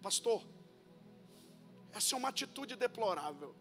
Pastor, 0.00 0.42
essa 1.92 2.14
é 2.14 2.18
uma 2.18 2.30
atitude 2.30 2.74
deplorável. 2.76 3.54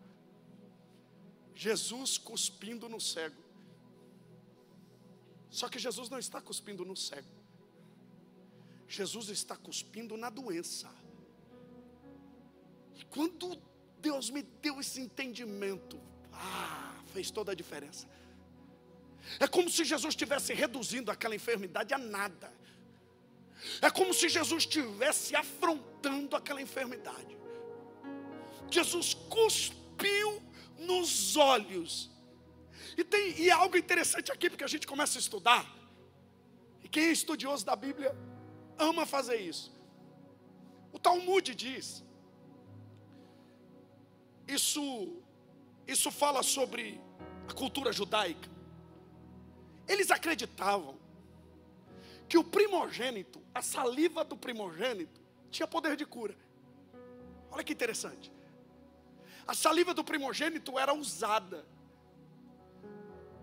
Jesus 1.53 2.17
cuspindo 2.17 2.87
no 2.87 2.99
cego. 2.99 3.41
Só 5.49 5.69
que 5.69 5.77
Jesus 5.77 6.09
não 6.09 6.17
está 6.17 6.41
cuspindo 6.41 6.83
no 6.83 6.95
cego. 6.95 7.29
Jesus 8.87 9.29
está 9.29 9.55
cuspindo 9.55 10.17
na 10.17 10.29
doença. 10.29 10.89
E 12.95 13.03
quando 13.05 13.61
Deus 13.99 14.29
me 14.29 14.41
deu 14.41 14.79
esse 14.79 14.99
entendimento, 14.99 15.99
ah, 16.31 16.99
fez 17.13 17.29
toda 17.29 17.51
a 17.51 17.55
diferença. 17.55 18.07
É 19.39 19.47
como 19.47 19.69
se 19.69 19.83
Jesus 19.85 20.13
estivesse 20.13 20.53
reduzindo 20.53 21.11
aquela 21.11 21.35
enfermidade 21.35 21.93
a 21.93 21.97
nada. 21.97 22.51
É 23.81 23.89
como 23.89 24.13
se 24.13 24.27
Jesus 24.29 24.63
estivesse 24.63 25.35
afrontando 25.35 26.35
aquela 26.35 26.61
enfermidade. 26.61 27.37
Jesus 28.69 29.13
cuspiu 29.13 30.41
nos 30.77 31.37
olhos 31.37 32.11
e 32.97 33.03
tem 33.03 33.39
e 33.39 33.49
é 33.49 33.53
algo 33.53 33.77
interessante 33.77 34.31
aqui, 34.31 34.49
porque 34.49 34.63
a 34.63 34.67
gente 34.67 34.85
começa 34.85 35.17
a 35.17 35.21
estudar. 35.21 35.65
E 36.83 36.89
quem 36.89 37.05
é 37.05 37.11
estudioso 37.11 37.65
da 37.65 37.75
Bíblia 37.75 38.15
ama 38.77 39.05
fazer 39.05 39.37
isso. 39.37 39.73
O 40.91 40.99
Talmud 40.99 41.55
diz. 41.55 42.03
Isso, 44.47 45.23
isso 45.87 46.11
fala 46.11 46.43
sobre 46.43 46.99
a 47.47 47.53
cultura 47.53 47.91
judaica. 47.91 48.52
Eles 49.87 50.11
acreditavam 50.11 50.97
que 52.27 52.37
o 52.37 52.43
primogênito, 52.43 53.41
a 53.53 53.61
saliva 53.61 54.23
do 54.23 54.35
primogênito, 54.35 55.21
tinha 55.51 55.67
poder 55.67 55.95
de 55.95 56.05
cura. 56.05 56.35
Olha 57.51 57.63
que 57.63 57.73
interessante. 57.73 58.31
A 59.45 59.53
saliva 59.53 59.93
do 59.93 60.03
primogênito 60.03 60.79
era 60.79 60.93
usada 60.93 61.65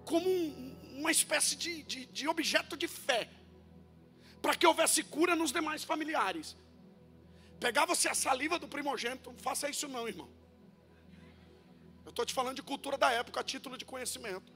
como 0.04 0.28
um, 0.28 0.76
uma 0.98 1.10
espécie 1.10 1.54
de, 1.54 1.82
de, 1.82 2.06
de 2.06 2.26
objeto 2.26 2.76
de 2.76 2.88
fé, 2.88 3.28
para 4.42 4.56
que 4.56 4.66
houvesse 4.66 5.04
cura 5.04 5.36
nos 5.36 5.52
demais 5.52 5.84
familiares. 5.84 6.56
Pegava-se 7.60 8.08
a 8.08 8.14
saliva 8.14 8.58
do 8.58 8.66
primogênito, 8.66 9.30
não 9.30 9.38
faça 9.38 9.68
isso 9.68 9.86
não, 9.86 10.08
irmão. 10.08 10.28
Eu 12.04 12.10
estou 12.10 12.24
te 12.24 12.32
falando 12.32 12.56
de 12.56 12.62
cultura 12.62 12.96
da 12.96 13.12
época, 13.12 13.40
a 13.40 13.44
título 13.44 13.76
de 13.76 13.84
conhecimento. 13.84 14.50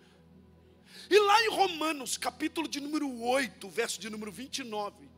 E 1.10 1.18
lá 1.18 1.42
em 1.42 1.50
Romanos, 1.50 2.16
capítulo 2.16 2.66
de 2.66 2.80
número 2.80 3.20
8, 3.20 3.68
verso 3.68 4.00
de 4.00 4.08
número 4.08 4.32
29, 4.32 5.08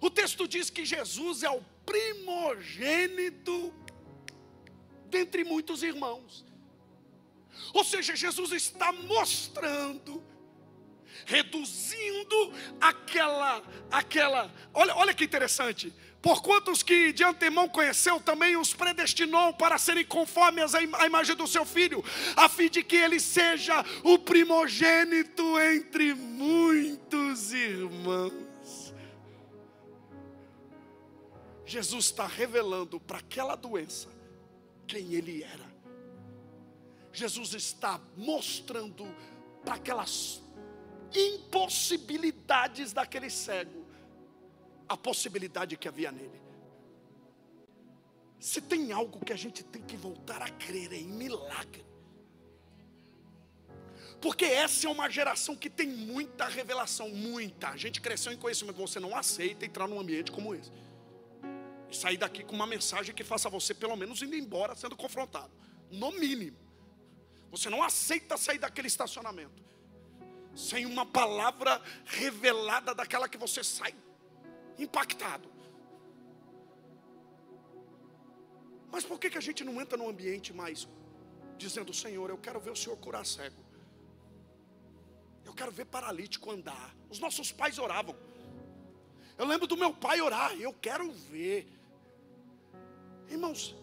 o 0.00 0.10
texto 0.10 0.46
diz 0.46 0.70
que 0.70 0.84
Jesus 0.84 1.42
é 1.42 1.50
o 1.50 1.62
primogênito 1.86 3.72
dentre 5.08 5.44
muitos 5.44 5.82
irmãos. 5.82 6.44
Ou 7.72 7.84
seja, 7.84 8.16
Jesus 8.16 8.52
está 8.52 8.92
mostrando, 8.92 10.22
reduzindo 11.24 12.52
aquela, 12.80 13.62
aquela. 13.90 14.52
Olha, 14.72 14.94
olha 14.96 15.14
que 15.14 15.24
interessante. 15.24 15.92
Por 16.24 16.40
quantos 16.40 16.82
que 16.82 17.12
de 17.12 17.22
antemão 17.22 17.68
conheceu, 17.68 18.18
também 18.18 18.56
os 18.56 18.72
predestinou 18.72 19.52
para 19.52 19.76
serem 19.76 20.06
conformes 20.06 20.74
à 20.74 20.80
imagem 21.04 21.36
do 21.36 21.46
seu 21.46 21.66
filho, 21.66 22.02
a 22.34 22.48
fim 22.48 22.70
de 22.70 22.82
que 22.82 22.96
ele 22.96 23.20
seja 23.20 23.84
o 24.02 24.18
primogênito 24.18 25.60
entre 25.60 26.14
muitos 26.14 27.52
irmãos. 27.52 28.94
Jesus 31.66 32.06
está 32.06 32.26
revelando 32.26 32.98
para 32.98 33.18
aquela 33.18 33.54
doença 33.54 34.08
quem 34.86 35.12
ele 35.12 35.42
era. 35.42 35.70
Jesus 37.12 37.52
está 37.52 38.00
mostrando 38.16 39.06
para 39.62 39.74
aquelas 39.74 40.42
impossibilidades 41.14 42.94
daquele 42.94 43.28
cego 43.28 43.83
a 44.88 44.96
possibilidade 44.96 45.76
que 45.76 45.88
havia 45.88 46.12
nele. 46.12 46.42
Se 48.38 48.60
tem 48.60 48.92
algo 48.92 49.24
que 49.24 49.32
a 49.32 49.36
gente 49.36 49.64
tem 49.64 49.82
que 49.82 49.96
voltar 49.96 50.42
a 50.42 50.50
crer 50.50 50.92
é 50.92 50.96
em 50.96 51.08
milagre. 51.08 51.84
Porque 54.20 54.44
essa 54.44 54.86
é 54.86 54.90
uma 54.90 55.08
geração 55.08 55.56
que 55.56 55.70
tem 55.70 55.88
muita 55.88 56.46
revelação, 56.46 57.08
muita. 57.08 57.68
A 57.68 57.76
gente 57.76 58.00
cresceu 58.00 58.32
em 58.32 58.36
conhecimento, 58.36 58.76
você 58.76 59.00
não 59.00 59.16
aceita 59.16 59.64
entrar 59.64 59.88
num 59.88 59.98
ambiente 59.98 60.30
como 60.30 60.54
esse. 60.54 60.70
E 61.90 61.96
sair 61.96 62.16
daqui 62.16 62.42
com 62.42 62.54
uma 62.54 62.66
mensagem 62.66 63.14
que 63.14 63.24
faça 63.24 63.48
você 63.48 63.74
pelo 63.74 63.96
menos 63.96 64.20
indo 64.22 64.34
embora 64.34 64.74
sendo 64.74 64.96
confrontado, 64.96 65.52
no 65.90 66.12
mínimo. 66.12 66.58
Você 67.50 67.70
não 67.70 67.82
aceita 67.82 68.36
sair 68.36 68.58
daquele 68.58 68.88
estacionamento 68.88 69.62
sem 70.54 70.86
uma 70.86 71.04
palavra 71.04 71.80
revelada 72.04 72.94
daquela 72.94 73.28
que 73.28 73.36
você 73.36 73.64
sai 73.64 73.94
impactado. 74.78 75.48
Mas 78.90 79.04
por 79.04 79.18
que, 79.18 79.30
que 79.30 79.38
a 79.38 79.40
gente 79.40 79.64
não 79.64 79.80
entra 79.80 79.96
no 79.96 80.08
ambiente 80.08 80.52
mais 80.52 80.88
dizendo, 81.56 81.92
Senhor, 81.92 82.30
eu 82.30 82.38
quero 82.38 82.60
ver 82.60 82.70
o 82.70 82.76
Senhor 82.76 82.96
curar 82.96 83.24
cego. 83.24 83.62
Eu 85.44 85.52
quero 85.52 85.70
ver 85.70 85.84
paralítico 85.84 86.50
andar. 86.50 86.94
Os 87.10 87.18
nossos 87.18 87.52
pais 87.52 87.78
oravam. 87.78 88.16
Eu 89.36 89.46
lembro 89.46 89.66
do 89.66 89.76
meu 89.76 89.92
pai 89.92 90.20
orar, 90.20 90.54
eu 90.60 90.72
quero 90.72 91.10
ver. 91.10 91.68
Irmãos, 93.28 93.74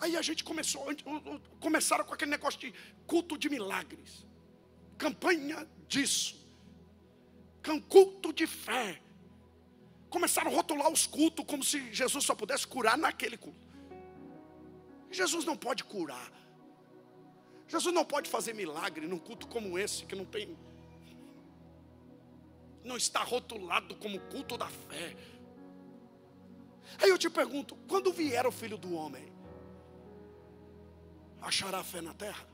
Aí 0.00 0.16
a 0.16 0.22
gente 0.22 0.44
começou, 0.44 0.86
começaram 1.58 2.04
com 2.04 2.14
aquele 2.14 2.30
negócio 2.30 2.60
de 2.60 2.72
culto 3.06 3.36
de 3.36 3.48
milagres, 3.48 4.24
campanha 4.96 5.68
disso, 5.88 6.47
culto 7.80 8.32
de 8.32 8.46
fé. 8.46 9.00
Começaram 10.08 10.50
a 10.50 10.54
rotular 10.54 10.90
os 10.90 11.06
cultos 11.06 11.44
como 11.46 11.62
se 11.62 11.92
Jesus 11.92 12.24
só 12.24 12.34
pudesse 12.34 12.66
curar 12.66 12.96
naquele 12.96 13.36
culto. 13.36 13.68
Jesus 15.10 15.44
não 15.44 15.56
pode 15.56 15.84
curar. 15.84 16.32
Jesus 17.66 17.94
não 17.94 18.04
pode 18.04 18.30
fazer 18.30 18.54
milagre 18.54 19.06
num 19.06 19.18
culto 19.18 19.46
como 19.46 19.78
esse, 19.78 20.06
que 20.06 20.14
não 20.14 20.24
tem. 20.24 20.56
Não 22.82 22.96
está 22.96 23.22
rotulado 23.22 23.94
como 23.96 24.18
culto 24.20 24.56
da 24.56 24.68
fé. 24.68 25.16
Aí 27.02 27.10
eu 27.10 27.18
te 27.18 27.28
pergunto: 27.28 27.76
quando 27.86 28.12
vier 28.12 28.46
o 28.46 28.52
filho 28.52 28.78
do 28.78 28.94
homem? 28.94 29.38
achará 31.40 31.82
fé 31.82 32.00
na 32.00 32.14
terra? 32.14 32.46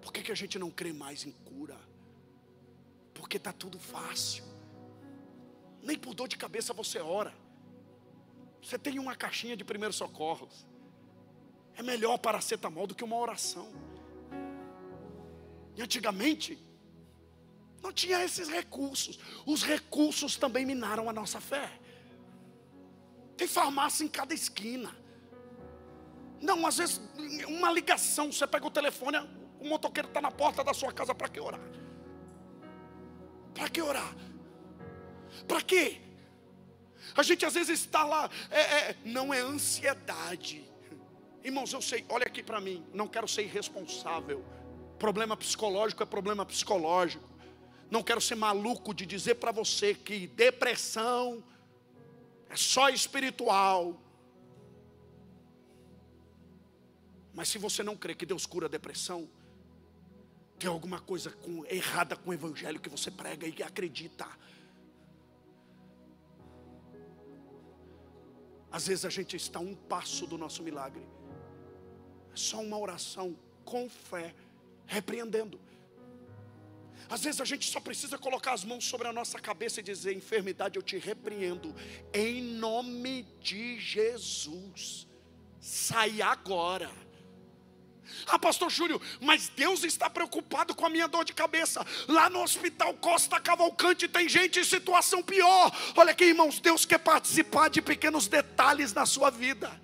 Por 0.00 0.12
que, 0.12 0.22
que 0.22 0.32
a 0.32 0.34
gente 0.34 0.58
não 0.58 0.70
crê 0.70 0.92
mais 0.92 1.24
em 1.24 1.32
cura? 1.32 1.78
Porque 3.14 3.36
está 3.36 3.52
tudo 3.52 3.78
fácil. 3.78 4.44
Nem 5.82 5.98
por 5.98 6.14
dor 6.14 6.28
de 6.28 6.36
cabeça 6.36 6.72
você 6.72 6.98
ora. 6.98 7.34
Você 8.62 8.78
tem 8.78 8.98
uma 8.98 9.16
caixinha 9.16 9.56
de 9.56 9.64
primeiros 9.64 9.96
socorros. 9.96 10.66
É 11.74 11.82
melhor 11.82 12.18
paracetamol 12.18 12.86
do 12.86 12.94
que 12.94 13.02
uma 13.02 13.16
oração. 13.16 13.68
E 15.74 15.82
antigamente, 15.82 16.58
não 17.82 17.92
tinha 17.92 18.22
esses 18.24 18.48
recursos. 18.48 19.18
Os 19.44 19.62
recursos 19.64 20.36
também 20.36 20.64
minaram 20.64 21.08
a 21.08 21.12
nossa 21.12 21.40
fé. 21.40 21.68
Tem 23.36 23.48
farmácia 23.48 24.04
em 24.04 24.08
cada 24.08 24.32
esquina. 24.32 24.94
Não, 26.40 26.66
às 26.66 26.76
vezes, 26.76 27.00
uma 27.48 27.72
ligação, 27.72 28.30
você 28.30 28.46
pega 28.46 28.66
o 28.66 28.70
telefone, 28.70 29.18
o 29.60 29.68
motoqueiro 29.68 30.08
está 30.08 30.20
na 30.20 30.30
porta 30.30 30.62
da 30.62 30.74
sua 30.74 30.92
casa, 30.92 31.14
para 31.14 31.28
que 31.28 31.40
orar? 31.40 31.60
Para 33.54 33.68
que 33.68 33.80
orar? 33.80 34.14
Para 35.46 35.62
quê? 35.62 36.00
A 37.14 37.22
gente 37.22 37.44
às 37.44 37.54
vezes 37.54 37.80
está 37.80 38.04
lá, 38.04 38.30
é, 38.50 38.60
é, 38.60 38.96
não 39.04 39.32
é 39.32 39.40
ansiedade. 39.40 40.64
Irmãos, 41.44 41.72
eu 41.72 41.82
sei, 41.82 42.04
olha 42.08 42.26
aqui 42.26 42.42
para 42.42 42.60
mim, 42.60 42.84
não 42.94 43.08
quero 43.08 43.28
ser 43.28 43.42
irresponsável. 43.42 44.44
Problema 44.98 45.36
psicológico 45.36 46.02
é 46.02 46.06
problema 46.06 46.46
psicológico. 46.46 47.28
Não 47.90 48.02
quero 48.02 48.20
ser 48.20 48.36
maluco 48.36 48.94
de 48.94 49.04
dizer 49.04 49.34
para 49.34 49.52
você 49.52 49.94
que 49.94 50.26
depressão 50.28 51.44
é 52.48 52.56
só 52.56 52.88
espiritual. 52.88 54.00
Mas 57.34 57.48
se 57.48 57.58
você 57.58 57.82
não 57.82 57.96
crê 57.96 58.14
que 58.14 58.24
Deus 58.24 58.46
cura 58.46 58.66
a 58.66 58.70
depressão, 58.70 59.28
tem 60.62 60.70
alguma 60.70 61.00
coisa 61.00 61.28
com, 61.28 61.66
errada 61.66 62.14
com 62.14 62.30
o 62.30 62.32
evangelho 62.32 62.78
que 62.78 62.88
você 62.88 63.10
prega 63.10 63.48
e 63.48 63.62
acredita. 63.64 64.28
Às 68.70 68.86
vezes 68.86 69.04
a 69.04 69.10
gente 69.10 69.34
está 69.36 69.58
um 69.58 69.74
passo 69.74 70.24
do 70.24 70.38
nosso 70.38 70.62
milagre. 70.62 71.04
É 72.32 72.36
só 72.36 72.60
uma 72.60 72.78
oração 72.78 73.36
com 73.64 73.90
fé, 73.90 74.32
repreendendo. 74.86 75.60
Às 77.10 77.24
vezes 77.24 77.40
a 77.40 77.44
gente 77.44 77.68
só 77.68 77.80
precisa 77.80 78.16
colocar 78.16 78.52
as 78.52 78.62
mãos 78.62 78.84
sobre 78.84 79.08
a 79.08 79.12
nossa 79.12 79.40
cabeça 79.40 79.80
e 79.80 79.82
dizer: 79.82 80.14
enfermidade, 80.14 80.76
eu 80.76 80.82
te 80.82 80.96
repreendo, 80.96 81.74
em 82.14 82.40
nome 82.40 83.24
de 83.40 83.80
Jesus. 83.80 85.08
Sai 85.58 86.22
agora. 86.22 86.88
Ah, 88.26 88.38
pastor 88.38 88.70
Júlio, 88.70 89.00
mas 89.20 89.48
Deus 89.48 89.84
está 89.84 90.08
preocupado 90.08 90.74
com 90.74 90.86
a 90.86 90.90
minha 90.90 91.08
dor 91.08 91.24
de 91.24 91.32
cabeça. 91.32 91.84
Lá 92.08 92.28
no 92.28 92.42
hospital 92.42 92.94
Costa 92.94 93.40
Cavalcante 93.40 94.08
tem 94.08 94.28
gente 94.28 94.60
em 94.60 94.64
situação 94.64 95.22
pior. 95.22 95.72
Olha 95.96 96.12
aqui, 96.12 96.24
irmãos, 96.24 96.60
Deus 96.60 96.84
quer 96.84 96.98
participar 96.98 97.68
de 97.68 97.80
pequenos 97.80 98.28
detalhes 98.28 98.92
na 98.92 99.06
sua 99.06 99.30
vida. 99.30 99.80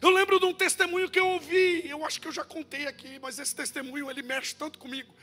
Eu 0.00 0.10
lembro 0.10 0.38
de 0.38 0.44
um 0.44 0.52
testemunho 0.52 1.08
que 1.08 1.18
eu 1.18 1.26
ouvi, 1.26 1.88
eu 1.88 2.04
acho 2.04 2.20
que 2.20 2.28
eu 2.28 2.32
já 2.32 2.44
contei 2.44 2.86
aqui, 2.86 3.18
mas 3.22 3.38
esse 3.38 3.54
testemunho 3.54 4.10
ele 4.10 4.22
mexe 4.22 4.54
tanto 4.54 4.78
comigo. 4.78 5.14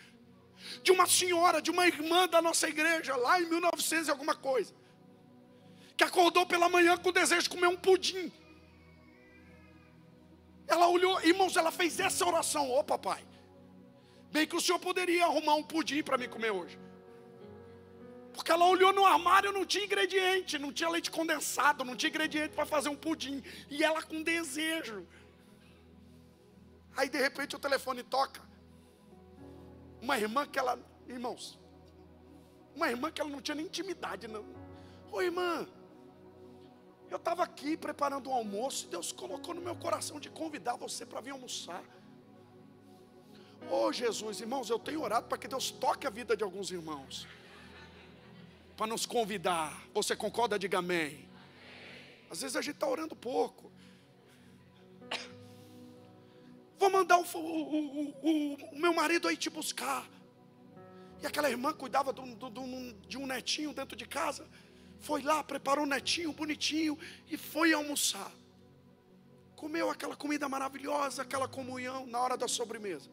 De 0.82 0.92
uma 0.92 1.06
senhora, 1.06 1.62
de 1.62 1.70
uma 1.70 1.86
irmã 1.86 2.28
da 2.28 2.42
nossa 2.42 2.68
igreja, 2.68 3.16
lá 3.16 3.40
em 3.40 3.46
1900 3.46 4.08
e 4.08 4.12
alguma 4.12 4.36
coisa, 4.36 4.74
que 5.96 6.04
acordou 6.04 6.48
pela 6.48 6.68
manhã 6.68 6.98
com 6.98 7.10
o 7.10 7.12
desejo 7.12 7.44
de 7.44 7.50
comer 7.50 7.68
um 7.68 7.78
pudim. 7.78 8.32
Ela 10.72 10.88
olhou, 10.88 11.22
irmãos, 11.22 11.58
ela 11.58 11.72
fez 11.80 12.00
essa 12.00 12.26
oração: 12.26 12.70
Ô 12.72 12.80
oh, 12.80 12.84
papai, 12.84 13.22
bem 14.32 14.48
que 14.48 14.56
o 14.56 14.62
senhor 14.62 14.80
poderia 14.80 15.26
arrumar 15.26 15.56
um 15.56 15.64
pudim 15.64 16.02
para 16.02 16.18
mim 16.18 16.30
comer 16.30 16.52
hoje. 16.52 16.80
Porque 18.34 18.52
ela 18.52 18.66
olhou 18.66 18.94
no 18.94 19.06
armário, 19.06 19.52
não 19.52 19.66
tinha 19.66 19.84
ingrediente, 19.84 20.58
não 20.58 20.72
tinha 20.72 20.90
leite 20.90 21.12
condensado, 21.12 21.84
não 21.84 21.98
tinha 21.98 22.10
ingrediente 22.10 22.56
para 22.56 22.66
fazer 22.66 22.88
um 22.88 22.96
pudim. 22.96 23.44
E 23.70 23.84
ela 23.84 24.02
com 24.02 24.24
desejo. 24.24 25.06
Aí 26.96 27.10
de 27.10 27.18
repente 27.18 27.54
o 27.58 27.60
telefone 27.60 28.02
toca. 28.04 28.42
Uma 30.02 30.18
irmã 30.18 30.48
que 30.48 30.58
ela, 30.58 30.80
irmãos, 31.06 31.60
uma 32.74 32.90
irmã 32.90 33.12
que 33.12 33.20
ela 33.20 33.30
não 33.30 33.42
tinha 33.42 33.56
nem 33.56 33.66
intimidade, 33.66 34.26
não. 34.26 34.46
Ô 35.12 35.22
irmã, 35.22 35.68
eu 37.12 37.18
estava 37.18 37.44
aqui 37.44 37.76
preparando 37.76 38.30
um 38.30 38.34
almoço, 38.34 38.86
e 38.86 38.90
Deus 38.90 39.12
colocou 39.12 39.54
no 39.54 39.62
meu 39.62 39.76
coração 39.76 40.18
de 40.18 40.30
convidar 40.30 40.78
você 40.78 41.06
para 41.06 41.20
vir 41.20 41.32
almoçar. 41.32 41.84
Oh 43.70 43.92
Jesus, 43.92 44.40
irmãos, 44.40 44.70
eu 44.70 44.80
tenho 44.80 45.02
orado 45.02 45.28
para 45.28 45.38
que 45.38 45.48
Deus 45.48 45.70
toque 45.72 46.08
a 46.08 46.10
vida 46.10 46.38
de 46.38 46.44
alguns 46.44 46.72
irmãos. 46.72 47.28
Para 48.78 48.88
nos 48.88 49.06
convidar. 49.06 49.86
Você 49.94 50.16
concorda? 50.16 50.58
Diga 50.58 50.80
amém. 50.80 51.28
Às 52.30 52.42
vezes 52.42 52.56
a 52.56 52.62
gente 52.62 52.76
está 52.76 52.88
orando 52.88 53.14
pouco. 53.14 53.70
Vou 56.80 56.90
mandar 56.90 57.18
o, 57.20 57.26
o, 57.38 58.14
o, 58.24 58.54
o, 58.72 58.80
meu 58.80 58.94
marido 58.94 59.28
aí 59.28 59.36
te 59.36 59.50
buscar. 59.50 60.10
E 61.22 61.28
aquela 61.28 61.50
irmã 61.50 61.74
cuidava 61.74 62.14
de 62.14 62.22
um, 62.22 62.94
de 63.06 63.18
um 63.18 63.28
netinho 63.28 63.74
dentro 63.74 63.98
de 63.98 64.08
casa 64.08 64.48
foi 65.02 65.22
lá, 65.24 65.44
preparou 65.44 65.86
netinho 65.86 66.32
bonitinho 66.32 66.98
e 67.30 67.36
foi 67.36 67.74
almoçar. 67.74 68.32
Comeu 69.56 69.90
aquela 69.90 70.16
comida 70.16 70.48
maravilhosa, 70.48 71.24
aquela 71.24 71.48
comunhão 71.48 72.06
na 72.06 72.20
hora 72.20 72.38
da 72.38 72.48
sobremesa. 72.48 73.10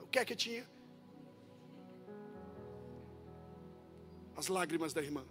O 0.00 0.06
que 0.06 0.18
é 0.18 0.24
que 0.24 0.34
tinha? 0.34 0.66
As 4.36 4.48
lágrimas 4.48 4.92
da 4.92 5.02
irmã. 5.02 5.24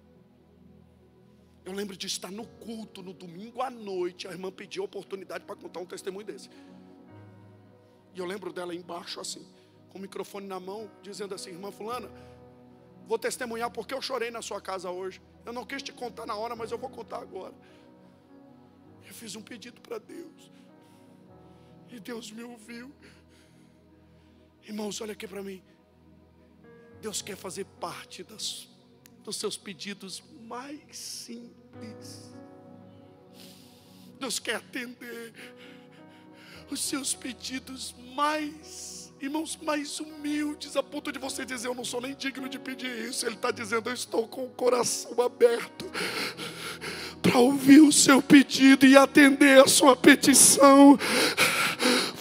Eu 1.66 1.74
lembro 1.74 1.96
de 1.96 2.08
estar 2.08 2.32
no 2.32 2.46
culto 2.46 3.02
no 3.02 3.14
domingo 3.14 3.62
à 3.62 3.70
noite. 3.70 4.28
A 4.28 4.32
irmã 4.32 4.52
pediu 4.52 4.84
a 4.84 4.86
oportunidade 4.86 5.46
para 5.46 5.56
contar 5.56 5.80
um 5.80 5.86
testemunho 5.86 6.26
desse. 6.26 6.50
E 8.14 8.20
eu 8.20 8.26
lembro 8.26 8.54
dela 8.54 8.76
embaixo 8.76 9.20
assim, 9.20 9.48
com 9.90 9.98
o 9.98 10.02
microfone 10.02 10.46
na 10.46 10.60
mão, 10.60 10.92
dizendo 11.02 11.34
assim: 11.34 11.52
Irmã 11.52 11.72
Fulana, 11.72 12.10
Vou 13.08 13.20
testemunhar 13.20 13.70
porque 13.70 13.94
eu 13.94 14.02
chorei 14.02 14.32
na 14.32 14.42
sua 14.42 14.62
casa 14.62 14.90
hoje. 14.90 15.22
Eu 15.46 15.54
não 15.54 15.66
quis 15.66 15.84
te 15.84 15.92
contar 15.92 16.26
na 16.26 16.36
hora, 16.36 16.56
mas 16.56 16.72
eu 16.72 16.78
vou 16.78 16.90
contar 16.90 17.18
agora. 17.18 17.54
Eu 19.06 19.14
fiz 19.14 19.36
um 19.36 19.42
pedido 19.42 19.82
para 19.82 19.98
Deus. 19.98 20.52
E 21.90 22.00
Deus 22.00 22.32
me 22.32 22.44
ouviu. 22.44 22.92
Irmãos, 24.64 25.02
olha 25.02 25.14
aqui 25.14 25.28
para 25.28 25.44
mim. 25.44 25.62
Deus 27.02 27.22
quer 27.22 27.36
fazer 27.36 27.66
parte 27.82 28.24
das, 28.24 28.70
dos 29.24 29.36
seus 29.36 29.58
pedidos 29.58 30.24
mais 30.48 30.98
simples. 30.98 32.34
Deus 34.18 34.40
quer 34.40 34.56
atender 34.56 35.34
os 36.72 36.82
seus 36.82 37.14
pedidos 37.14 37.94
mais 38.16 39.03
irmãos 39.24 39.58
mais 39.62 40.02
humildes, 40.02 40.76
a 40.76 40.84
ponto 40.84 41.10
de 41.10 41.18
você 41.18 41.46
dizer: 41.46 41.70
Eu 41.70 41.76
não 41.76 41.86
sou 41.86 42.02
nem 42.02 42.14
digno 42.14 42.50
de 42.50 42.60
pedir 42.60 42.92
isso. 43.08 43.26
Ele 43.26 43.36
está 43.36 43.52
dizendo: 43.52 43.90
Eu 43.90 43.94
estou 43.94 44.28
com 44.28 44.44
o 44.44 44.50
coração 44.50 45.22
aberto 45.22 45.90
para 47.22 47.40
ouvir 47.40 47.80
o 47.80 47.92
seu 47.92 48.22
pedido 48.22 48.86
e 48.86 48.98
atender 48.98 49.62
a 49.64 49.68
sua 49.68 49.96
petição. 49.96 51.00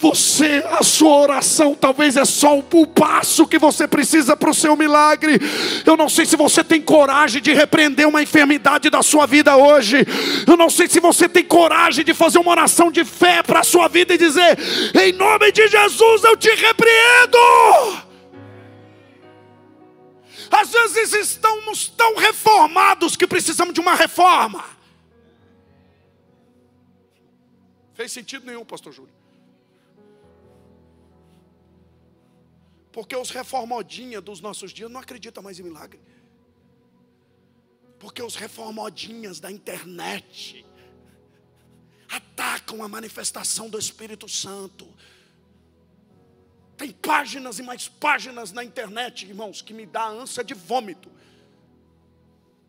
Você, 0.03 0.61
a 0.69 0.83
sua 0.83 1.15
oração 1.15 1.73
talvez 1.73 2.17
é 2.17 2.25
só 2.25 2.59
o 2.59 2.85
passo 2.85 3.47
que 3.47 3.57
você 3.57 3.87
precisa 3.87 4.35
para 4.35 4.49
o 4.49 4.53
seu 4.53 4.75
milagre. 4.75 5.39
Eu 5.85 5.95
não 5.95 6.09
sei 6.09 6.25
se 6.25 6.35
você 6.35 6.61
tem 6.61 6.81
coragem 6.81 7.41
de 7.41 7.53
repreender 7.53 8.05
uma 8.05 8.21
enfermidade 8.21 8.89
da 8.89 9.01
sua 9.01 9.25
vida 9.25 9.55
hoje. 9.55 10.05
Eu 10.45 10.57
não 10.57 10.69
sei 10.69 10.89
se 10.89 10.99
você 10.99 11.29
tem 11.29 11.45
coragem 11.45 12.03
de 12.03 12.13
fazer 12.13 12.37
uma 12.37 12.51
oração 12.51 12.91
de 12.91 13.05
fé 13.05 13.41
para 13.41 13.61
a 13.61 13.63
sua 13.63 13.87
vida 13.87 14.13
e 14.13 14.17
dizer: 14.17 14.57
Em 14.93 15.13
nome 15.13 15.53
de 15.53 15.69
Jesus 15.69 16.23
eu 16.25 16.35
te 16.35 16.49
repreendo. 16.49 18.03
Às 20.51 20.69
vezes 20.69 21.13
estamos 21.13 21.87
tão 21.87 22.17
reformados 22.17 23.15
que 23.15 23.25
precisamos 23.25 23.73
de 23.73 23.79
uma 23.79 23.95
reforma. 23.95 24.65
Fez 27.93 28.11
sentido 28.11 28.45
nenhum, 28.45 28.65
pastor 28.65 28.91
Júlio. 28.91 29.22
Porque 32.93 33.15
os 33.15 33.31
reformodinha 33.31 34.21
dos 34.21 34.39
nossos 34.39 34.71
dias 34.71 34.89
não 34.89 35.01
acreditam 35.01 35.41
mais 35.41 35.59
em 35.59 35.63
milagre. 35.63 35.99
Porque 37.97 38.21
os 38.21 38.35
reformodinhas 38.35 39.39
da 39.39 39.51
internet 39.51 40.63
atacam 42.07 42.83
a 42.83 42.87
manifestação 42.87 43.67
do 43.67 43.79
Espírito 43.79 44.29
Santo. 44.29 44.87
Tem 46.77 46.91
páginas 46.91 47.57
e 47.57 47.63
mais 47.63 47.87
páginas 47.87 48.51
na 48.51 48.63
internet, 48.63 49.25
irmãos, 49.25 49.63
que 49.63 49.73
me 49.73 49.87
dá 49.87 50.07
ânsia 50.07 50.43
de 50.43 50.53
vômito. 50.53 51.11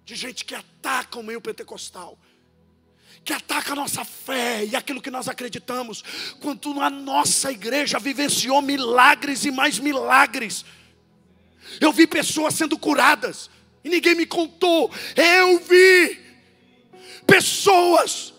De 0.07 0.15
gente 0.15 0.47
que 0.47 0.55
ataca 0.55 1.19
o 1.19 1.23
meio 1.23 1.41
pentecostal 1.41 2.19
que 3.25 3.33
ataca 3.33 3.73
a 3.73 3.77
nossa 3.77 4.05
fé 4.05 4.65
e 4.65 4.77
aquilo 4.77 5.01
que 5.01 5.11
nós 5.11 5.29
acreditamos, 5.29 6.05
quando 6.41 6.81
a 6.81 6.91
nossa 6.91 7.51
igreja 7.51 7.99
vivenciou 7.99 8.61
milagres 8.61 9.45
e 9.45 9.51
mais 9.51 9.79
milagres. 9.79 10.65
Eu 11.81 11.93
vi 11.93 12.07
pessoas 12.07 12.55
sendo 12.55 12.79
curadas 12.79 13.49
e 13.83 13.89
ninguém 13.89 14.15
me 14.15 14.27
contou. 14.27 14.93
Eu 15.17 15.59
vi 15.61 16.21
pessoas 17.27 18.35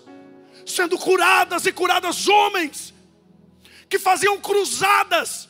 sendo 0.65 0.97
curadas 0.97 1.65
e 1.65 1.71
curadas, 1.71 2.27
homens 2.27 2.93
que 3.89 3.97
faziam 3.97 4.39
cruzadas 4.39 5.49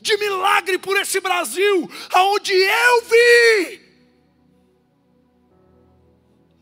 de 0.00 0.16
milagre 0.16 0.78
por 0.78 0.96
esse 0.96 1.20
Brasil, 1.20 1.90
aonde 2.12 2.52
eu 2.52 3.02
vi 3.02 3.85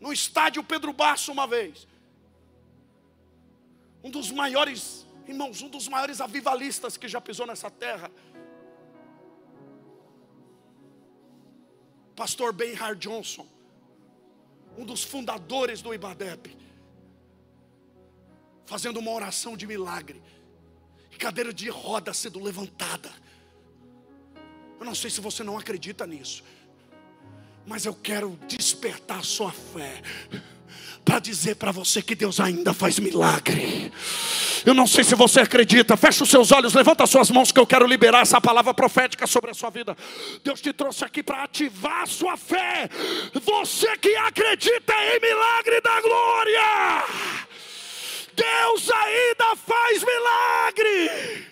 no 0.05 0.13
estádio 0.13 0.63
Pedro 0.63 0.93
Basso 0.93 1.31
uma 1.31 1.47
vez. 1.47 1.87
Um 4.03 4.11
dos 4.11 4.29
maiores, 4.29 5.03
irmãos, 5.27 5.63
um 5.63 5.67
dos 5.67 5.87
maiores 5.87 6.21
avivalistas 6.21 6.95
que 6.95 7.07
já 7.07 7.19
pisou 7.19 7.47
nessa 7.47 7.71
terra. 7.71 8.11
Pastor 12.15 12.53
Benhard 12.53 12.99
Johnson, 12.99 13.47
um 14.77 14.85
dos 14.85 15.03
fundadores 15.03 15.81
do 15.81 15.91
Ibadep, 15.91 16.55
fazendo 18.67 18.99
uma 18.99 19.09
oração 19.09 19.57
de 19.57 19.65
milagre, 19.65 20.21
cadeira 21.17 21.51
de 21.51 21.67
roda 21.67 22.13
sendo 22.13 22.39
levantada. 22.39 23.11
Eu 24.79 24.85
Eu 24.85 24.89
não 24.89 24.93
sei 24.93 25.09
se 25.09 25.19
você 25.19 25.43
não 25.43 25.57
acredita 25.57 26.05
nisso, 26.05 26.43
mas 27.65 27.85
eu 27.85 27.93
quero 27.93 28.37
despertar 28.47 29.23
sua 29.23 29.51
fé 29.51 30.01
para 31.03 31.19
dizer 31.19 31.55
para 31.55 31.71
você 31.71 32.01
que 32.01 32.15
Deus 32.15 32.39
ainda 32.39 32.73
faz 32.73 32.97
milagre. 32.97 33.93
Eu 34.65 34.73
não 34.73 34.87
sei 34.87 35.03
se 35.03 35.13
você 35.13 35.41
acredita, 35.41 35.95
fecha 35.95 36.23
os 36.23 36.29
seus 36.29 36.51
olhos, 36.51 36.73
levanta 36.73 37.03
as 37.03 37.09
suas 37.11 37.29
mãos 37.29 37.51
que 37.51 37.59
eu 37.59 37.67
quero 37.67 37.85
liberar 37.85 38.21
essa 38.21 38.41
palavra 38.41 38.73
profética 38.73 39.27
sobre 39.27 39.51
a 39.51 39.53
sua 39.53 39.69
vida. 39.69 39.95
Deus 40.43 40.59
te 40.59 40.73
trouxe 40.73 41.05
aqui 41.05 41.21
para 41.21 41.43
ativar 41.43 42.01
a 42.01 42.07
sua 42.07 42.35
fé. 42.35 42.89
Você 43.33 43.95
que 43.97 44.15
acredita 44.15 44.93
em 44.93 45.19
milagre 45.19 45.79
da 45.81 46.01
glória. 46.01 47.05
Deus 48.35 48.89
ainda 48.91 49.55
faz 49.55 50.03
milagre. 50.03 51.47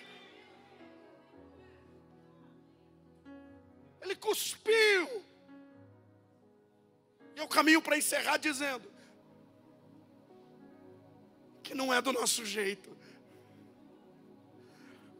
Ele 4.02 4.16
cuspiu. 4.16 4.93
Caminho 7.54 7.80
para 7.80 7.96
encerrar 7.96 8.36
dizendo: 8.36 8.86
que 11.62 11.72
não 11.74 11.94
é 11.94 12.02
do 12.02 12.12
nosso 12.12 12.44
jeito. 12.44 12.90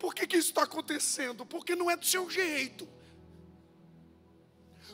Por 0.00 0.14
que, 0.14 0.26
que 0.26 0.36
isso 0.36 0.48
está 0.48 0.64
acontecendo? 0.64 1.46
Porque 1.46 1.76
não 1.76 1.88
é 1.90 1.96
do 1.96 2.04
seu 2.04 2.28
jeito. 2.28 2.86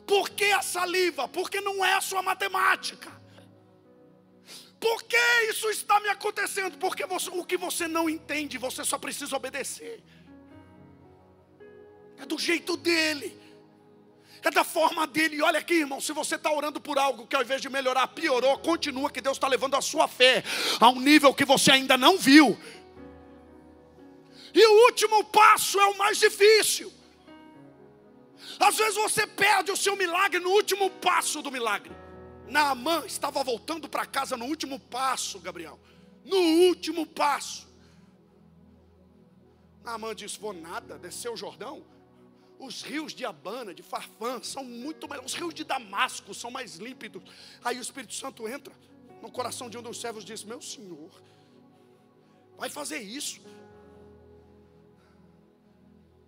Por 0.06 0.28
que 0.30 0.52
a 0.52 0.62
saliva? 0.62 1.26
Porque 1.26 1.60
não 1.60 1.84
é 1.84 1.94
a 1.94 2.00
sua 2.00 2.22
matemática. 2.22 3.10
Por 4.78 5.02
que 5.04 5.16
isso 5.48 5.68
está 5.70 5.98
me 6.00 6.08
acontecendo? 6.08 6.78
Porque 6.78 7.04
você, 7.06 7.30
o 7.30 7.44
que 7.44 7.56
você 7.56 7.88
não 7.88 8.08
entende, 8.08 8.58
você 8.58 8.84
só 8.84 8.98
precisa 8.98 9.34
obedecer. 9.34 10.02
É 12.18 12.26
do 12.26 12.38
jeito 12.38 12.76
dele 12.76 13.28
é 14.48 14.50
da 14.50 14.64
forma 14.64 15.06
dele. 15.06 15.36
E 15.36 15.42
olha 15.42 15.58
aqui, 15.58 15.74
irmão, 15.74 16.00
se 16.00 16.12
você 16.12 16.36
está 16.36 16.52
orando 16.52 16.80
por 16.80 16.98
algo 16.98 17.26
que 17.26 17.36
ao 17.36 17.42
invés 17.42 17.60
de 17.60 17.68
melhorar, 17.68 18.06
piorou, 18.08 18.58
continua 18.58 19.10
que 19.10 19.20
Deus 19.20 19.36
está 19.36 19.46
levando 19.48 19.74
a 19.76 19.80
sua 19.82 20.08
fé 20.08 20.42
a 20.78 20.88
um 20.88 21.00
nível 21.00 21.34
que 21.34 21.44
você 21.44 21.72
ainda 21.72 21.96
não 21.96 22.16
viu. 22.16 22.58
E 24.52 24.66
o 24.66 24.86
último 24.86 25.24
passo 25.24 25.78
é 25.78 25.86
o 25.86 25.98
mais 25.98 26.18
difícil. 26.18 26.92
Às 28.58 28.76
vezes 28.76 28.94
você 28.94 29.26
perde 29.26 29.70
o 29.70 29.76
seu 29.76 29.96
milagre 29.96 30.40
no 30.40 30.50
último 30.50 30.90
passo 30.90 31.40
do 31.40 31.50
milagre. 31.50 31.94
Naamã 32.48 33.04
estava 33.06 33.42
voltando 33.44 33.88
para 33.88 34.04
casa 34.04 34.36
no 34.36 34.44
último 34.44 34.78
passo, 34.78 35.38
Gabriel. 35.38 35.78
No 36.24 36.36
último 36.36 37.06
passo. 37.06 37.68
Naamã 39.84 40.14
disse: 40.14 40.38
Vou 40.38 40.52
nada, 40.52 40.98
desceu 40.98 41.34
o 41.34 41.36
Jordão. 41.36 41.84
Os 42.60 42.82
rios 42.82 43.14
de 43.14 43.24
Abana, 43.24 43.72
de 43.72 43.82
Farfã, 43.82 44.42
são 44.42 44.62
muito 44.62 45.08
melhores. 45.08 45.32
Os 45.32 45.38
rios 45.38 45.54
de 45.54 45.64
Damasco 45.64 46.34
são 46.34 46.50
mais 46.50 46.76
límpidos. 46.76 47.22
Aí 47.64 47.78
o 47.78 47.80
Espírito 47.80 48.12
Santo 48.12 48.46
entra 48.46 48.74
no 49.22 49.30
coração 49.30 49.70
de 49.70 49.78
um 49.78 49.82
dos 49.82 49.98
servos 49.98 50.22
e 50.24 50.26
diz: 50.26 50.44
Meu 50.44 50.60
senhor, 50.60 51.10
vai 52.58 52.68
fazer 52.68 52.98
isso. 52.98 53.40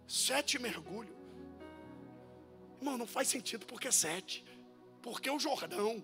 Sete 0.09 0.59
mergulhos. 0.59 1.14
Irmão, 2.80 2.97
não 2.97 3.07
faz 3.07 3.28
sentido 3.28 3.66
porque 3.66 3.89
é 3.89 3.93
sete. 3.93 4.43
Porque 5.03 5.28
é 5.28 5.33
o 5.33 5.39
Jordão. 5.39 6.03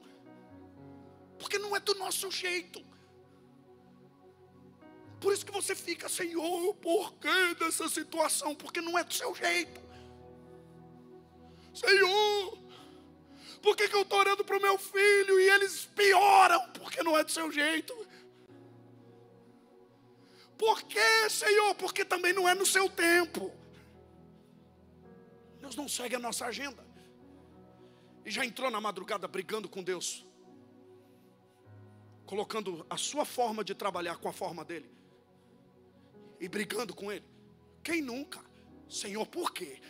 Porque 1.38 1.58
não 1.58 1.74
é 1.74 1.80
do 1.80 1.94
nosso 1.94 2.30
jeito. 2.30 2.84
Por 5.20 5.32
isso 5.32 5.44
que 5.44 5.52
você 5.52 5.74
fica, 5.74 6.08
Senhor, 6.08 6.74
por 6.74 7.14
que 7.14 7.54
dessa 7.54 7.88
situação? 7.88 8.54
Porque 8.54 8.80
não 8.80 8.96
é 8.98 9.02
do 9.02 9.12
seu 9.12 9.34
jeito. 9.34 9.87
Senhor, 11.78 12.58
por 13.62 13.76
que, 13.76 13.88
que 13.88 13.94
eu 13.94 14.02
estou 14.02 14.18
orando 14.18 14.44
para 14.44 14.56
o 14.56 14.62
meu 14.62 14.76
filho 14.78 15.38
e 15.38 15.48
eles 15.50 15.86
pioram? 15.86 16.70
Porque 16.72 17.02
não 17.02 17.16
é 17.16 17.22
do 17.22 17.30
seu 17.30 17.50
jeito. 17.52 17.94
Por 20.56 20.82
que, 20.82 21.30
Senhor? 21.30 21.74
Porque 21.76 22.04
também 22.04 22.32
não 22.32 22.48
é 22.48 22.54
no 22.54 22.66
seu 22.66 22.88
tempo. 22.90 23.52
Deus 25.60 25.76
não 25.76 25.88
segue 25.88 26.16
a 26.16 26.18
nossa 26.18 26.46
agenda. 26.46 26.84
E 28.24 28.30
já 28.30 28.44
entrou 28.44 28.70
na 28.70 28.80
madrugada 28.80 29.28
brigando 29.28 29.68
com 29.68 29.82
Deus, 29.82 30.26
colocando 32.26 32.84
a 32.90 32.96
sua 32.96 33.24
forma 33.24 33.62
de 33.62 33.74
trabalhar 33.74 34.16
com 34.16 34.28
a 34.28 34.32
forma 34.32 34.64
dele, 34.64 34.90
e 36.40 36.48
brigando 36.48 36.94
com 36.94 37.10
ele. 37.10 37.24
Quem 37.82 38.02
nunca? 38.02 38.40
Senhor, 38.88 39.26
por 39.26 39.52
quê? 39.52 39.80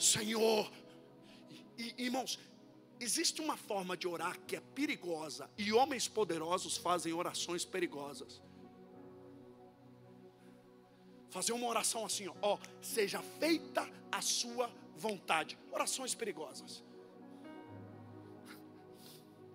Senhor. 0.00 0.70
E, 1.76 2.04
irmãos, 2.04 2.38
existe 2.98 3.40
uma 3.40 3.56
forma 3.56 3.96
de 3.96 4.08
orar 4.08 4.38
que 4.46 4.56
é 4.56 4.60
perigosa, 4.60 5.50
e 5.56 5.72
homens 5.72 6.08
poderosos 6.08 6.76
fazem 6.76 7.12
orações 7.12 7.64
perigosas. 7.64 8.40
Fazer 11.28 11.52
uma 11.52 11.66
oração 11.66 12.04
assim, 12.04 12.26
ó, 12.28 12.34
ó 12.42 12.58
seja 12.82 13.22
feita 13.38 13.88
a 14.10 14.20
sua 14.20 14.70
vontade. 14.96 15.56
Orações 15.70 16.14
perigosas. 16.14 16.82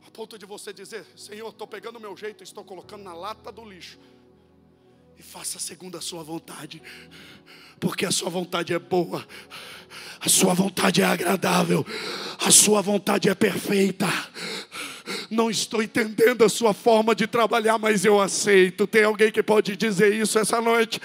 A 0.08 0.12
ponto 0.12 0.38
de 0.38 0.46
você 0.46 0.72
dizer, 0.72 1.06
Senhor, 1.18 1.50
estou 1.50 1.68
pegando 1.68 1.98
o 1.98 2.00
meu 2.00 2.16
jeito, 2.16 2.44
estou 2.44 2.64
colocando 2.64 3.04
na 3.04 3.14
lata 3.14 3.52
do 3.52 3.66
lixo. 3.66 4.00
E 5.18 5.24
faça 5.24 5.60
segundo 5.60 5.98
a 5.98 6.02
sua 6.02 6.24
vontade, 6.24 6.82
porque 7.80 8.06
a 8.06 8.12
sua 8.12 8.30
vontade 8.30 8.74
é 8.74 8.80
boa, 8.80 9.26
a 10.20 10.28
sua 10.28 10.54
vontade 10.54 11.02
é 11.02 11.06
agradável, 11.06 11.86
a 12.40 12.52
sua 12.52 12.82
vontade 12.82 13.30
é 13.30 13.36
perfeita. 13.36 14.08
Não 15.36 15.52
estou 15.52 15.84
entendendo 15.84 16.46
a 16.46 16.50
sua 16.50 16.74
forma 16.74 17.14
de 17.14 17.28
trabalhar, 17.28 17.78
mas 17.78 18.06
eu 18.06 18.22
aceito. 18.22 18.88
Tem 18.88 19.04
alguém 19.04 19.30
que 19.30 19.44
pode 19.44 19.76
dizer 19.76 20.14
isso 20.14 20.40
essa 20.40 20.62
noite? 20.62 20.98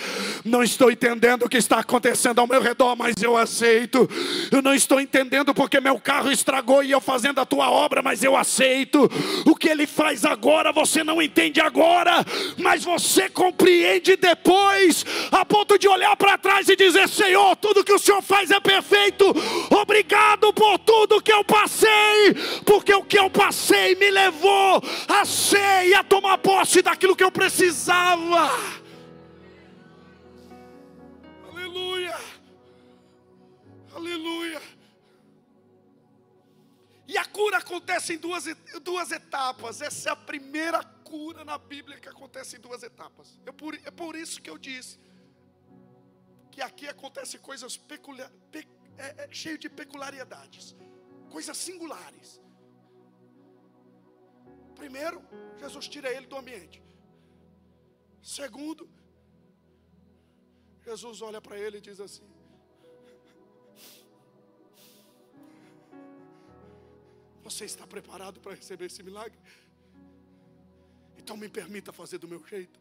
Não 0.45 0.63
estou 0.63 0.89
entendendo 0.89 1.43
o 1.43 1.49
que 1.49 1.57
está 1.57 1.81
acontecendo 1.81 2.39
ao 2.39 2.47
meu 2.47 2.63
redor, 2.63 2.95
mas 2.95 3.21
eu 3.21 3.37
aceito. 3.37 4.09
Eu 4.53 4.63
não 4.63 4.73
estou 4.73 5.01
entendendo 5.01 5.53
porque 5.53 5.81
meu 5.81 5.99
carro 5.99 6.31
estragou 6.31 6.85
e 6.85 6.93
eu 6.93 7.01
fazendo 7.01 7.41
a 7.41 7.45
tua 7.45 7.73
obra, 7.73 8.03
mas 8.03 8.23
eu 8.23 8.37
aceito. 8.37 9.11
O 9.45 9.57
que 9.57 9.69
ele 9.69 9.85
faz 9.85 10.25
agora, 10.25 10.71
você 10.71 11.03
não 11.03 11.21
entende 11.21 11.61
agora, 11.61 12.25
mas 12.57 12.85
você 12.85 13.29
compreende 13.29 14.15
depois, 14.15 15.05
a 15.33 15.45
ponto 15.45 15.77
de 15.77 15.89
olhar 15.89 16.15
para 16.17 16.39
trás 16.39 16.69
e 16.69 16.77
dizer: 16.77 17.09
Senhor, 17.09 17.57
tudo 17.57 17.83
que 17.83 17.93
o 17.93 17.99
Senhor 17.99 18.23
faz 18.23 18.53
é 18.53 18.61
perfeito. 18.61 19.25
Obrigado 19.71 20.53
por 20.53 20.79
tudo 20.79 21.21
que 21.21 21.33
eu 21.33 21.43
passei, 21.43 22.33
porque 22.65 22.95
o 22.95 23.03
que 23.03 23.19
eu 23.19 23.29
passei 23.29 23.97
me 23.97 24.09
levou 24.09 24.20
a 25.09 25.25
ser 25.25 25.89
e 25.89 25.95
a 25.95 26.05
tomar 26.05 26.39
posse 26.39 26.83
daquilo 26.83 27.17
que 27.17 27.25
eu 27.25 27.33
precisava. 27.33 28.51
Aleluia, 31.49 32.19
aleluia. 33.95 34.63
E 37.07 37.19
a 37.19 37.25
cura 37.25 37.59
acontece 37.59 38.15
em 38.15 38.19
duas, 38.19 38.45
duas 38.83 39.11
etapas. 39.11 39.81
Essa 39.81 40.11
é 40.11 40.13
a 40.13 40.17
primeira 40.17 40.83
cura 41.03 41.45
na 41.45 41.59
Bíblia 41.59 41.99
que 41.99 42.09
acontece 42.09 42.57
em 42.57 42.61
duas 42.61 42.83
etapas. 42.83 43.41
É 43.45 43.51
por, 43.51 43.75
é 43.75 43.91
por 43.91 44.15
isso 44.15 44.41
que 44.41 44.49
eu 44.49 44.57
disse 44.57 44.97
que 46.53 46.63
aqui 46.63 46.87
acontecem 46.87 47.41
coisas 47.41 47.77
peculiares, 47.77 48.33
pe, 48.53 48.67
é, 48.97 49.25
é, 49.25 49.29
cheio 49.33 49.59
de 49.59 49.69
peculiaridades, 49.69 50.77
coisas 51.29 51.57
singulares. 51.57 52.41
Primeiro, 54.81 55.23
Jesus 55.59 55.87
tira 55.87 56.11
ele 56.11 56.27
do 56.27 56.37
ambiente. 56.43 56.83
Segundo, 58.23 58.89
Jesus 60.83 61.21
olha 61.21 61.41
para 61.47 61.59
ele 61.59 61.77
e 61.79 61.81
diz 61.89 62.01
assim: 62.01 62.27
Você 67.43 67.67
está 67.67 67.87
preparado 67.87 68.41
para 68.41 68.55
receber 68.55 68.87
esse 68.87 69.03
milagre? 69.03 69.39
Então 71.19 71.37
me 71.37 71.49
permita 71.49 71.93
fazer 71.93 72.17
do 72.17 72.27
meu 72.27 72.43
jeito. 72.47 72.81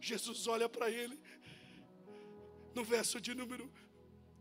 Jesus 0.00 0.46
olha 0.46 0.68
para 0.68 0.88
ele, 0.88 1.18
no 2.76 2.84
verso 2.84 3.20
de 3.20 3.34
número 3.34 3.68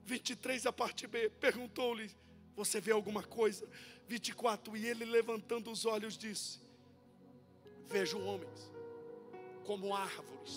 23, 0.05 0.67
a 0.67 0.71
parte 0.71 1.07
B, 1.07 1.29
perguntou-lhe: 1.31 2.07
Você 2.55 2.79
vê 2.79 2.91
alguma 2.91 3.23
coisa? 3.23 3.67
24: 4.09 4.75
E 4.75 4.85
ele 4.91 5.05
levantando 5.05 5.71
os 5.75 5.85
olhos 5.85 6.17
disse: 6.17 6.59
Vejo 7.93 8.19
homens 8.19 8.59
como 9.63 9.95
árvores. 9.95 10.53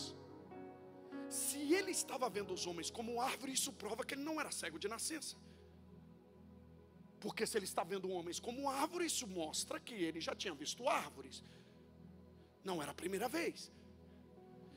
Se 1.28 1.58
ele 1.78 1.92
estava 2.00 2.28
vendo 2.36 2.52
os 2.52 2.66
homens 2.66 2.90
como 2.90 3.20
árvores, 3.20 3.58
isso 3.60 3.72
prova 3.72 4.04
que 4.04 4.14
ele 4.14 4.24
não 4.30 4.40
era 4.40 4.50
cego 4.50 4.78
de 4.78 4.88
nascença. 4.88 5.36
Porque 7.20 7.46
se 7.46 7.56
ele 7.56 7.66
está 7.72 7.84
vendo 7.84 8.10
homens 8.10 8.38
como 8.46 8.68
árvores, 8.68 9.12
isso 9.12 9.26
mostra 9.26 9.78
que 9.78 9.94
ele 9.94 10.20
já 10.20 10.34
tinha 10.34 10.54
visto 10.54 10.88
árvores. 10.88 11.44
Não 12.64 12.82
era 12.82 12.92
a 12.92 13.00
primeira 13.02 13.28
vez. 13.28 13.70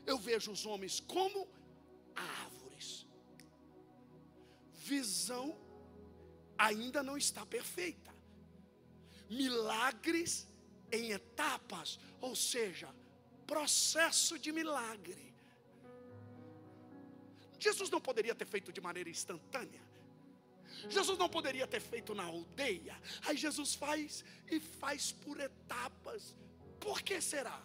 Eu 0.06 0.18
vejo 0.18 0.52
os 0.52 0.66
homens 0.66 1.00
como 1.00 1.48
árvores. 2.16 2.90
visão 4.94 5.48
ainda 6.58 7.02
não 7.02 7.18
está 7.18 7.44
perfeita. 7.46 8.15
Milagres 9.30 10.48
em 10.92 11.12
etapas, 11.12 12.00
ou 12.22 12.36
seja, 12.36 12.90
processo 13.46 14.38
de 14.38 14.52
milagre. 14.52 15.34
Jesus 17.60 17.90
não 17.90 18.02
poderia 18.02 18.36
ter 18.36 18.46
feito 18.46 18.72
de 18.72 18.82
maneira 18.82 19.10
instantânea. 19.10 19.82
Jesus 20.90 21.18
não 21.18 21.30
poderia 21.30 21.66
ter 21.66 21.80
feito 21.80 22.14
na 22.14 22.24
aldeia. 22.24 23.00
Aí 23.26 23.38
Jesus 23.38 23.74
faz 23.76 24.24
e 24.50 24.60
faz 24.60 25.12
por 25.12 25.40
etapas. 25.40 26.36
Por 26.80 27.02
que 27.02 27.20
será? 27.22 27.64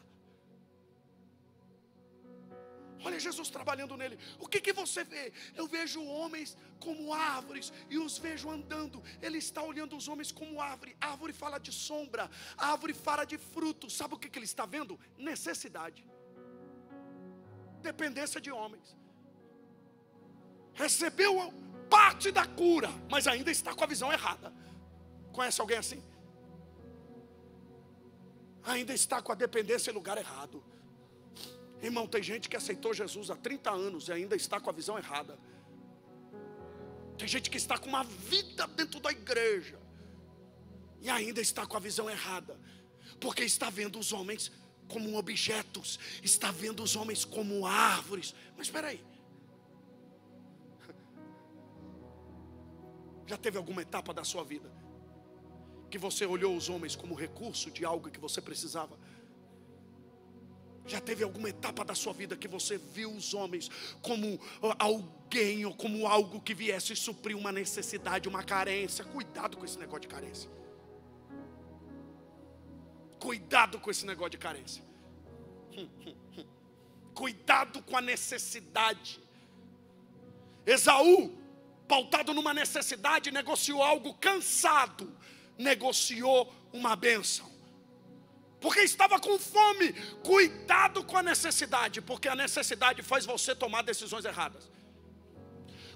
Olha 3.05 3.19
Jesus 3.19 3.49
trabalhando 3.49 3.97
nele. 3.97 4.19
O 4.39 4.47
que, 4.47 4.61
que 4.61 4.73
você 4.73 5.03
vê? 5.05 5.33
Eu 5.55 5.67
vejo 5.67 6.03
homens 6.05 6.57
como 6.79 7.13
árvores 7.15 7.73
e 7.89 7.99
os 7.99 8.19
vejo 8.19 8.51
andando. 8.51 9.03
Ele 9.23 9.39
está 9.39 9.63
olhando 9.63 9.97
os 9.97 10.07
homens 10.09 10.31
como 10.31 10.61
árvore. 10.61 10.97
Árvore 11.01 11.33
fala 11.33 11.59
de 11.59 11.73
sombra, 11.73 12.31
árvore 12.57 12.95
fala 12.95 13.25
de 13.25 13.39
fruto. 13.39 13.89
Sabe 13.89 14.15
o 14.15 14.19
que, 14.19 14.29
que 14.29 14.39
ele 14.39 14.45
está 14.45 14.67
vendo? 14.67 14.99
Necessidade, 15.17 16.07
dependência 17.83 18.41
de 18.41 18.51
homens. 18.51 18.97
Recebeu 20.75 21.53
parte 21.89 22.31
da 22.31 22.47
cura, 22.47 22.91
mas 23.11 23.27
ainda 23.27 23.51
está 23.51 23.75
com 23.75 23.83
a 23.83 23.87
visão 23.87 24.13
errada. 24.13 24.53
Conhece 25.33 25.61
alguém 25.61 25.79
assim? 25.79 26.03
Ainda 28.63 28.93
está 28.93 29.23
com 29.23 29.33
a 29.33 29.35
dependência 29.35 29.91
em 29.91 29.95
lugar 29.95 30.19
errado. 30.19 30.63
Irmão, 31.83 32.07
tem 32.07 32.23
gente 32.23 32.49
que 32.49 32.57
aceitou 32.57 32.93
Jesus 32.93 33.31
há 33.31 33.37
30 33.37 33.71
anos 33.71 34.09
e 34.09 34.13
ainda 34.13 34.37
está 34.37 34.61
com 34.61 34.69
a 34.69 34.73
visão 34.73 34.99
errada. 34.99 35.39
Tem 37.17 37.27
gente 37.27 37.51
que 37.51 37.57
está 37.57 37.79
com 37.79 37.89
uma 37.89 38.05
vida 38.05 38.67
dentro 38.67 39.01
da 39.01 39.11
igreja 39.11 39.79
e 41.01 41.09
ainda 41.09 41.41
está 41.41 41.67
com 41.67 41.77
a 41.77 41.81
visão 41.81 42.09
errada, 42.09 42.59
porque 43.19 43.45
está 43.45 43.71
vendo 43.71 43.99
os 43.99 44.13
homens 44.13 44.53
como 44.89 45.17
objetos, 45.17 45.99
está 46.23 46.51
vendo 46.51 46.83
os 46.83 46.97
homens 46.97 47.25
como 47.25 47.67
árvores. 47.67 48.35
Mas 48.57 48.67
espera 48.67 48.89
aí. 48.89 49.03
Já 53.27 53.37
teve 53.37 53.57
alguma 53.57 53.83
etapa 53.83 54.13
da 54.13 54.25
sua 54.25 54.45
vida 54.45 54.71
que 55.91 55.99
você 55.99 56.25
olhou 56.25 56.57
os 56.57 56.69
homens 56.69 56.95
como 56.95 57.15
recurso 57.15 57.71
de 57.71 57.85
algo 57.85 58.11
que 58.11 58.21
você 58.21 58.41
precisava? 58.41 58.97
Já 60.87 61.01
teve 61.01 61.23
alguma 61.23 61.49
etapa 61.49 61.85
da 61.85 61.95
sua 61.95 62.13
vida 62.13 62.37
que 62.37 62.49
você 62.49 62.79
viu 62.79 63.13
os 63.13 63.35
homens 63.35 63.71
como 64.03 64.41
alguém 64.79 65.65
ou 65.65 65.75
como 65.75 66.07
algo 66.07 66.41
que 66.41 66.55
viesse 66.55 66.97
suprir 66.97 67.37
uma 67.37 67.53
necessidade, 67.53 68.29
uma 68.29 68.43
carência? 68.43 69.05
Cuidado 69.05 69.57
com 69.57 69.65
esse 69.65 69.79
negócio 69.79 70.01
de 70.01 70.09
carência. 70.09 70.51
Cuidado 73.19 73.79
com 73.79 73.91
esse 73.91 74.07
negócio 74.07 74.31
de 74.31 74.39
carência. 74.39 74.83
Cuidado 77.15 77.83
com 77.83 77.97
a 77.97 78.01
necessidade. 78.01 79.21
Esaú, 80.65 81.37
pautado 81.87 82.33
numa 82.33 82.55
necessidade, 82.55 83.31
negociou 83.31 83.83
algo 83.83 84.15
cansado, 84.15 85.15
negociou 85.59 86.53
uma 86.73 86.97
bênção 86.97 87.60
porque 88.61 88.81
estava 88.81 89.19
com 89.19 89.39
fome. 89.39 89.93
Cuidado 90.23 91.03
com 91.05 91.17
a 91.17 91.23
necessidade, 91.23 92.01
porque 92.01 92.29
a 92.29 92.37
necessidade 92.37 93.03
faz 93.03 93.25
você 93.25 93.55
tomar 93.55 93.83
decisões 93.83 94.25
erradas. 94.25 94.71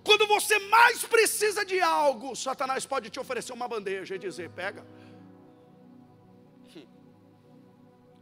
Quando 0.03 0.27
você 0.27 0.59
mais 0.59 1.03
precisa 1.05 1.65
de 1.65 1.81
algo, 1.81 2.35
Satanás 2.37 2.85
pode 2.85 3.11
te 3.11 3.19
oferecer 3.19 3.53
uma 3.53 3.69
bandeja 3.69 4.15
e 4.15 4.19
dizer: 4.19 4.51
pega. 4.51 4.87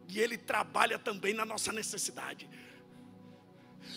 E 0.08 0.20
ele 0.20 0.36
trabalha 0.36 0.98
também 0.98 1.32
na 1.32 1.44
nossa 1.44 1.72
necessidade. 1.72 2.48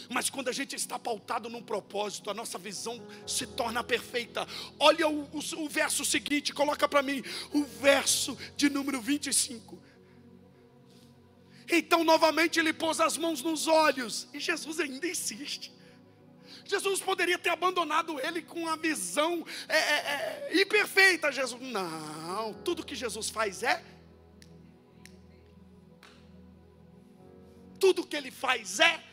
Mas 0.10 0.30
quando 0.30 0.48
a 0.48 0.52
gente 0.52 0.76
está 0.76 0.98
pautado 0.98 1.50
num 1.50 1.62
propósito, 1.62 2.30
a 2.30 2.34
nossa 2.34 2.58
visão 2.58 3.02
se 3.28 3.46
torna 3.46 3.84
perfeita. 3.84 4.48
Olha 4.80 5.08
o, 5.08 5.24
o, 5.24 5.40
o 5.66 5.70
verso 5.70 6.06
seguinte, 6.06 6.54
coloca 6.54 6.88
para 6.88 7.02
mim, 7.02 7.22
o 7.54 7.64
verso 7.64 8.38
de 8.56 8.70
número 8.70 9.02
25. 9.02 9.78
Então, 11.70 12.04
novamente, 12.04 12.60
ele 12.60 12.74
pôs 12.74 13.00
as 13.00 13.18
mãos 13.18 13.42
nos 13.42 13.68
olhos, 13.68 14.28
e 14.34 14.40
Jesus 14.40 14.80
ainda 14.80 15.08
insiste. 15.08 15.74
Jesus 16.66 17.00
poderia 17.00 17.38
ter 17.38 17.50
abandonado 17.50 18.20
ele 18.20 18.42
com 18.42 18.68
a 18.68 18.76
visão 18.76 19.46
é, 19.68 19.78
é, 19.78 20.50
é, 20.52 20.62
imperfeita. 20.62 21.32
Jesus, 21.32 21.62
não, 21.62 22.54
tudo 22.54 22.86
que 22.86 22.96
Jesus 22.96 23.30
faz 23.30 23.62
é. 23.62 23.84
Tudo 27.80 28.06
que 28.06 28.16
ele 28.16 28.32
faz 28.32 28.80
é 28.80 29.04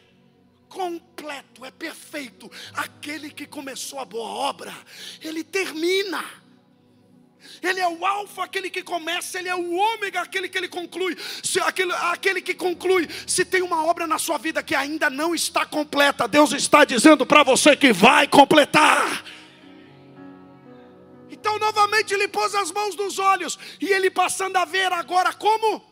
completo, 0.68 1.64
é 1.64 1.70
perfeito. 1.70 2.50
Aquele 2.72 3.30
que 3.30 3.46
começou 3.46 3.98
a 3.98 4.04
boa 4.04 4.28
obra, 4.28 4.74
ele 5.20 5.44
termina. 5.44 6.41
Ele 7.62 7.80
é 7.80 7.88
o 7.88 8.04
alfa, 8.04 8.44
aquele 8.44 8.70
que 8.70 8.82
começa, 8.82 9.38
ele 9.38 9.48
é 9.48 9.54
o 9.54 9.74
ômega, 9.74 10.20
aquele 10.20 10.48
que 10.48 10.58
ele 10.58 10.68
conclui. 10.68 11.16
Se 11.42 11.60
aquele, 11.60 11.92
aquele 11.92 12.42
que 12.42 12.54
conclui, 12.54 13.08
se 13.26 13.44
tem 13.44 13.62
uma 13.62 13.84
obra 13.84 14.06
na 14.06 14.18
sua 14.18 14.38
vida 14.38 14.62
que 14.62 14.74
ainda 14.74 15.08
não 15.08 15.34
está 15.34 15.64
completa, 15.64 16.26
Deus 16.26 16.52
está 16.52 16.84
dizendo 16.84 17.24
para 17.26 17.42
você 17.42 17.76
que 17.76 17.92
vai 17.92 18.26
completar. 18.26 19.24
Então, 21.30 21.58
novamente, 21.58 22.14
ele 22.14 22.28
pôs 22.28 22.54
as 22.54 22.70
mãos 22.70 22.94
nos 22.94 23.18
olhos, 23.18 23.58
e 23.80 23.88
ele 23.88 24.10
passando 24.10 24.56
a 24.56 24.64
ver 24.64 24.92
agora 24.92 25.32
como? 25.32 25.82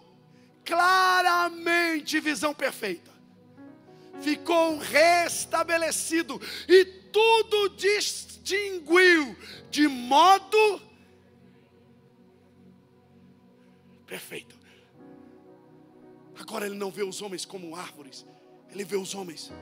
Claramente, 0.64 2.20
visão 2.20 2.54
perfeita. 2.54 3.10
Ficou 4.20 4.78
restabelecido, 4.78 6.40
e 6.68 6.84
tudo 6.84 7.70
distinguiu 7.70 9.36
de 9.70 9.88
modo 9.88 10.89
perfeito. 14.10 14.58
Agora 16.36 16.66
ele 16.66 16.74
não 16.74 16.90
vê 16.90 17.04
os 17.04 17.22
homens 17.22 17.44
como 17.44 17.76
árvores, 17.76 18.26
ele 18.68 18.84
vê 18.84 18.96
os 18.96 19.14
homens 19.14 19.52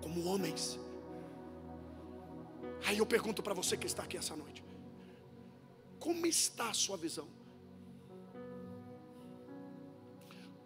como 0.00 0.24
homens. 0.24 0.78
Aí 2.86 2.96
eu 2.98 3.06
pergunto 3.06 3.42
para 3.42 3.52
você 3.52 3.76
que 3.76 3.86
está 3.86 4.02
aqui 4.02 4.16
essa 4.16 4.34
noite: 4.34 4.64
como 5.98 6.26
está 6.26 6.70
a 6.70 6.74
sua 6.74 6.96
visão? 6.96 7.28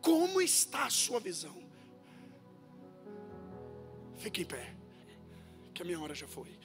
Como 0.01 0.41
está 0.41 0.85
a 0.87 0.91
sua 0.91 1.18
visão? 1.18 1.57
Fique 4.18 4.43
em 4.43 4.45
pé, 4.45 4.72
que 5.74 5.83
a 5.83 5.85
minha 5.85 6.01
hora 6.01 6.14
já 6.14 6.29
foi. 6.29 6.57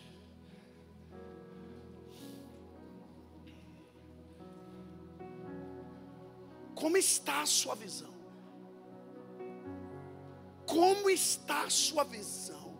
Como 6.75 6.97
está 6.97 7.41
a 7.41 7.45
sua 7.45 7.75
visão? 7.75 8.13
Como 10.65 11.09
está 11.09 11.63
a 11.63 11.69
sua 11.69 12.03
visão? 12.03 12.71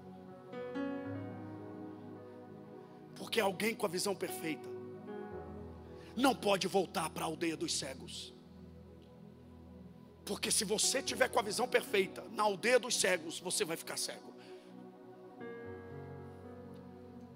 Porque 3.16 3.40
alguém 3.40 3.76
com 3.76 3.86
a 3.86 3.90
visão 3.90 4.16
perfeita 4.16 4.70
não 6.16 6.36
pode 6.36 6.68
voltar 6.68 7.10
para 7.10 7.24
a 7.24 7.28
aldeia 7.28 7.56
dos 7.56 7.78
cegos. 7.78 8.34
Porque 10.26 10.52
se 10.52 10.64
você 10.64 11.02
tiver 11.02 11.30
com 11.30 11.40
a 11.40 11.44
visão 11.44 11.68
perfeita 11.68 12.24
na 12.32 12.44
aldeia 12.44 12.80
dos 12.80 12.96
cegos, 12.96 13.40
você 13.40 13.66
vai 13.66 13.76
ficar 13.76 13.98
cego. 13.98 14.32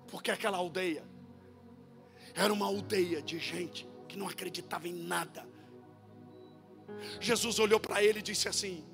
Porque 0.07 0.31
aquela 0.31 0.57
aldeia 0.57 1.03
era 2.33 2.53
uma 2.53 2.65
aldeia 2.65 3.21
de 3.21 3.39
gente 3.39 3.87
que 4.07 4.17
não 4.17 4.27
acreditava 4.27 4.87
em 4.87 4.93
nada, 4.93 5.47
Jesus 7.19 7.59
olhou 7.59 7.79
para 7.79 8.03
ele 8.03 8.19
e 8.19 8.21
disse 8.21 8.47
assim: 8.47 8.85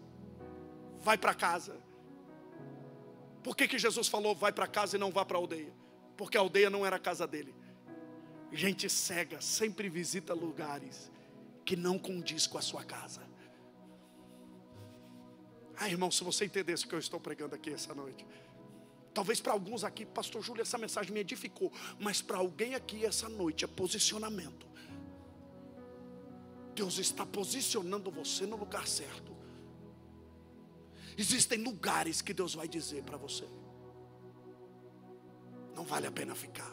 Vai 0.99 1.17
para 1.17 1.33
casa. 1.33 1.75
Por 3.43 3.55
que, 3.55 3.67
que 3.67 3.79
Jesus 3.79 4.07
falou 4.07 4.35
vai 4.35 4.51
para 4.51 4.67
casa 4.67 4.95
e 4.95 4.99
não 4.99 5.11
vá 5.11 5.25
para 5.25 5.37
a 5.37 5.41
aldeia? 5.41 5.73
Porque 6.15 6.37
a 6.37 6.41
aldeia 6.41 6.69
não 6.69 6.85
era 6.85 6.97
a 6.97 6.99
casa 6.99 7.25
dele. 7.25 7.55
Gente 8.51 8.89
cega 8.89 9.41
sempre 9.41 9.89
visita 9.89 10.33
lugares 10.33 11.11
que 11.65 11.75
não 11.75 11.97
condiz 11.97 12.45
com 12.45 12.57
a 12.57 12.61
sua 12.61 12.83
casa. 12.83 13.21
Ah, 15.77 15.89
irmão, 15.89 16.11
se 16.11 16.23
você 16.23 16.45
entendesse 16.45 16.85
o 16.85 16.87
que 16.87 16.93
eu 16.93 16.99
estou 16.99 17.19
pregando 17.19 17.55
aqui 17.55 17.71
essa 17.71 17.95
noite. 17.95 18.25
Talvez 19.13 19.41
para 19.41 19.51
alguns 19.51 19.83
aqui, 19.83 20.05
pastor 20.05 20.41
Júlio, 20.43 20.61
essa 20.61 20.77
mensagem 20.77 21.11
me 21.11 21.19
edificou. 21.19 21.71
Mas 21.99 22.21
para 22.21 22.37
alguém 22.37 22.75
aqui 22.75 23.03
essa 23.03 23.27
noite 23.27 23.65
é 23.65 23.67
posicionamento. 23.67 24.67
Deus 26.75 26.97
está 26.97 27.25
posicionando 27.25 28.09
você 28.09 28.45
no 28.45 28.55
lugar 28.55 28.87
certo. 28.87 29.35
Existem 31.17 31.61
lugares 31.61 32.21
que 32.21 32.33
Deus 32.33 32.55
vai 32.55 32.67
dizer 32.67 33.03
para 33.03 33.17
você: 33.17 33.47
não 35.75 35.83
vale 35.83 36.07
a 36.07 36.11
pena 36.11 36.35
ficar. 36.35 36.71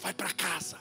vai 0.00 0.12
para 0.12 0.32
casa. 0.32 0.78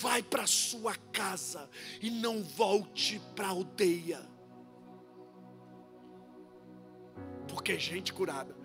Vai 0.00 0.20
para 0.20 0.48
sua 0.48 0.96
casa 1.12 1.70
e 2.02 2.10
não 2.10 2.42
volte 2.42 3.20
para 3.36 3.46
a 3.46 3.50
aldeia. 3.50 4.20
Porque 7.48 7.72
é 7.72 7.78
gente 7.78 8.12
curada. 8.12 8.56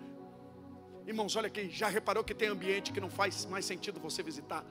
Irmãos, 1.06 1.34
olha 1.36 1.46
aqui, 1.46 1.70
já 1.70 1.88
reparou 1.88 2.24
que 2.24 2.34
tem 2.34 2.48
ambiente 2.48 2.92
que 2.92 3.00
não 3.00 3.08
faz 3.10 3.44
mais 3.46 3.64
sentido 3.64 4.00
você 4.00 4.22
visitar? 4.22 4.64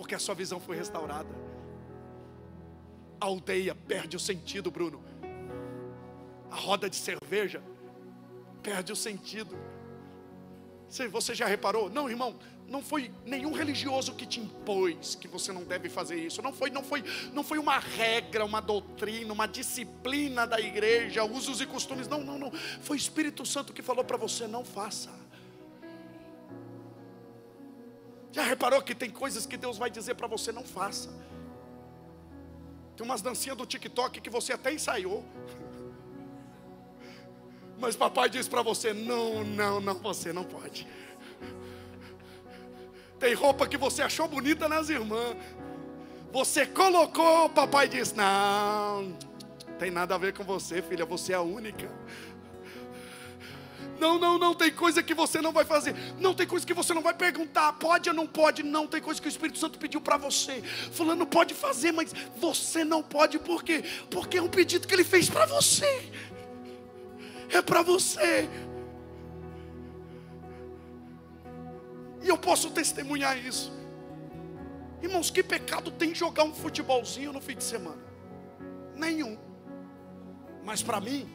Porque 0.00 0.14
a 0.14 0.18
sua 0.18 0.34
visão 0.34 0.58
foi 0.58 0.76
restaurada. 0.76 1.28
A 3.20 3.26
aldeia 3.26 3.74
perde 3.74 4.16
o 4.16 4.18
sentido, 4.18 4.70
Bruno. 4.70 5.04
A 6.50 6.56
roda 6.56 6.88
de 6.88 6.96
cerveja 6.96 7.62
perde 8.62 8.90
o 8.94 8.96
sentido. 8.96 9.54
Você 11.12 11.34
já 11.34 11.44
reparou? 11.44 11.90
Não, 11.90 12.08
irmão, 12.08 12.34
não 12.66 12.82
foi 12.82 13.12
nenhum 13.26 13.52
religioso 13.52 14.14
que 14.14 14.24
te 14.24 14.40
impôs 14.40 15.16
que 15.16 15.28
você 15.28 15.52
não 15.52 15.64
deve 15.64 15.90
fazer 15.90 16.16
isso. 16.16 16.40
Não 16.40 16.54
foi, 16.54 16.70
não 16.70 16.82
foi, 16.82 17.04
não 17.34 17.44
foi 17.44 17.58
uma 17.58 17.78
regra, 17.78 18.42
uma 18.42 18.62
doutrina, 18.62 19.34
uma 19.34 19.46
disciplina 19.46 20.46
da 20.46 20.58
igreja, 20.58 21.24
usos 21.24 21.60
e 21.60 21.66
costumes. 21.66 22.08
Não, 22.08 22.24
não, 22.24 22.38
não. 22.38 22.50
Foi 22.80 22.96
o 22.96 22.98
Espírito 22.98 23.44
Santo 23.44 23.70
que 23.70 23.82
falou 23.82 24.02
para 24.02 24.16
você 24.16 24.46
não 24.46 24.64
faça. 24.64 25.10
Já 28.32 28.42
reparou 28.44 28.80
que 28.82 28.94
tem 28.94 29.10
coisas 29.10 29.46
que 29.46 29.56
Deus 29.56 29.76
vai 29.76 29.90
dizer 29.90 30.14
para 30.14 30.26
você 30.26 30.52
não 30.52 30.64
faça? 30.64 31.10
Tem 32.96 33.04
umas 33.04 33.22
dancinhas 33.22 33.56
do 33.56 33.66
TikTok 33.66 34.20
que 34.20 34.30
você 34.30 34.52
até 34.52 34.72
ensaiou. 34.72 35.24
Mas 37.78 37.96
papai 37.96 38.28
diz 38.28 38.46
para 38.46 38.62
você: 38.62 38.92
não, 38.92 39.42
não, 39.42 39.80
não, 39.80 39.94
você 39.94 40.32
não 40.32 40.44
pode. 40.44 40.86
Tem 43.18 43.34
roupa 43.34 43.66
que 43.66 43.76
você 43.76 44.02
achou 44.02 44.28
bonita 44.28 44.68
nas 44.68 44.88
irmãs. 44.88 45.36
Você 46.32 46.66
colocou, 46.66 47.48
papai 47.48 47.88
diz: 47.88 48.12
não, 48.12 49.16
tem 49.78 49.90
nada 49.90 50.14
a 50.14 50.18
ver 50.18 50.32
com 50.32 50.44
você, 50.44 50.80
filha, 50.80 51.04
você 51.04 51.32
é 51.32 51.36
a 51.36 51.42
única. 51.42 51.90
Não, 54.00 54.18
não, 54.18 54.38
não, 54.38 54.54
tem 54.54 54.70
coisa 54.72 55.02
que 55.02 55.14
você 55.14 55.40
não 55.40 55.52
vai 55.52 55.64
fazer. 55.64 55.94
Não 56.18 56.34
tem 56.34 56.46
coisa 56.46 56.66
que 56.66 56.74
você 56.74 56.94
não 56.94 57.02
vai 57.02 57.14
perguntar. 57.14 57.74
Pode 57.74 58.08
ou 58.08 58.14
não 58.14 58.26
pode? 58.26 58.62
Não, 58.62 58.86
tem 58.86 59.00
coisa 59.00 59.20
que 59.20 59.28
o 59.28 59.30
Espírito 59.30 59.58
Santo 59.58 59.78
pediu 59.78 60.00
para 60.00 60.16
você. 60.16 60.62
Fulano 60.92 61.26
pode 61.26 61.54
fazer, 61.54 61.92
mas 61.92 62.12
você 62.36 62.84
não 62.84 63.02
pode. 63.02 63.38
Por 63.38 63.62
quê? 63.62 63.84
Porque 64.10 64.38
é 64.38 64.42
um 64.42 64.48
pedido 64.48 64.88
que 64.88 64.94
ele 64.94 65.04
fez 65.04 65.28
para 65.28 65.46
você 65.46 66.10
é 67.50 67.60
para 67.60 67.82
você. 67.82 68.48
E 72.22 72.28
eu 72.28 72.38
posso 72.38 72.70
testemunhar 72.70 73.36
isso. 73.36 73.72
Irmãos, 75.02 75.30
que 75.30 75.42
pecado 75.42 75.90
tem 75.90 76.14
jogar 76.14 76.44
um 76.44 76.54
futebolzinho 76.54 77.32
no 77.32 77.40
fim 77.40 77.56
de 77.56 77.64
semana? 77.64 78.02
Nenhum. 78.94 79.38
Mas 80.62 80.82
para 80.82 81.00
mim, 81.00 81.28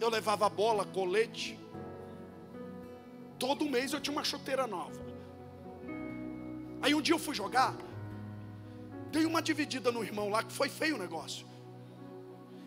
eu 0.00 0.08
levava 0.08 0.48
bola, 0.48 0.84
colete. 0.84 1.58
Todo 3.38 3.68
mês 3.68 3.92
eu 3.92 4.00
tinha 4.00 4.16
uma 4.16 4.24
chuteira 4.24 4.66
nova. 4.66 5.00
Aí 6.82 6.94
um 6.94 7.00
dia 7.00 7.14
eu 7.14 7.18
fui 7.18 7.34
jogar. 7.34 7.74
Dei 9.10 9.24
uma 9.24 9.40
dividida 9.40 9.92
no 9.92 10.02
irmão 10.02 10.28
lá, 10.28 10.42
que 10.42 10.52
foi 10.52 10.68
feio 10.68 10.96
o 10.96 10.98
negócio. 10.98 11.46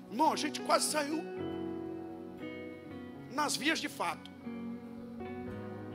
Irmão, 0.09 0.31
a 0.33 0.35
gente 0.35 0.61
quase 0.61 0.89
saiu 0.89 1.23
nas 3.31 3.55
vias 3.55 3.79
de 3.79 3.89
fato. 3.89 4.31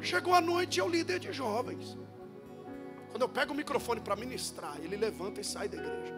Chegou 0.01 0.35
a 0.35 0.41
noite, 0.41 0.79
eu 0.79 0.89
líder 0.89 1.19
de 1.19 1.33
jovens. 1.33 1.97
Quando 3.11 3.23
eu 3.23 3.29
pego 3.29 3.53
o 3.53 3.57
microfone 3.57 4.01
para 4.01 4.17
ministrar, 4.17 4.77
ele 4.83 4.97
levanta 4.97 5.41
e 5.41 5.45
sai 5.45 5.69
da 5.69 5.77
igreja. 5.77 6.15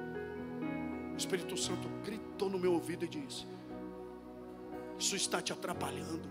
O 1.12 1.16
Espírito 1.16 1.56
Santo 1.56 1.88
gritou 2.04 2.48
no 2.50 2.58
meu 2.58 2.72
ouvido 2.72 3.04
e 3.04 3.08
disse: 3.08 3.46
Isso 4.99 5.16
está 5.16 5.40
te 5.40 5.53
atrapalhando. 5.53 6.28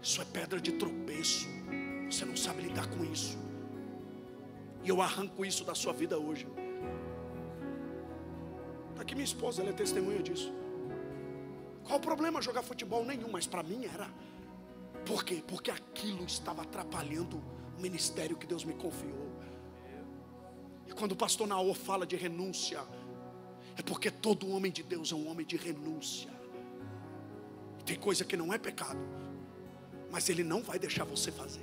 Isso 0.00 0.20
é 0.20 0.24
pedra 0.24 0.60
de 0.60 0.72
tropeço. 0.72 1.46
Você 2.10 2.24
não 2.24 2.36
sabe 2.36 2.62
lidar 2.62 2.88
com 2.88 3.04
isso. 3.04 3.38
E 4.82 4.88
eu 4.88 5.00
arranco 5.00 5.44
isso 5.44 5.64
da 5.64 5.74
sua 5.74 5.92
vida 5.92 6.18
hoje. 6.18 6.46
Está 8.90 9.02
aqui 9.02 9.14
minha 9.14 9.24
esposa, 9.24 9.62
ela 9.62 9.70
é 9.70 9.72
testemunha 9.72 10.22
disso. 10.22 10.52
Qual 11.84 11.98
o 11.98 12.00
problema 12.02 12.42
jogar 12.42 12.62
futebol? 12.62 13.04
Nenhum, 13.04 13.30
mas 13.30 13.46
para 13.46 13.62
mim 13.62 13.84
era. 13.84 14.08
Por 15.06 15.24
quê? 15.24 15.42
Porque 15.46 15.70
aquilo 15.70 16.24
estava 16.24 16.62
atrapalhando 16.62 17.42
o 17.76 17.80
ministério 17.80 18.36
que 18.36 18.46
Deus 18.46 18.64
me 18.64 18.74
confiou. 18.74 19.32
E 20.86 20.92
quando 20.92 21.12
o 21.12 21.16
pastor 21.16 21.46
Naor 21.46 21.74
fala 21.74 22.06
de 22.06 22.16
renúncia, 22.16 22.80
é 23.76 23.82
porque 23.82 24.10
todo 24.10 24.48
homem 24.48 24.70
de 24.70 24.82
Deus 24.82 25.12
é 25.12 25.14
um 25.14 25.28
homem 25.28 25.46
de 25.46 25.56
renúncia. 25.56 26.31
Tem 27.92 28.00
coisa 28.00 28.24
que 28.24 28.38
não 28.38 28.50
é 28.54 28.56
pecado, 28.56 28.98
mas 30.10 30.30
ele 30.30 30.42
não 30.42 30.62
vai 30.62 30.78
deixar 30.78 31.04
você 31.04 31.30
fazer. 31.30 31.60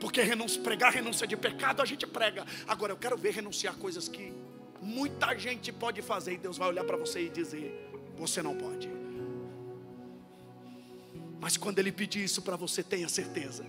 Porque 0.00 0.22
pregar 0.62 0.90
renúncia 0.90 1.26
de 1.26 1.36
pecado 1.36 1.82
a 1.82 1.84
gente 1.84 2.06
prega. 2.06 2.46
Agora 2.66 2.92
eu 2.92 2.96
quero 2.96 3.14
ver 3.14 3.34
renunciar 3.34 3.76
coisas 3.76 4.08
que 4.08 4.32
muita 4.80 5.38
gente 5.38 5.70
pode 5.70 6.00
fazer 6.00 6.32
e 6.32 6.38
Deus 6.38 6.56
vai 6.56 6.68
olhar 6.68 6.82
para 6.84 6.96
você 6.96 7.26
e 7.26 7.28
dizer: 7.28 7.90
Você 8.16 8.42
não 8.42 8.56
pode. 8.56 8.88
Mas 11.38 11.58
quando 11.58 11.78
Ele 11.78 11.92
pedir 11.92 12.24
isso 12.24 12.40
para 12.40 12.56
você, 12.56 12.82
tenha 12.82 13.10
certeza. 13.10 13.66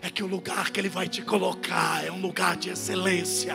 É 0.00 0.08
que 0.08 0.22
o 0.22 0.26
lugar 0.26 0.70
que 0.70 0.80
Ele 0.80 0.88
vai 0.88 1.10
te 1.10 1.20
colocar 1.20 2.02
é 2.02 2.10
um 2.10 2.22
lugar 2.22 2.56
de 2.56 2.70
excelência. 2.70 3.54